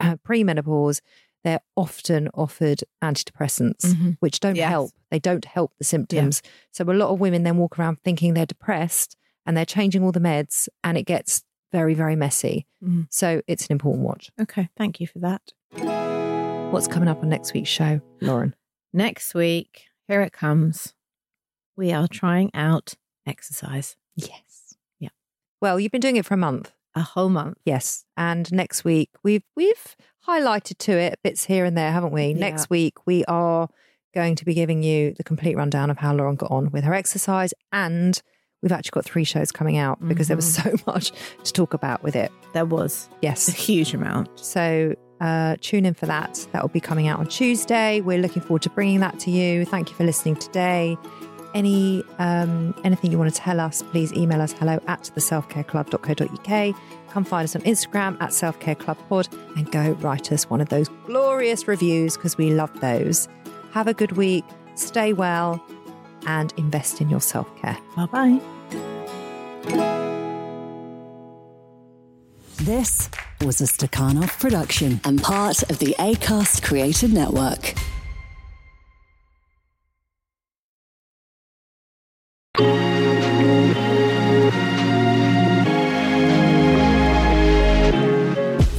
uh, 0.00 0.14
pre-menopause, 0.22 1.00
they're 1.48 1.60
often 1.76 2.28
offered 2.34 2.80
antidepressants, 3.02 3.86
Mhm. 3.86 4.16
which 4.20 4.38
don't 4.40 4.56
Yes. 4.56 4.68
help. 4.68 4.90
They 5.10 5.18
don't 5.18 5.44
help 5.46 5.72
the 5.78 5.84
symptoms. 5.84 6.42
So 6.72 6.84
a 6.84 6.92
lot 6.92 7.10
of 7.10 7.18
women 7.20 7.42
then 7.42 7.56
walk 7.56 7.78
around 7.78 8.02
thinking 8.04 8.34
they're 8.34 8.46
depressed 8.46 9.16
and 9.46 9.56
they're 9.56 9.64
changing 9.64 10.02
all 10.02 10.12
the 10.12 10.20
meds 10.20 10.68
and 10.84 10.98
it 10.98 11.04
gets 11.04 11.42
very, 11.72 11.94
very 11.94 12.16
messy. 12.16 12.66
Mhm. 12.84 13.06
So 13.10 13.40
it's 13.46 13.66
an 13.66 13.72
important 13.72 14.04
watch. 14.04 14.30
Okay, 14.40 14.68
thank 14.76 15.00
you 15.00 15.06
for 15.06 15.18
that. 15.20 15.52
What's 16.72 16.86
coming 16.86 17.08
up 17.08 17.22
on 17.22 17.28
next 17.30 17.54
week's 17.54 17.70
show, 17.70 18.00
Lauren? 18.20 18.54
Next 18.92 19.34
week, 19.34 19.84
here 20.06 20.20
it 20.20 20.32
comes. 20.32 20.92
We 21.76 21.92
are 21.92 22.08
trying 22.08 22.50
out 22.54 22.94
exercise. 23.26 23.96
Yes. 24.16 24.74
Yeah. 24.98 25.08
Well, 25.62 25.80
you've 25.80 25.92
been 25.92 26.00
doing 26.00 26.16
it 26.16 26.26
for 26.26 26.34
a 26.34 26.38
month. 26.38 26.72
A 26.94 27.02
whole 27.02 27.28
month. 27.30 27.58
Yes. 27.64 28.04
And 28.16 28.50
next 28.52 28.84
week 28.84 29.10
we've 29.22 29.44
we've 29.56 29.96
highlighted 30.28 30.78
to 30.78 30.92
it 30.92 31.18
bits 31.22 31.44
here 31.44 31.64
and 31.64 31.76
there, 31.76 31.90
haven't 31.92 32.12
we? 32.12 32.28
Yeah. 32.28 32.38
Next 32.38 32.68
week 32.70 32.94
we 33.06 33.24
are 33.26 33.68
going 34.14 34.34
to 34.36 34.44
be 34.44 34.54
giving 34.54 34.82
you 34.82 35.14
the 35.14 35.24
complete 35.24 35.56
rundown 35.56 35.90
of 35.90 35.98
how 35.98 36.14
Lauren 36.14 36.36
got 36.36 36.50
on 36.50 36.70
with 36.70 36.84
her 36.84 36.94
exercise 36.94 37.52
and 37.72 38.20
we've 38.62 38.72
actually 38.72 38.90
got 38.90 39.04
three 39.04 39.24
shows 39.24 39.52
coming 39.52 39.76
out 39.76 40.06
because 40.06 40.28
there 40.28 40.36
was 40.36 40.52
so 40.62 40.74
much 40.86 41.12
to 41.44 41.52
talk 41.52 41.74
about 41.74 42.02
with 42.02 42.16
it. 42.16 42.30
There 42.54 42.64
was 42.66 43.08
Yes. 43.22 43.48
a 43.48 43.52
huge 43.52 43.94
amount. 43.94 44.28
So 44.38 44.94
uh, 45.20 45.56
tune 45.60 45.84
in 45.86 45.94
for 45.94 46.06
that. 46.06 46.46
That 46.52 46.62
will 46.62 46.68
be 46.70 46.80
coming 46.80 47.08
out 47.08 47.18
on 47.20 47.28
Tuesday. 47.28 48.00
We're 48.00 48.18
looking 48.18 48.42
forward 48.42 48.62
to 48.62 48.70
bringing 48.70 49.00
that 49.00 49.18
to 49.20 49.30
you. 49.30 49.64
Thank 49.64 49.90
you 49.90 49.94
for 49.96 50.04
listening 50.04 50.36
today. 50.36 50.96
Any 51.54 52.04
um, 52.18 52.74
anything 52.84 53.10
you 53.10 53.18
want 53.18 53.34
to 53.34 53.40
tell 53.40 53.58
us, 53.60 53.82
please 53.82 54.12
email 54.12 54.40
us 54.40 54.52
hello 54.52 54.80
at 54.86 55.10
theselfcareclub.co.uk. 55.14 56.76
Come 57.10 57.24
find 57.24 57.44
us 57.44 57.56
on 57.56 57.62
Instagram 57.62 58.20
at 58.20 58.30
selfcareclubpod 58.30 59.56
and 59.56 59.70
go 59.70 59.92
write 60.00 60.30
us 60.30 60.48
one 60.50 60.60
of 60.60 60.68
those 60.68 60.88
glorious 61.06 61.66
reviews 61.66 62.16
because 62.16 62.36
we 62.36 62.50
love 62.52 62.78
those. 62.80 63.28
Have 63.72 63.88
a 63.88 63.94
good 63.94 64.12
week, 64.12 64.44
stay 64.74 65.12
well, 65.12 65.64
and 66.26 66.52
invest 66.56 67.00
in 67.00 67.08
your 67.08 67.20
self 67.20 67.48
care. 67.56 67.78
Bye 67.96 68.06
bye. 68.06 68.40
This 72.60 73.08
was 73.40 73.60
a 73.60 73.64
Stakhanov 73.64 74.38
production 74.40 75.00
and 75.04 75.22
part 75.22 75.62
of 75.70 75.78
the 75.78 75.94
ACAST 75.98 76.62
Creator 76.62 77.08
Network. 77.08 77.74